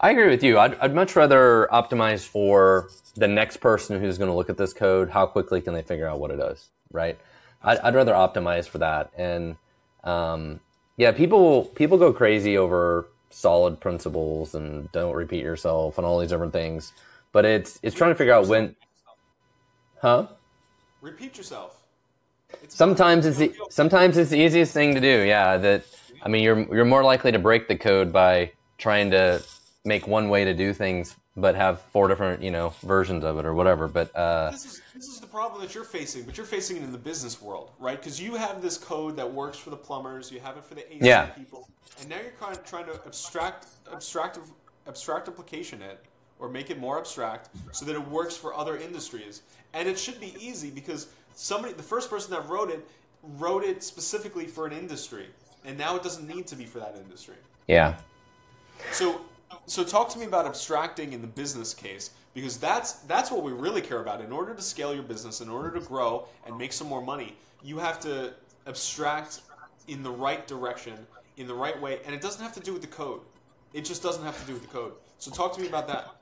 I 0.00 0.10
agree 0.10 0.28
with 0.28 0.42
you. 0.42 0.58
I'd, 0.58 0.74
I'd 0.76 0.94
much 0.94 1.16
rather 1.16 1.68
optimize 1.72 2.26
for 2.26 2.90
the 3.14 3.28
next 3.28 3.58
person 3.58 4.00
who's 4.00 4.18
going 4.18 4.30
to 4.30 4.36
look 4.36 4.50
at 4.50 4.56
this 4.56 4.72
code. 4.72 5.10
How 5.10 5.26
quickly 5.26 5.60
can 5.60 5.72
they 5.72 5.82
figure 5.82 6.06
out 6.06 6.20
what 6.20 6.30
it 6.30 6.36
does, 6.36 6.68
right? 6.92 7.18
I'd, 7.62 7.78
I'd 7.78 7.94
rather 7.94 8.12
optimize 8.12 8.68
for 8.68 8.78
that. 8.78 9.10
And 9.16 9.56
um, 10.02 10.60
yeah, 10.96 11.12
people 11.12 11.64
people 11.64 11.96
go 11.98 12.12
crazy 12.12 12.58
over 12.58 13.08
solid 13.34 13.80
principles 13.80 14.54
and 14.54 14.90
don't 14.92 15.14
repeat 15.14 15.42
yourself 15.42 15.98
and 15.98 16.06
all 16.06 16.18
these 16.18 16.30
different 16.30 16.52
things. 16.52 16.92
But 17.32 17.44
it's 17.44 17.78
it's 17.82 17.94
trying 17.96 18.12
to 18.12 18.14
figure 18.14 18.32
out 18.32 18.46
when, 18.46 18.76
huh? 20.00 20.28
Repeat 21.00 21.36
yourself. 21.36 21.82
It's 22.62 22.74
sometimes 22.74 23.26
it's 23.26 23.38
the, 23.38 23.52
sometimes 23.70 24.16
it's 24.16 24.30
the 24.30 24.38
easiest 24.38 24.72
thing 24.72 24.94
to 24.94 25.00
do. 25.00 25.24
Yeah, 25.24 25.56
that 25.58 25.84
I 26.22 26.28
mean 26.28 26.42
you're 26.42 26.60
you're 26.74 26.84
more 26.84 27.02
likely 27.02 27.32
to 27.32 27.38
break 27.38 27.66
the 27.66 27.76
code 27.76 28.12
by 28.12 28.52
trying 28.78 29.10
to 29.10 29.42
make 29.84 30.06
one 30.06 30.28
way 30.28 30.44
to 30.44 30.54
do 30.54 30.72
things 30.72 31.16
but 31.36 31.54
have 31.54 31.80
four 31.80 32.08
different 32.08 32.42
you 32.42 32.50
know 32.50 32.72
versions 32.82 33.24
of 33.24 33.38
it 33.38 33.44
or 33.44 33.54
whatever 33.54 33.88
but 33.88 34.14
uh, 34.14 34.50
this 34.50 34.64
is 34.64 34.82
this 34.94 35.08
is 35.08 35.20
the 35.20 35.26
problem 35.26 35.60
that 35.60 35.74
you're 35.74 35.84
facing 35.84 36.22
but 36.22 36.36
you're 36.36 36.46
facing 36.46 36.76
it 36.76 36.82
in 36.82 36.92
the 36.92 36.98
business 36.98 37.42
world 37.42 37.70
right? 37.78 37.98
Because 37.98 38.20
you 38.20 38.36
have 38.36 38.62
this 38.62 38.78
code 38.78 39.16
that 39.16 39.32
works 39.32 39.58
for 39.58 39.70
the 39.70 39.76
plumbers 39.76 40.30
you 40.30 40.40
have 40.40 40.56
it 40.56 40.64
for 40.64 40.74
the 40.74 40.86
AC 40.92 41.04
yeah. 41.04 41.26
people 41.26 41.68
and 42.00 42.08
now 42.08 42.16
you're 42.20 42.32
kind 42.32 42.56
of 42.56 42.64
trying 42.64 42.86
to 42.86 42.94
abstract 43.06 43.66
abstract 43.92 44.38
abstract 44.86 45.28
application 45.28 45.82
it 45.82 46.04
or 46.38 46.48
make 46.48 46.70
it 46.70 46.78
more 46.78 46.98
abstract 46.98 47.48
so 47.72 47.84
that 47.84 47.94
it 47.94 48.08
works 48.08 48.36
for 48.36 48.54
other 48.54 48.76
industries. 48.76 49.42
And 49.72 49.88
it 49.88 49.98
should 49.98 50.20
be 50.20 50.34
easy 50.38 50.70
because 50.70 51.08
somebody 51.34 51.74
the 51.74 51.82
first 51.82 52.10
person 52.10 52.30
that 52.32 52.48
wrote 52.48 52.70
it 52.70 52.86
wrote 53.38 53.64
it 53.64 53.82
specifically 53.82 54.46
for 54.46 54.66
an 54.66 54.72
industry 54.72 55.26
and 55.64 55.78
now 55.78 55.96
it 55.96 56.02
doesn't 56.02 56.28
need 56.28 56.46
to 56.48 56.56
be 56.56 56.66
for 56.66 56.78
that 56.78 56.96
industry. 56.96 57.36
Yeah. 57.66 57.96
So 58.92 59.20
so 59.66 59.84
talk 59.84 60.08
to 60.10 60.18
me 60.18 60.26
about 60.26 60.46
abstracting 60.46 61.12
in 61.12 61.20
the 61.20 61.26
business 61.26 61.74
case 61.74 62.10
because 62.34 62.58
that's 62.58 62.92
that's 62.92 63.30
what 63.30 63.42
we 63.42 63.52
really 63.52 63.80
care 63.80 64.00
about. 64.00 64.20
In 64.20 64.32
order 64.32 64.54
to 64.54 64.62
scale 64.62 64.92
your 64.92 65.02
business, 65.02 65.40
in 65.40 65.48
order 65.48 65.70
to 65.70 65.80
grow 65.80 66.26
and 66.46 66.56
make 66.56 66.72
some 66.72 66.88
more 66.88 67.02
money, 67.02 67.36
you 67.62 67.78
have 67.78 68.00
to 68.00 68.34
abstract 68.66 69.40
in 69.88 70.02
the 70.02 70.10
right 70.10 70.46
direction, 70.46 70.94
in 71.36 71.46
the 71.46 71.54
right 71.54 71.80
way, 71.80 72.00
and 72.04 72.14
it 72.14 72.20
doesn't 72.20 72.42
have 72.42 72.54
to 72.54 72.60
do 72.60 72.72
with 72.72 72.82
the 72.82 72.88
code. 72.88 73.20
It 73.72 73.84
just 73.84 74.02
doesn't 74.02 74.24
have 74.24 74.38
to 74.40 74.46
do 74.46 74.54
with 74.54 74.62
the 74.62 74.68
code. 74.68 74.92
So 75.18 75.30
talk 75.30 75.54
to 75.54 75.60
me 75.60 75.68
about 75.68 75.86
that. 75.88 76.14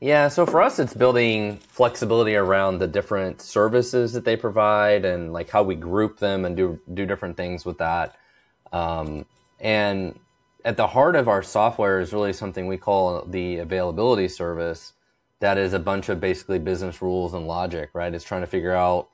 Yeah, 0.00 0.28
so 0.28 0.44
for 0.44 0.60
us, 0.60 0.78
it's 0.78 0.92
building 0.92 1.56
flexibility 1.56 2.36
around 2.36 2.78
the 2.78 2.86
different 2.86 3.40
services 3.40 4.12
that 4.12 4.26
they 4.26 4.36
provide 4.36 5.06
and 5.06 5.32
like 5.32 5.48
how 5.48 5.62
we 5.62 5.74
group 5.74 6.18
them 6.18 6.44
and 6.44 6.54
do 6.54 6.78
do 6.92 7.06
different 7.06 7.36
things 7.36 7.64
with 7.64 7.78
that. 7.78 8.14
Um, 8.72 9.24
and 9.58 10.18
at 10.66 10.76
the 10.76 10.88
heart 10.88 11.14
of 11.14 11.28
our 11.28 11.44
software 11.44 12.00
is 12.00 12.12
really 12.12 12.32
something 12.32 12.66
we 12.66 12.76
call 12.76 13.24
the 13.24 13.58
availability 13.58 14.26
service. 14.26 14.92
That 15.38 15.58
is 15.58 15.72
a 15.72 15.78
bunch 15.78 16.08
of 16.08 16.20
basically 16.20 16.58
business 16.58 17.00
rules 17.00 17.34
and 17.34 17.46
logic 17.46 17.90
right? 17.94 18.12
It's 18.12 18.24
trying 18.24 18.40
to 18.40 18.48
figure 18.48 18.74
out 18.74 19.08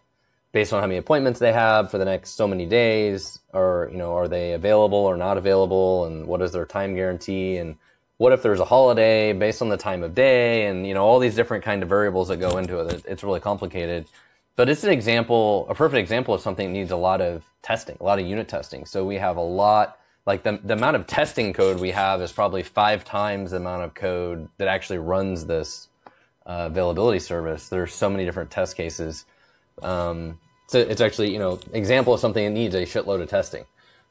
based 0.52 0.72
on 0.72 0.80
how 0.80 0.86
many 0.86 0.98
appointments 0.98 1.38
they 1.38 1.52
have 1.52 1.90
for 1.90 1.98
the 1.98 2.06
next 2.06 2.30
so 2.30 2.48
many 2.48 2.64
days 2.64 3.38
or 3.52 3.88
you 3.92 3.98
know 3.98 4.16
are 4.16 4.28
they 4.28 4.54
available 4.54 4.98
or 4.98 5.18
not 5.18 5.36
available? 5.36 6.06
And 6.06 6.26
what 6.26 6.40
is 6.40 6.52
their 6.52 6.64
time 6.64 6.94
guarantee? 6.94 7.58
And 7.58 7.76
what 8.16 8.32
if 8.32 8.42
there's 8.42 8.60
a 8.60 8.64
holiday 8.64 9.34
based 9.34 9.60
on 9.60 9.68
the 9.68 9.76
time 9.76 10.02
of 10.02 10.14
day? 10.14 10.66
And 10.66 10.86
you 10.86 10.94
know 10.94 11.04
all 11.04 11.18
these 11.18 11.34
different 11.34 11.64
kind 11.64 11.82
of 11.82 11.88
variables 11.90 12.28
that 12.28 12.38
go 12.38 12.56
into 12.56 12.78
it. 12.78 13.04
It's 13.06 13.22
really 13.22 13.40
complicated. 13.40 14.06
But 14.56 14.70
it's 14.70 14.84
an 14.84 14.90
example 14.90 15.66
a 15.68 15.74
perfect 15.74 15.98
example 15.98 16.32
of 16.32 16.40
something 16.40 16.68
that 16.68 16.78
needs 16.78 16.92
a 16.92 16.96
lot 16.96 17.20
of 17.20 17.44
testing 17.60 17.98
a 18.00 18.04
lot 18.04 18.18
of 18.18 18.26
unit 18.26 18.48
testing. 18.48 18.86
So 18.86 19.04
we 19.04 19.16
have 19.16 19.36
a 19.36 19.42
lot 19.42 19.98
like 20.26 20.42
the, 20.42 20.60
the 20.62 20.74
amount 20.74 20.96
of 20.96 21.06
testing 21.06 21.52
code 21.52 21.80
we 21.80 21.90
have 21.90 22.20
is 22.22 22.32
probably 22.32 22.62
five 22.62 23.04
times 23.04 23.50
the 23.50 23.56
amount 23.56 23.82
of 23.82 23.94
code 23.94 24.48
that 24.58 24.68
actually 24.68 24.98
runs 24.98 25.46
this 25.46 25.88
uh, 26.46 26.68
availability 26.70 27.18
service. 27.18 27.68
There's 27.68 27.92
so 27.92 28.08
many 28.08 28.24
different 28.24 28.50
test 28.50 28.76
cases. 28.76 29.24
Um, 29.82 30.38
so 30.68 30.78
it's 30.78 31.00
actually, 31.00 31.32
you 31.32 31.38
know, 31.38 31.58
example 31.72 32.14
of 32.14 32.20
something 32.20 32.44
that 32.44 32.50
needs 32.50 32.74
a 32.74 32.82
shitload 32.82 33.20
of 33.20 33.28
testing. 33.28 33.64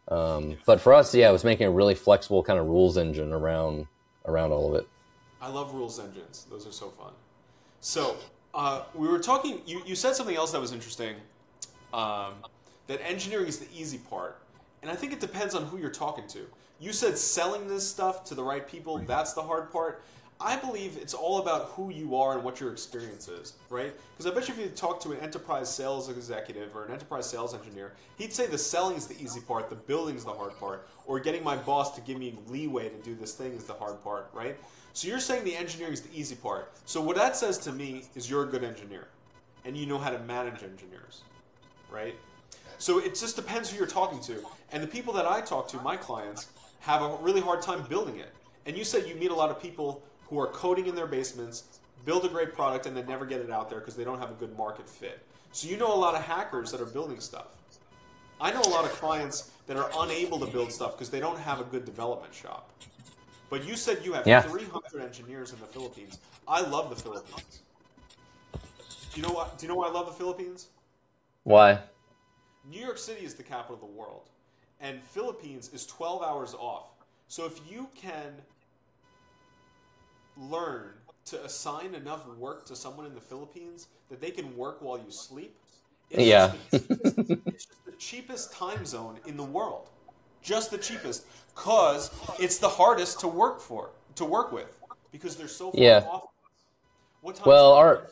Um, 0.07 0.57
but 0.65 0.81
for 0.81 0.93
us, 0.93 1.13
yeah, 1.15 1.29
it 1.29 1.31
was 1.31 1.43
making 1.43 1.67
a 1.67 1.71
really 1.71 1.95
flexible 1.95 2.43
kind 2.43 2.59
of 2.59 2.67
rules 2.67 2.97
engine 2.97 3.31
around 3.31 3.87
around 4.25 4.51
all 4.51 4.69
of 4.69 4.81
it. 4.81 4.87
I 5.41 5.49
love 5.49 5.73
rules 5.73 5.99
engines; 5.99 6.45
those 6.49 6.67
are 6.67 6.71
so 6.71 6.89
fun. 6.89 7.13
So 7.79 8.17
uh, 8.53 8.83
we 8.93 9.07
were 9.07 9.19
talking. 9.19 9.61
You, 9.65 9.81
you 9.85 9.95
said 9.95 10.15
something 10.15 10.35
else 10.35 10.51
that 10.51 10.61
was 10.61 10.73
interesting. 10.73 11.15
Um, 11.93 12.33
that 12.87 13.01
engineering 13.07 13.47
is 13.47 13.59
the 13.59 13.67
easy 13.73 13.97
part, 13.97 14.41
and 14.81 14.91
I 14.91 14.95
think 14.95 15.13
it 15.13 15.19
depends 15.19 15.55
on 15.55 15.65
who 15.65 15.77
you're 15.77 15.89
talking 15.89 16.27
to. 16.29 16.45
You 16.79 16.93
said 16.93 17.17
selling 17.17 17.67
this 17.67 17.87
stuff 17.87 18.23
to 18.25 18.35
the 18.35 18.43
right 18.43 18.67
people, 18.67 18.97
that's 18.99 19.33
the 19.33 19.41
hard 19.41 19.71
part. 19.71 20.03
I 20.43 20.55
believe 20.55 20.97
it's 20.99 21.13
all 21.13 21.37
about 21.37 21.67
who 21.69 21.91
you 21.91 22.15
are 22.15 22.33
and 22.33 22.43
what 22.43 22.59
your 22.59 22.71
experience 22.71 23.27
is, 23.27 23.53
right? 23.69 23.93
Because 24.11 24.25
I 24.25 24.33
bet 24.33 24.47
you 24.47 24.55
if 24.55 24.59
you 24.59 24.69
talk 24.69 24.99
to 25.01 25.11
an 25.11 25.19
enterprise 25.19 25.69
sales 25.73 26.09
executive 26.09 26.75
or 26.75 26.85
an 26.85 26.91
enterprise 26.91 27.29
sales 27.29 27.53
engineer, 27.53 27.93
he'd 28.17 28.33
say 28.33 28.47
the 28.47 28.57
selling 28.57 28.97
is 28.97 29.05
the 29.05 29.21
easy 29.21 29.39
part, 29.39 29.69
the 29.69 29.75
building 29.75 30.15
is 30.15 30.25
the 30.25 30.33
hard 30.33 30.57
part, 30.59 30.87
or 31.05 31.19
getting 31.19 31.43
my 31.43 31.55
boss 31.55 31.93
to 31.95 32.01
give 32.01 32.17
me 32.17 32.39
leeway 32.47 32.89
to 32.89 32.97
do 33.03 33.13
this 33.13 33.35
thing 33.35 33.53
is 33.53 33.65
the 33.65 33.73
hard 33.73 34.03
part, 34.03 34.31
right? 34.33 34.57
So 34.93 35.07
you're 35.07 35.19
saying 35.19 35.43
the 35.43 35.55
engineering 35.55 35.93
is 35.93 36.01
the 36.01 36.17
easy 36.17 36.35
part. 36.35 36.71
So 36.85 37.01
what 37.01 37.15
that 37.17 37.35
says 37.35 37.59
to 37.59 37.71
me 37.71 38.05
is 38.15 38.27
you're 38.27 38.43
a 38.43 38.47
good 38.47 38.63
engineer, 38.63 39.09
and 39.63 39.77
you 39.77 39.85
know 39.85 39.99
how 39.99 40.09
to 40.09 40.19
manage 40.19 40.63
engineers, 40.63 41.21
right? 41.91 42.15
So 42.81 42.97
it 42.97 43.13
just 43.13 43.35
depends 43.35 43.69
who 43.69 43.77
you're 43.77 43.85
talking 43.85 44.19
to. 44.21 44.43
And 44.71 44.81
the 44.81 44.87
people 44.87 45.13
that 45.13 45.27
I 45.27 45.39
talk 45.39 45.67
to, 45.67 45.77
my 45.81 45.95
clients, 45.95 46.47
have 46.79 47.03
a 47.03 47.15
really 47.17 47.39
hard 47.39 47.61
time 47.61 47.83
building 47.83 48.17
it. 48.17 48.33
And 48.65 48.75
you 48.75 48.83
said 48.83 49.07
you 49.07 49.13
meet 49.13 49.29
a 49.29 49.35
lot 49.35 49.51
of 49.51 49.61
people 49.61 50.01
who 50.27 50.39
are 50.39 50.47
coding 50.47 50.87
in 50.87 50.95
their 50.95 51.05
basements, 51.05 51.79
build 52.05 52.25
a 52.25 52.27
great 52.27 52.55
product, 52.55 52.87
and 52.87 52.97
then 52.97 53.05
never 53.05 53.23
get 53.23 53.39
it 53.39 53.51
out 53.51 53.69
there 53.69 53.79
because 53.79 53.95
they 53.95 54.03
don't 54.03 54.17
have 54.17 54.31
a 54.31 54.33
good 54.33 54.57
market 54.57 54.89
fit. 54.89 55.23
So 55.51 55.69
you 55.69 55.77
know 55.77 55.93
a 55.93 55.95
lot 55.95 56.15
of 56.15 56.23
hackers 56.23 56.71
that 56.71 56.81
are 56.81 56.87
building 56.87 57.19
stuff. 57.19 57.49
I 58.39 58.51
know 58.51 58.61
a 58.61 58.73
lot 58.73 58.83
of 58.83 58.91
clients 58.93 59.51
that 59.67 59.77
are 59.77 59.91
unable 59.99 60.39
to 60.39 60.47
build 60.47 60.71
stuff 60.71 60.93
because 60.93 61.11
they 61.11 61.19
don't 61.19 61.37
have 61.37 61.61
a 61.61 61.65
good 61.65 61.85
development 61.85 62.33
shop. 62.33 62.71
But 63.51 63.63
you 63.63 63.75
said 63.75 64.03
you 64.03 64.13
have 64.13 64.25
Yeah. 64.25 64.41
300 64.41 65.03
engineers 65.03 65.53
in 65.53 65.59
the 65.59 65.67
Philippines. 65.67 66.17
I 66.47 66.61
love 66.61 66.89
the 66.89 66.95
Philippines. 66.95 67.61
Do 68.53 68.59
you 69.13 69.21
know 69.21 69.33
what? 69.33 69.59
Do 69.59 69.67
you 69.67 69.71
know 69.71 69.75
why 69.75 69.87
I 69.87 69.91
love 69.91 70.07
the 70.07 70.13
Philippines? 70.13 70.69
Why? 71.43 71.79
New 72.69 72.79
York 72.79 72.97
City 72.97 73.25
is 73.25 73.33
the 73.33 73.43
capital 73.43 73.75
of 73.75 73.81
the 73.81 73.87
world, 73.87 74.29
and 74.79 75.01
Philippines 75.03 75.69
is 75.73 75.85
12 75.85 76.21
hours 76.21 76.53
off. 76.53 76.89
So 77.27 77.45
if 77.45 77.59
you 77.69 77.87
can 77.95 78.33
learn 80.37 80.93
to 81.25 81.43
assign 81.43 81.93
enough 81.95 82.27
work 82.27 82.65
to 82.65 82.75
someone 82.75 83.05
in 83.05 83.13
the 83.13 83.21
Philippines 83.21 83.87
that 84.09 84.19
they 84.19 84.31
can 84.31 84.55
work 84.55 84.81
while 84.81 84.97
you 84.97 85.11
sleep, 85.11 85.55
it's 86.09 86.23
Yeah. 86.23 86.53
just 86.71 86.87
cheapest, 86.87 87.19
it's 87.47 87.65
just 87.65 87.85
the 87.85 87.91
cheapest 87.93 88.53
time 88.53 88.85
zone 88.85 89.19
in 89.25 89.37
the 89.37 89.43
world. 89.43 89.89
Just 90.41 90.71
the 90.71 90.77
cheapest, 90.77 91.25
cause 91.53 92.11
it's 92.39 92.57
the 92.57 92.67
hardest 92.69 93.19
to 93.19 93.27
work 93.27 93.61
for, 93.61 93.91
to 94.15 94.25
work 94.25 94.51
with, 94.51 94.79
because 95.11 95.35
they're 95.35 95.47
so 95.47 95.71
far 95.71 95.81
Yeah. 95.81 96.07
off. 96.09 96.29
What 97.21 97.35
time? 97.35 97.47
Well, 97.47 97.73
our 97.73 98.11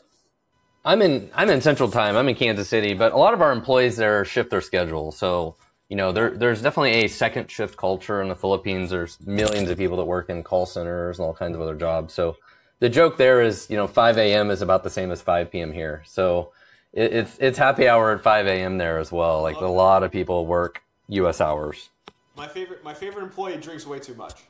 I'm 0.86 1.02
in 1.02 1.30
I'm 1.34 1.50
in 1.50 1.62
Central 1.62 1.90
Time. 1.90 2.16
I'm 2.16 2.28
in 2.30 2.36
Kansas 2.36 2.70
City, 2.70 2.94
but 2.94 3.12
a 3.12 3.18
lot 3.18 3.34
of 3.34 3.42
our 3.42 3.52
employees 3.52 3.98
there 3.98 4.24
shift 4.26 4.50
their 4.50 4.62
schedule. 4.62 5.12
So 5.12 5.56
you 5.90 5.96
know, 5.96 6.12
there 6.12 6.30
there's 6.30 6.62
definitely 6.62 7.06
a 7.06 7.08
second 7.08 7.50
shift 7.50 7.76
culture 7.76 8.22
in 8.22 8.30
the 8.30 8.36
Philippines. 8.36 8.92
There's 8.92 9.18
millions 9.26 9.70
of 9.70 9.78
people 9.78 9.98
that 9.98 10.06
work 10.06 10.30
in 10.30 10.44
call 10.44 10.66
centers 10.66 11.20
and 11.20 11.26
all 11.26 11.34
kinds 11.34 11.56
of 11.56 11.62
other 11.62 11.76
jobs. 11.76 12.14
So 12.14 12.38
the 12.80 12.90
joke 12.90 13.18
there 13.18 13.42
is, 13.42 13.70
you 13.70 13.76
know, 13.76 13.88
5 13.88 14.18
a.m. 14.18 14.52
is 14.52 14.62
about 14.62 14.84
the 14.84 14.90
same 14.90 15.12
as 15.12 15.22
5 15.22 15.52
p.m. 15.52 15.74
here. 15.74 16.04
So 16.06 16.52
it, 16.94 17.14
it's 17.14 17.38
it's 17.40 17.58
happy 17.58 17.88
hour 17.88 18.12
at 18.14 18.22
5 18.22 18.48
a.m. 18.48 18.78
there 18.78 19.00
as 19.00 19.12
well. 19.12 19.42
Like 19.42 19.58
a 19.58 19.68
lot 19.68 20.04
of 20.04 20.12
people 20.12 20.46
work 20.46 20.82
U.S. 21.10 21.42
hours. 21.42 21.90
My 22.38 22.48
favorite 22.48 22.84
my 22.84 22.94
favorite 22.94 23.24
employee 23.24 23.58
drinks 23.58 23.86
way 23.86 24.00
too 24.00 24.14
much. 24.14 24.44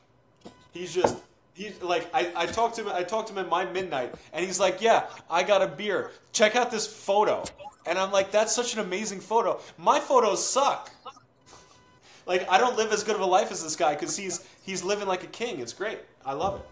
He's 0.72 0.94
just 0.94 1.22
he's 1.60 1.82
like 1.82 2.08
I, 2.14 2.32
I 2.34 2.46
talked 2.46 2.76
to 2.76 2.82
him 2.82 2.88
I 2.88 3.02
talked 3.02 3.28
to 3.28 3.34
him 3.34 3.38
at 3.40 3.48
my 3.48 3.64
midnight 3.66 4.14
and 4.32 4.44
he's 4.44 4.58
like, 4.58 4.80
Yeah, 4.80 5.06
I 5.28 5.42
got 5.42 5.60
a 5.62 5.66
beer. 5.66 6.10
Check 6.32 6.56
out 6.56 6.70
this 6.70 6.86
photo. 6.86 7.44
And 7.86 7.98
I'm 7.98 8.10
like, 8.10 8.30
That's 8.30 8.54
such 8.54 8.74
an 8.74 8.80
amazing 8.80 9.20
photo. 9.20 9.60
My 9.76 10.00
photos 10.00 10.46
suck. 10.46 10.90
Like 12.26 12.48
I 12.50 12.58
don't 12.58 12.76
live 12.76 12.92
as 12.92 13.04
good 13.04 13.14
of 13.14 13.20
a 13.20 13.26
life 13.26 13.50
as 13.52 13.62
this 13.62 13.76
guy 13.76 13.94
because 13.94 14.16
he's 14.16 14.46
he's 14.62 14.82
living 14.82 15.06
like 15.06 15.22
a 15.22 15.28
king. 15.28 15.60
It's 15.60 15.72
great. 15.74 15.98
I 16.24 16.32
love 16.32 16.60
it. 16.60 16.66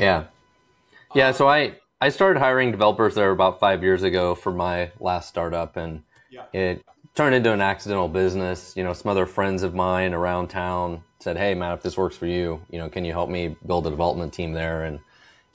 Yeah. 0.00 0.24
Yeah, 1.14 1.32
so 1.32 1.48
I 1.48 1.76
I 2.00 2.10
started 2.10 2.38
hiring 2.38 2.70
developers 2.70 3.14
there 3.14 3.30
about 3.30 3.58
5 3.58 3.82
years 3.82 4.02
ago 4.02 4.34
for 4.34 4.52
my 4.52 4.92
last 5.00 5.28
startup 5.28 5.76
and 5.76 6.02
Yeah. 6.30 6.44
it 6.52 6.84
turned 7.16 7.34
into 7.34 7.52
an 7.52 7.62
accidental 7.62 8.08
business. 8.08 8.76
You 8.76 8.84
know, 8.84 8.92
some 8.92 9.10
other 9.10 9.26
friends 9.26 9.62
of 9.62 9.74
mine 9.74 10.14
around 10.14 10.48
town 10.48 11.02
said, 11.18 11.36
"Hey, 11.36 11.54
Matt, 11.54 11.78
if 11.78 11.82
this 11.82 11.96
works 11.96 12.16
for 12.16 12.26
you, 12.26 12.60
you 12.70 12.78
know, 12.78 12.88
can 12.88 13.04
you 13.04 13.12
help 13.12 13.30
me 13.30 13.56
build 13.66 13.86
a 13.86 13.90
development 13.90 14.32
team 14.32 14.52
there?" 14.52 14.84
And 14.84 15.00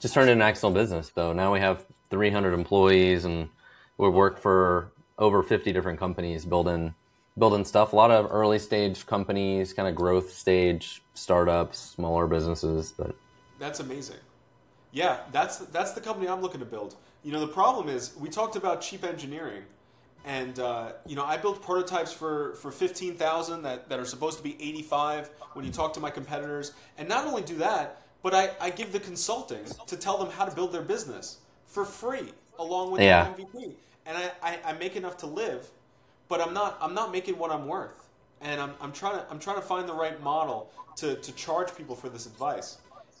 just 0.00 0.12
turned 0.12 0.28
into 0.28 0.44
an 0.44 0.48
accidental 0.48 0.74
business. 0.74 1.12
So 1.14 1.32
now 1.32 1.52
we 1.52 1.60
have 1.60 1.86
300 2.10 2.52
employees, 2.52 3.24
and 3.24 3.48
we 3.96 4.08
work 4.08 4.38
for 4.38 4.92
over 5.18 5.42
50 5.42 5.72
different 5.72 5.98
companies 5.98 6.44
building 6.44 6.94
building 7.38 7.64
stuff. 7.64 7.92
A 7.92 7.96
lot 7.96 8.10
of 8.10 8.28
early 8.30 8.58
stage 8.58 9.06
companies, 9.06 9.72
kind 9.72 9.88
of 9.88 9.94
growth 9.94 10.32
stage 10.32 11.02
startups, 11.14 11.78
smaller 11.78 12.26
businesses, 12.26 12.92
but 12.92 13.14
That's 13.58 13.80
amazing. 13.80 14.18
Yeah, 14.90 15.20
that's 15.30 15.58
that's 15.58 15.92
the 15.92 16.00
company 16.00 16.28
I'm 16.28 16.42
looking 16.42 16.60
to 16.60 16.66
build. 16.66 16.96
You 17.22 17.32
know, 17.32 17.40
the 17.40 17.52
problem 17.52 17.88
is 17.88 18.14
we 18.18 18.28
talked 18.28 18.56
about 18.56 18.80
cheap 18.80 19.04
engineering, 19.04 19.62
and 20.24 20.58
uh, 20.58 20.92
you 21.06 21.16
know 21.16 21.24
I 21.24 21.36
built 21.36 21.62
prototypes 21.62 22.12
for 22.12 22.54
for 22.56 22.70
fifteen 22.70 23.14
thousand 23.16 23.62
that 23.62 23.88
that 23.88 23.98
are 23.98 24.04
supposed 24.04 24.38
to 24.38 24.44
be 24.44 24.54
eighty 24.62 24.82
five. 24.82 25.30
When 25.54 25.64
you 25.64 25.72
talk 25.72 25.92
to 25.94 26.00
my 26.00 26.10
competitors, 26.10 26.72
and 26.98 27.08
not 27.08 27.26
only 27.26 27.42
do 27.42 27.56
that, 27.56 28.02
but 28.22 28.34
I, 28.34 28.50
I 28.60 28.70
give 28.70 28.92
the 28.92 29.00
consulting 29.00 29.64
to 29.86 29.96
tell 29.96 30.16
them 30.18 30.30
how 30.30 30.44
to 30.44 30.54
build 30.54 30.72
their 30.72 30.82
business 30.82 31.38
for 31.66 31.84
free 31.84 32.32
along 32.58 32.92
with 32.92 33.00
Yeah. 33.02 33.32
the 33.36 33.42
MVP, 33.42 33.72
and 34.06 34.16
I, 34.16 34.30
I, 34.42 34.58
I 34.66 34.72
make 34.74 34.96
enough 34.96 35.16
to 35.18 35.26
live, 35.26 35.68
but 36.28 36.40
I'm 36.40 36.54
not 36.54 36.78
I'm 36.80 36.94
not 36.94 37.10
making 37.12 37.36
what 37.38 37.50
I'm 37.50 37.66
worth, 37.66 38.08
and 38.40 38.60
I'm, 38.60 38.72
I'm 38.80 38.92
trying 38.92 39.16
to 39.18 39.26
I'm 39.30 39.38
trying 39.38 39.56
to 39.56 39.62
find 39.62 39.88
the 39.88 39.94
right 39.94 40.22
model 40.22 40.70
to, 40.96 41.16
to 41.16 41.32
charge 41.32 41.74
people 41.74 41.96
for 41.96 42.08
this 42.08 42.26
advice. 42.26 42.78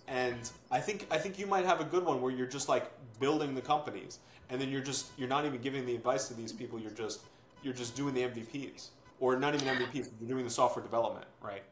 And 0.08 0.50
I 0.70 0.80
think 0.80 1.06
I 1.10 1.18
think 1.18 1.38
you 1.38 1.46
might 1.46 1.64
have 1.64 1.80
a 1.80 1.84
good 1.84 2.04
one 2.04 2.20
where 2.20 2.32
you're 2.32 2.46
just 2.46 2.68
like 2.68 2.90
building 3.20 3.54
the 3.54 3.60
companies, 3.60 4.18
and 4.50 4.60
then 4.60 4.68
you're 4.68 4.80
just 4.80 5.06
you're 5.16 5.28
not 5.28 5.44
even 5.44 5.60
giving 5.60 5.86
the 5.86 5.94
advice 5.94 6.28
to 6.28 6.34
these 6.34 6.52
people. 6.52 6.78
You're 6.78 6.90
just 6.90 7.20
you're 7.62 7.74
just 7.74 7.94
doing 7.94 8.14
the 8.14 8.22
MVPs, 8.22 8.88
or 9.20 9.36
not 9.36 9.54
even 9.54 9.68
MVPs. 9.68 10.10
You're 10.20 10.28
doing 10.28 10.44
the 10.44 10.50
software 10.50 10.82
development, 10.82 11.26
right? 11.40 11.62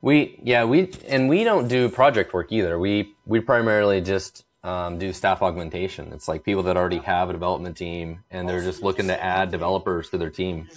We 0.00 0.38
yeah 0.42 0.64
we 0.64 0.92
and 1.08 1.28
we 1.28 1.44
don't 1.44 1.68
do 1.68 1.88
project 1.88 2.32
work 2.32 2.52
either. 2.52 2.78
We 2.78 3.14
we 3.26 3.40
primarily 3.40 4.00
just 4.00 4.44
um, 4.66 4.98
do 4.98 5.12
staff 5.12 5.42
augmentation. 5.42 6.12
It's 6.12 6.26
like 6.26 6.42
people 6.42 6.62
that 6.64 6.76
already 6.76 6.98
have 6.98 7.30
a 7.30 7.32
development 7.32 7.76
team 7.76 8.24
and 8.30 8.48
they're 8.48 8.62
just 8.62 8.82
looking 8.82 9.06
just 9.06 9.18
to 9.18 9.24
add 9.24 9.50
developers 9.50 10.10
to 10.10 10.18
their 10.18 10.30
team. 10.30 10.68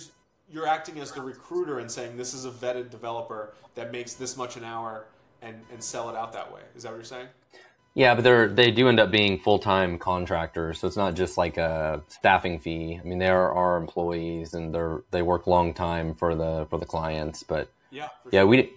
You're 0.52 0.67
acting 0.67 0.99
as 0.99 1.12
the 1.12 1.21
recruiter 1.21 1.80
and 1.80 1.89
saying 1.89 2.15
this 2.15 2.34
is 2.34 2.45
a 2.45 2.52
vetted 2.52 2.91
developer 2.91 3.54
that 3.75 3.91
makes 3.91 4.13
this 4.13 4.38
much 4.38 4.58
an 4.58 4.63
hour, 4.63 5.06
and 5.41 5.62
and 5.71 5.84
sell 5.84 6.10
it 6.10 6.15
out 6.15 6.34
that 6.34 6.52
way. 6.54 6.62
Is 6.75 6.84
that 6.84 6.89
what 6.89 6.97
you're 6.97 7.04
saying? 7.04 7.28
Yeah, 7.95 8.15
but 8.15 8.23
they're 8.23 8.47
they 8.47 8.71
do 8.71 8.88
end 8.88 8.99
up 8.99 9.12
being 9.12 9.39
full 9.39 9.60
time 9.60 9.97
contractors, 9.97 10.80
so 10.80 10.88
it's 10.88 10.97
not 10.97 11.15
just 11.15 11.38
like 11.38 11.58
a 11.58 12.02
staffing 12.08 12.60
fee. 12.60 12.99
I 13.02 13.06
mean, 13.06 13.19
they 13.19 13.28
are 13.28 13.52
our 13.52 13.78
employees 13.78 14.54
and 14.54 14.73
they're 14.73 15.02
they 15.12 15.21
work 15.21 15.47
long 15.47 15.73
time 15.73 16.13
for 16.15 16.36
the 16.36 16.67
for 16.69 16.78
the 16.80 16.86
clients, 16.86 17.43
but 17.43 17.71
Yeah. 17.91 18.10
Yeah, 18.32 18.41
sure. 18.41 18.47
we. 18.47 18.73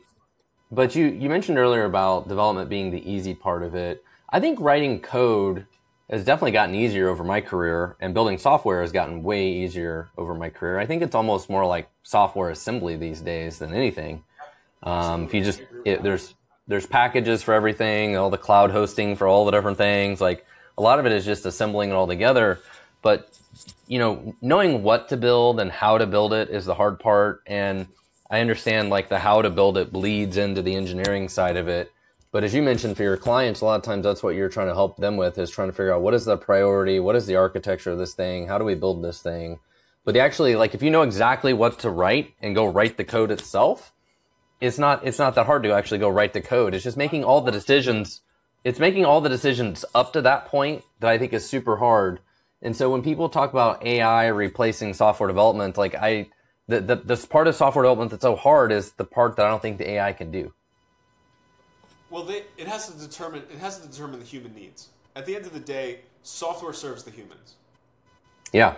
But 0.71 0.97
you 0.97 1.07
you 1.07 1.29
mentioned 1.29 1.59
earlier 1.59 1.85
about 1.85 2.29
development 2.29 2.71
being 2.71 2.91
the 2.91 3.11
easy 3.11 3.35
part 3.35 3.63
of 3.63 3.75
it. 3.75 4.03
I 4.31 4.41
think 4.41 4.59
writing 4.61 5.01
code 5.01 5.67
has 6.09 6.25
definitely 6.25 6.53
gotten 6.53 6.75
easier 6.75 7.09
over 7.09 7.23
my 7.23 7.41
career, 7.41 7.97
and 8.01 8.15
building 8.15 8.39
software 8.39 8.81
has 8.81 8.93
gotten 8.93 9.23
way 9.23 9.47
easier 9.49 10.11
over 10.17 10.35
my 10.35 10.49
career. 10.49 10.79
I 10.79 10.87
think 10.87 11.03
it's 11.03 11.15
almost 11.15 11.51
more 11.51 11.67
like 11.67 11.89
software 12.03 12.51
assembly 12.51 12.97
these 12.97 13.21
days 13.21 13.59
than 13.59 13.75
anything. 13.75 14.25
Um, 14.83 15.25
if 15.25 15.35
you 15.35 15.45
just 15.45 15.63
it, 15.85 16.03
there's 16.03 16.35
there's 16.67 16.87
packages 16.87 17.43
for 17.43 17.55
everything, 17.55 18.17
all 18.17 18.31
the 18.31 18.39
cloud 18.39 18.71
hosting 18.71 19.17
for 19.17 19.27
all 19.27 19.45
the 19.45 19.51
different 19.51 19.79
things. 19.79 20.21
Like 20.21 20.47
a 20.79 20.83
lot 20.83 20.99
of 20.99 21.07
it 21.07 21.13
is 21.13 21.25
just 21.25 21.47
assembling 21.47 21.91
it 21.91 21.95
all 21.95 22.07
together. 22.07 22.61
But 23.03 23.29
you 23.87 23.99
know, 23.99 24.35
knowing 24.41 24.83
what 24.83 25.09
to 25.09 25.17
build 25.17 25.61
and 25.61 25.71
how 25.71 25.99
to 25.99 26.07
build 26.07 26.33
it 26.33 26.51
is 26.51 26.65
the 26.65 26.75
hard 26.75 26.99
part. 26.99 27.43
And 27.47 27.87
I 28.31 28.41
understand 28.41 28.91
like 28.91 29.09
the 29.09 29.19
how 29.19 29.43
to 29.43 29.51
build 29.51 29.77
it 29.77 29.93
bleeds 29.93 30.37
into 30.37 30.63
the 30.63 30.75
engineering 30.75 31.29
side 31.29 31.57
of 31.57 31.69
it. 31.69 31.93
But 32.31 32.45
as 32.45 32.55
you 32.55 32.63
mentioned 32.63 32.97
for 32.97 33.03
your 33.03 33.19
clients, 33.19 33.61
a 33.61 33.67
lot 33.67 33.77
of 33.77 33.83
times 33.83 34.05
that's 34.05 34.23
what 34.23 34.35
you're 34.35 34.49
trying 34.49 34.69
to 34.69 34.75
help 34.75 34.97
them 34.97 35.19
with 35.19 35.37
is 35.37 35.51
trying 35.51 35.69
to 35.69 35.75
figure 35.75 35.93
out 35.93 36.01
what 36.01 36.15
is 36.15 36.25
the 36.25 36.39
priority, 36.39 36.99
what 36.99 37.15
is 37.15 37.27
the 37.27 37.37
architecture 37.37 37.91
of 37.91 37.99
this 37.99 38.15
thing, 38.15 38.47
how 38.47 38.57
do 38.57 38.65
we 38.65 38.75
build 38.75 39.05
this 39.05 39.21
thing. 39.21 39.59
But 40.05 40.17
actually 40.17 40.57
like 40.57 40.75
if 40.75 40.83
you 40.83 40.91
know 40.91 41.03
exactly 41.03 41.53
what 41.53 41.79
to 41.81 41.91
write 41.91 42.33
and 42.41 42.55
go 42.55 42.67
write 42.67 42.97
the 42.97 43.05
code 43.05 43.31
itself, 43.31 43.93
it's 44.63 44.79
not 44.79 45.05
it's 45.05 45.19
not 45.19 45.35
that 45.35 45.47
hard 45.47 45.65
to 45.65 45.73
actually 45.73 45.99
go 45.99 46.09
write 46.09 46.33
the 46.33 46.41
code. 46.41 46.73
It's 46.73 46.85
just 46.85 46.97
making 46.97 47.25
all 47.25 47.41
the 47.41 47.51
decisions. 47.51 48.21
It's 48.63 48.79
making 48.79 49.05
all 49.05 49.21
the 49.21 49.29
decisions 49.29 49.85
up 49.93 50.13
to 50.13 50.23
that 50.23 50.47
point 50.47 50.85
that 51.01 51.11
I 51.11 51.19
think 51.19 51.33
is 51.33 51.49
super 51.49 51.77
hard. 51.79 52.21
And 52.63 52.77
so 52.77 52.89
when 52.89 53.03
people 53.03 53.29
talk 53.29 53.51
about 53.51 53.85
AI 53.85 54.29
replacing 54.29 54.95
software 54.95 55.27
development, 55.27 55.77
like 55.77 55.97
I 55.97 56.29
the, 56.69 56.81
the 56.81 56.95
this 56.95 57.27
part 57.27 57.49
of 57.49 57.57
software 57.57 57.83
development 57.83 58.13
that's 58.13 58.23
so 58.23 58.37
hard 58.37 58.71
is 58.71 58.93
the 58.93 59.05
part 59.05 59.35
that 59.35 59.47
I 59.47 59.51
don't 59.51 59.61
think 59.61 59.79
the 59.79 59.91
AI 59.91 60.13
can 60.13 60.31
do. 60.31 60.55
Well, 62.09 62.23
they, 62.23 62.45
it 62.57 62.69
has 62.69 62.89
to 62.89 62.97
determine 62.97 63.43
it 63.53 63.59
has 63.59 63.81
to 63.81 63.89
determine 63.89 64.21
the 64.21 64.27
human 64.27 64.55
needs. 64.55 64.91
At 65.17 65.27
the 65.27 65.35
end 65.35 65.45
of 65.45 65.53
the 65.53 65.61
day, 65.61 66.03
software 66.23 66.73
serves 66.73 67.03
the 67.03 67.11
humans, 67.11 67.55
Yeah. 68.53 68.77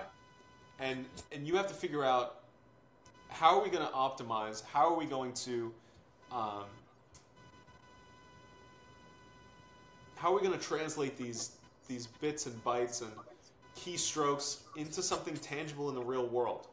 and 0.80 1.04
and 1.30 1.46
you 1.46 1.56
have 1.56 1.68
to 1.68 1.74
figure 1.74 2.04
out 2.04 2.36
how 3.34 3.58
are 3.58 3.62
we 3.64 3.68
going 3.68 3.84
to 3.84 3.92
optimize? 3.92 4.62
How 4.64 4.88
are 4.88 4.96
we 4.96 5.06
going 5.06 5.32
to 5.32 5.72
um, 6.30 6.64
how 10.14 10.32
are 10.32 10.34
we 10.34 10.40
going 10.40 10.56
to 10.56 10.64
translate 10.64 11.16
these 11.16 11.56
these 11.88 12.06
bits 12.06 12.46
and 12.46 12.64
bytes 12.64 13.02
and 13.02 13.10
keystrokes 13.76 14.60
into 14.76 15.02
something 15.02 15.36
tangible 15.36 15.88
in 15.88 15.96
the 15.96 16.02
real 16.02 16.26
world? 16.28 16.68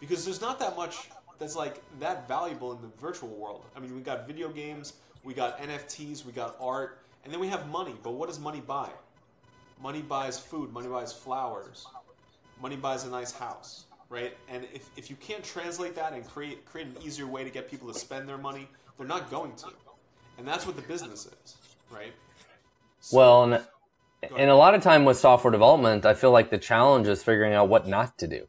Because 0.00 0.24
there's 0.24 0.40
not 0.40 0.58
that 0.58 0.74
much 0.74 1.10
that's 1.38 1.54
like 1.54 1.82
that 2.00 2.26
valuable 2.26 2.72
in 2.72 2.80
the 2.80 2.88
virtual 2.98 3.28
world. 3.28 3.64
I 3.76 3.80
mean, 3.80 3.94
we 3.94 4.00
got 4.00 4.26
video 4.26 4.48
games, 4.48 4.94
we 5.22 5.34
got 5.34 5.58
NFTs, 5.60 6.24
we 6.24 6.32
got 6.32 6.56
art, 6.58 6.98
and 7.24 7.32
then 7.32 7.40
we 7.40 7.48
have 7.48 7.68
money. 7.68 7.94
But 8.02 8.12
what 8.12 8.28
does 8.28 8.40
money 8.40 8.60
buy? 8.60 8.88
Money 9.82 10.00
buys 10.00 10.38
food, 10.38 10.72
money 10.72 10.88
buys 10.88 11.12
flowers, 11.12 11.86
money 12.62 12.76
buys 12.76 13.04
a 13.04 13.10
nice 13.10 13.32
house, 13.32 13.84
right? 14.08 14.36
And 14.48 14.64
if, 14.72 14.88
if 14.96 15.10
you 15.10 15.16
can't 15.16 15.44
translate 15.44 15.94
that 15.96 16.12
and 16.12 16.26
create 16.26 16.64
create 16.64 16.88
an 16.88 16.96
easier 17.02 17.26
way 17.26 17.44
to 17.44 17.50
get 17.50 17.70
people 17.70 17.92
to 17.92 17.98
spend 17.98 18.28
their 18.28 18.38
money, 18.38 18.68
they're 18.98 19.06
not 19.06 19.30
going 19.30 19.54
to. 19.56 19.66
And 20.38 20.46
that's 20.46 20.66
what 20.66 20.76
the 20.76 20.82
business 20.82 21.26
is, 21.44 21.56
right? 21.90 22.12
So- 23.00 23.16
Well, 23.16 23.44
and, 23.44 23.66
and 24.36 24.50
a 24.50 24.54
lot 24.56 24.74
of 24.74 24.82
time 24.82 25.04
with 25.04 25.16
software 25.18 25.50
development, 25.50 26.04
I 26.06 26.14
feel 26.14 26.30
like 26.30 26.50
the 26.50 26.58
challenge 26.58 27.08
is 27.08 27.22
figuring 27.22 27.52
out 27.54 27.68
what 27.68 27.86
not 27.86 28.18
to 28.18 28.26
do, 28.26 28.46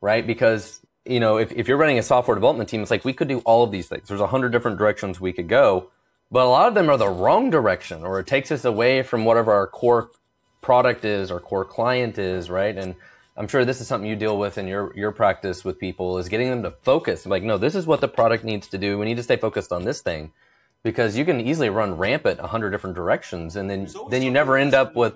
right? 0.00 0.26
Because, 0.26 0.80
you 1.04 1.20
know, 1.20 1.38
if, 1.38 1.52
if 1.52 1.68
you're 1.68 1.76
running 1.76 1.98
a 1.98 2.02
software 2.02 2.34
development 2.34 2.68
team, 2.68 2.82
it's 2.82 2.90
like 2.90 3.04
we 3.04 3.12
could 3.12 3.28
do 3.28 3.38
all 3.40 3.64
of 3.64 3.70
these 3.72 3.88
things. 3.88 4.08
There's 4.08 4.20
a 4.20 4.26
hundred 4.26 4.50
different 4.52 4.78
directions 4.78 5.20
we 5.20 5.32
could 5.32 5.48
go, 5.48 5.90
but 6.30 6.44
a 6.44 6.48
lot 6.48 6.68
of 6.68 6.74
them 6.74 6.90
are 6.90 6.96
the 6.96 7.08
wrong 7.08 7.50
direction 7.50 8.04
or 8.04 8.20
it 8.20 8.26
takes 8.26 8.50
us 8.52 8.64
away 8.64 9.02
from 9.02 9.24
whatever 9.24 9.52
our 9.52 9.66
core 9.66 10.10
product 10.60 11.04
is 11.04 11.30
our 11.30 11.38
core 11.38 11.64
client 11.64 12.18
is, 12.18 12.50
right? 12.50 12.76
And 12.76 12.96
I'm 13.36 13.48
sure 13.48 13.64
this 13.64 13.80
is 13.80 13.86
something 13.88 14.08
you 14.08 14.16
deal 14.16 14.38
with 14.38 14.56
in 14.58 14.66
your, 14.66 14.96
your 14.96 15.12
practice 15.12 15.64
with 15.64 15.78
people 15.78 16.18
is 16.18 16.28
getting 16.28 16.48
them 16.48 16.62
to 16.62 16.70
focus. 16.70 17.26
Like, 17.26 17.42
no, 17.42 17.58
this 17.58 17.74
is 17.74 17.86
what 17.86 18.00
the 18.00 18.08
product 18.08 18.44
needs 18.44 18.66
to 18.68 18.78
do. 18.78 18.98
We 18.98 19.04
need 19.04 19.16
to 19.18 19.22
stay 19.22 19.36
focused 19.36 19.72
on 19.72 19.84
this 19.84 20.00
thing 20.00 20.32
because 20.82 21.16
you 21.16 21.24
can 21.24 21.40
easily 21.40 21.68
run 21.68 21.96
rampant 21.96 22.40
a 22.40 22.46
hundred 22.46 22.70
different 22.70 22.96
directions 22.96 23.56
and 23.56 23.68
then 23.68 23.88
then 24.08 24.22
you 24.22 24.30
never 24.30 24.56
end 24.56 24.72
up 24.72 24.94
with 24.94 25.14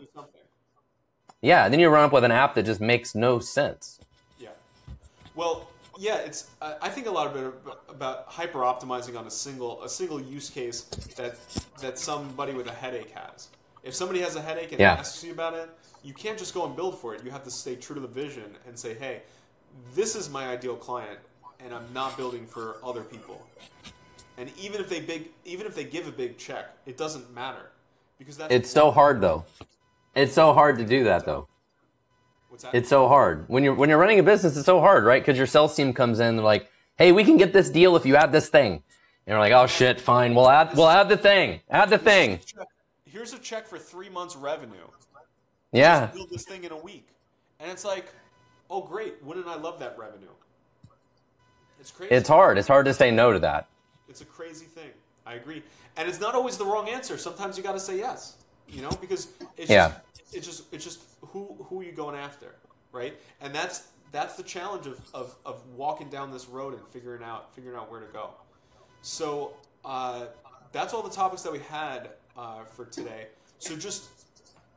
yeah 1.43 1.69
then 1.69 1.79
you 1.79 1.89
run 1.89 2.05
up 2.05 2.13
with 2.13 2.25
an 2.25 2.33
app 2.33 2.55
that 2.57 2.65
just 2.65 2.81
makes 2.81 3.15
no 3.15 3.39
sense 3.39 4.01
Yeah. 4.39 4.49
Well, 5.37 5.69
yeah, 5.99 6.17
it's. 6.17 6.49
I 6.63 6.77
I 6.83 6.89
think 6.89 7.07
a 7.07 7.11
lot 7.11 7.27
of 7.29 7.37
it 7.37 7.55
about 7.89 8.25
hyper 8.27 8.61
optimizing 8.61 9.19
on 9.19 9.27
a 9.27 9.31
single 9.31 9.83
a 9.83 9.89
single 9.89 10.21
use 10.21 10.49
case 10.51 10.83
that 11.17 11.37
that 11.83 11.99
somebody 11.99 12.53
with 12.55 12.67
a 12.67 12.73
headache 12.73 13.11
has. 13.11 13.49
If 13.83 13.95
somebody 13.95 14.21
has 14.21 14.35
a 14.35 14.41
headache 14.43 14.73
and 14.73 14.81
Yeah. 14.81 14.95
asks 14.95 15.23
you 15.23 15.33
about 15.33 15.55
it, 15.55 15.69
you 16.03 16.15
can't 16.15 16.39
just 16.39 16.55
go 16.55 16.65
and 16.67 16.75
build 16.75 16.99
for 16.99 17.15
it. 17.15 17.25
You 17.25 17.31
have 17.31 17.45
to 17.45 17.51
stay 17.51 17.77
true 17.77 17.95
to 17.95 18.01
the 18.01 18.09
vision 18.09 18.57
and 18.67 18.79
say, 18.79 18.95
"Hey, 18.95 19.23
this 19.95 20.17
is 20.17 20.31
my 20.31 20.49
ideal 20.49 20.77
client, 20.77 21.19
and 21.59 21.75
I'm 21.75 21.93
not 21.93 22.17
building 22.17 22.47
for 22.47 22.77
other 22.83 23.03
people." 23.03 23.47
And 24.39 24.51
even 24.59 24.81
if 24.81 24.89
they 24.89 25.01
big, 25.01 25.29
even 25.45 25.67
if 25.67 25.75
they 25.75 25.85
give 25.85 26.09
a 26.09 26.13
big 26.13 26.39
check, 26.39 26.75
it 26.87 26.97
doesn't 26.97 27.33
matter. 27.35 27.71
Because 28.19 28.37
that's 28.37 28.53
it's 28.53 28.71
so 28.71 28.91
hard 28.91 29.21
though. 29.21 29.45
It's 30.15 30.33
so 30.33 30.53
hard 30.53 30.79
to 30.79 30.85
do 30.85 31.05
that 31.05 31.27
though. 31.27 31.47
What's 32.49 32.65
that? 32.65 32.75
it's 32.75 32.89
so 32.89 33.07
hard. 33.07 33.45
When 33.49 33.63
you're 33.63 33.75
when 33.75 33.89
you're 33.89 33.99
running 33.99 34.19
a 34.19 34.23
business 34.23 34.57
it's 34.57 34.67
so 34.67 34.81
hard 34.81 35.05
right? 35.05 35.23
Because 35.23 35.37
your 35.37 35.47
sales 35.47 35.75
team 35.77 35.93
comes 35.93 36.21
in 36.21 36.37
they're 36.37 36.45
like 36.45 36.71
hey 36.97 37.13
we 37.13 37.25
can 37.25 37.37
get 37.37 37.53
this 37.53 37.71
deal 37.71 37.97
if 37.97 38.07
you 38.07 38.17
add 38.17 38.33
this 38.33 38.49
thing. 38.49 38.73
And 38.73 38.83
you're 39.27 39.39
like 39.39 39.53
oh 39.53 39.67
shit 39.67 40.01
fine. 40.01 40.35
We'll 40.35 40.49
add 40.49 40.75
we'll 40.75 40.89
add 40.89 41.09
the 41.09 41.17
thing. 41.17 41.61
Add 41.71 41.91
the 41.91 41.99
thing. 41.99 42.41
Here's 43.05 43.33
a 43.35 43.39
check 43.39 43.67
for 43.67 43.79
three 43.79 44.09
months' 44.09 44.37
revenue. 44.37 44.87
Yeah 45.73 46.07
build 46.07 46.31
this 46.31 46.45
thing 46.45 46.65
in 46.65 46.73
a 46.73 46.77
week. 46.77 47.09
And 47.61 47.71
it's 47.71 47.85
like, 47.85 48.07
oh 48.71 48.83
great, 48.83 49.23
wouldn't 49.23 49.47
I 49.47 49.57
love 49.57 49.79
that 49.81 49.97
revenue? 49.99 50.29
It's 51.79 51.91
crazy. 51.91 52.15
it's 52.15 52.29
hard 52.29 52.59
it's 52.59 52.69
hard 52.69 52.87
to 52.87 52.95
say 52.95 53.11
no 53.11 53.33
to 53.33 53.39
that 53.41 53.69
It's 54.09 54.21
a 54.21 54.25
crazy 54.27 54.67
thing. 54.67 54.91
I 55.27 55.35
agree. 55.35 55.63
And 55.97 56.09
it's 56.09 56.21
not 56.21 56.35
always 56.35 56.57
the 56.57 56.65
wrong 56.65 56.89
answer. 56.89 57.17
Sometimes 57.17 57.57
you 57.57 57.63
got 57.63 57.73
to 57.73 57.81
say 57.81 57.97
yes. 57.99 58.37
You 58.69 58.83
know, 58.83 58.91
because 59.01 59.29
it's 59.57 59.71
Yeah. 59.71 59.93
just 60.17 60.35
it's 60.35 60.47
just 60.47 60.63
it's 60.73 60.85
just 60.85 61.01
who 61.21 61.57
who 61.69 61.81
are 61.81 61.85
you 61.85 61.93
going 61.93 62.17
after, 62.17 62.55
right? 62.93 63.15
And 63.41 63.55
that's 63.55 63.89
that's 64.13 64.35
the 64.35 64.43
challenge 64.43 64.87
of, 64.87 65.01
of, 65.15 65.37
of 65.47 65.65
walking 65.77 66.09
down 66.11 66.33
this 66.33 66.49
road 66.49 66.75
and 66.75 66.83
figuring 66.89 67.23
out 67.23 67.55
figuring 67.55 67.77
out 67.77 67.91
where 67.91 68.01
to 68.01 68.13
go. 68.13 68.31
So 69.03 69.55
uh, 69.85 70.27
that's 70.73 70.93
all 70.95 71.03
the 71.03 71.11
topics 71.11 71.43
that 71.43 71.53
we 71.53 71.61
had 71.61 72.11
uh, 72.37 72.65
for 72.65 72.85
today. 72.87 73.29
So 73.59 73.77
just 73.77 74.09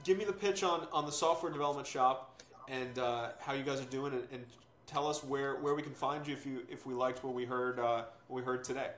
give 0.03 0.17
me 0.17 0.25
the 0.25 0.33
pitch 0.33 0.63
on, 0.63 0.87
on 0.91 1.05
the 1.05 1.11
software 1.11 1.51
development 1.51 1.87
shop 1.87 2.41
and 2.69 2.97
uh, 2.99 3.29
how 3.39 3.53
you 3.53 3.63
guys 3.63 3.81
are 3.81 3.85
doing, 3.85 4.13
and, 4.13 4.23
and 4.31 4.45
tell 4.85 5.07
us 5.07 5.23
where, 5.23 5.55
where 5.55 5.75
we 5.75 5.81
can 5.81 5.93
find 5.93 6.25
you 6.25 6.33
if 6.33 6.45
you 6.45 6.61
if 6.69 6.85
we 6.85 6.93
liked 6.93 7.23
what 7.23 7.33
we 7.33 7.45
heard 7.45 7.79
uh, 7.79 8.03
what 8.27 8.37
we 8.37 8.43
heard 8.43 8.63
today. 8.63 8.91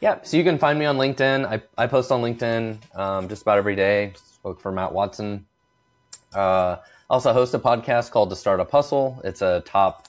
Yeah, 0.00 0.18
so 0.22 0.36
you 0.36 0.44
can 0.44 0.58
find 0.58 0.78
me 0.78 0.84
on 0.84 0.98
LinkedIn. 0.98 1.46
I, 1.46 1.62
I 1.78 1.86
post 1.86 2.12
on 2.12 2.20
LinkedIn 2.20 2.96
um, 2.98 3.28
just 3.28 3.42
about 3.42 3.56
every 3.56 3.76
day. 3.76 4.12
Look 4.44 4.60
for 4.60 4.70
Matt 4.70 4.92
Watson. 4.92 5.46
Uh, 6.34 6.76
also 7.08 7.32
host 7.32 7.54
a 7.54 7.58
podcast 7.58 8.10
called 8.10 8.28
The 8.30 8.36
Startup 8.36 8.70
Hustle. 8.70 9.20
It's 9.24 9.40
a 9.40 9.62
top 9.64 10.08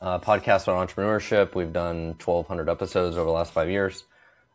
uh, 0.00 0.18
podcast 0.18 0.68
on 0.68 0.86
entrepreneurship. 0.86 1.54
We've 1.54 1.72
done 1.72 2.14
1,200 2.24 2.70
episodes 2.70 3.16
over 3.16 3.26
the 3.26 3.32
last 3.32 3.52
five 3.52 3.68
years. 3.68 4.04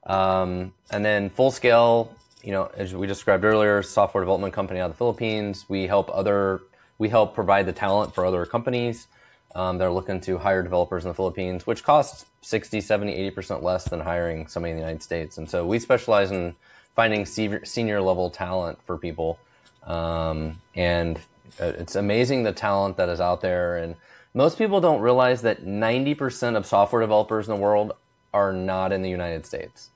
Um, 0.07 0.73
and 0.89 1.05
then 1.05 1.29
Full 1.29 1.51
Scale, 1.51 2.15
you 2.44 2.52
know, 2.52 2.72
as 2.76 2.94
we 2.94 3.08
described 3.08 3.44
earlier, 3.44 3.84
software 3.84 4.24
development 4.24 4.54
company 4.54 4.80
out 4.80 4.86
of 4.86 4.92
the 4.92 4.98
Philippines. 4.98 5.66
We 5.68 5.88
help 5.88 6.10
other, 6.14 6.62
we 6.98 7.10
help 7.10 7.36
provide 7.36 7.66
the 7.66 7.74
talent 7.74 8.14
for 8.16 8.26
other 8.26 8.46
companies 8.46 9.08
um, 9.56 9.78
that 9.78 9.86
are 9.86 9.92
looking 9.92 10.22
to 10.22 10.38
hire 10.38 10.64
developers 10.64 11.04
in 11.04 11.10
the 11.10 11.14
Philippines, 11.14 11.68
which 11.68 11.84
costs 11.84 12.26
60, 12.42 12.82
70, 12.82 13.32
80% 13.32 13.62
less 13.62 13.86
than 13.86 14.00
hiring 14.00 14.48
somebody 14.48 14.72
in 14.72 14.78
the 14.78 14.82
United 14.82 15.04
States. 15.04 15.38
And 15.38 15.50
so 15.50 15.66
we 15.66 15.80
specialize 15.80 16.32
in 16.32 16.56
finding 16.96 17.26
senior, 17.26 18.02
level 18.02 18.30
talent 18.30 18.80
for 18.86 18.98
people. 18.98 19.39
Um, 19.84 20.62
and 20.76 21.18
uh, 21.60 21.74
it's 21.78 21.96
amazing 21.96 22.44
the 22.44 22.52
talent 22.52 22.98
that 22.98 23.10
is 23.10 23.20
out 23.20 23.42
there. 23.42 23.78
And 23.78 23.96
most 24.34 24.58
people 24.58 24.82
don't 24.82 25.02
realize 25.02 25.42
that 25.42 25.66
90% 25.66 26.56
of 26.56 26.66
software 26.66 27.02
developers 27.02 27.48
in 27.48 27.56
the 27.56 27.62
world 27.62 27.94
are 28.34 28.54
not 28.54 28.92
in 28.92 29.02
the 29.02 29.10
United 29.10 29.46
States. 29.46 29.89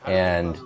How 0.00 0.06
do 0.06 0.12
we 0.12 0.18
And? 0.18 0.60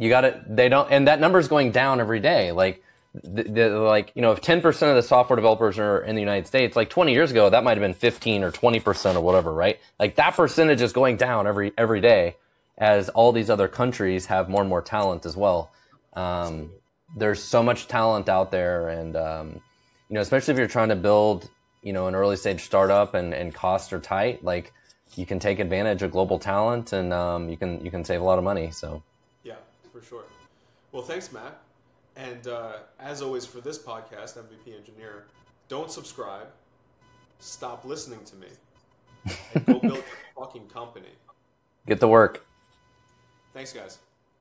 You 0.00 0.08
got 0.08 0.22
to 0.22 0.42
they 0.48 0.68
don't 0.70 0.90
and 0.90 1.06
that 1.06 1.20
number 1.20 1.38
is 1.38 1.46
going 1.46 1.72
down 1.72 2.00
every 2.00 2.20
day. 2.20 2.52
Like 2.52 2.82
the, 3.12 3.42
the, 3.42 3.68
like 3.70 4.12
you 4.14 4.22
know 4.22 4.32
if 4.32 4.40
10% 4.40 4.66
of 4.66 4.96
the 4.96 5.02
software 5.02 5.36
developers 5.36 5.78
are 5.78 6.00
in 6.00 6.14
the 6.14 6.20
united 6.20 6.46
states 6.46 6.76
like 6.76 6.88
20 6.90 7.12
years 7.12 7.32
ago 7.32 7.50
that 7.50 7.64
might 7.64 7.76
have 7.76 7.80
been 7.80 7.92
15 7.92 8.44
or 8.44 8.50
20% 8.50 9.14
or 9.14 9.20
whatever 9.20 9.52
right? 9.52 9.78
Like 9.98 10.16
that 10.16 10.34
percentage 10.34 10.80
is 10.80 10.92
going 10.92 11.16
down 11.16 11.46
every 11.46 11.72
every 11.76 12.00
day 12.00 12.36
as 12.78 13.10
all 13.10 13.32
these 13.32 13.50
other 13.50 13.68
countries 13.68 14.26
have 14.26 14.48
more 14.48 14.62
and 14.62 14.70
more 14.70 14.80
talent 14.80 15.26
as 15.26 15.36
well. 15.36 15.70
Um, 16.14 16.70
there's 17.14 17.42
so 17.42 17.62
much 17.62 17.86
talent 17.86 18.28
out 18.30 18.50
there 18.50 18.88
and 18.88 19.16
um, 19.16 19.60
you 20.08 20.14
know 20.14 20.22
especially 20.22 20.52
if 20.52 20.58
you're 20.58 20.66
trying 20.66 20.88
to 20.88 20.96
build 20.96 21.50
you 21.82 21.92
know 21.92 22.06
an 22.06 22.14
early 22.14 22.36
stage 22.36 22.62
startup 22.62 23.14
and, 23.14 23.34
and 23.34 23.54
costs 23.54 23.92
are 23.92 24.00
tight 24.00 24.42
like 24.42 24.72
you 25.16 25.26
can 25.26 25.38
take 25.38 25.58
advantage 25.58 26.02
of 26.02 26.10
global 26.10 26.38
talent 26.38 26.94
and 26.94 27.12
um, 27.12 27.50
you 27.50 27.56
can 27.58 27.84
you 27.84 27.90
can 27.90 28.02
save 28.02 28.22
a 28.22 28.24
lot 28.24 28.38
of 28.38 28.44
money 28.44 28.70
so 28.70 29.02
for 30.00 30.06
sure. 30.06 30.24
Well, 30.92 31.02
thanks, 31.02 31.32
Matt. 31.32 31.60
And 32.16 32.46
uh, 32.46 32.72
as 32.98 33.22
always, 33.22 33.46
for 33.46 33.60
this 33.60 33.78
podcast, 33.78 34.36
MVP 34.36 34.76
Engineer, 34.76 35.26
don't 35.68 35.90
subscribe, 35.90 36.48
stop 37.38 37.84
listening 37.84 38.20
to 38.24 38.36
me, 38.36 38.48
and 39.54 39.66
go 39.66 39.78
build 39.78 39.94
your 39.94 40.04
fucking 40.38 40.66
company. 40.68 41.12
get 41.86 42.00
to 42.00 42.08
work 42.08 42.44
Thanks, 43.52 43.72
guys. 43.72 43.98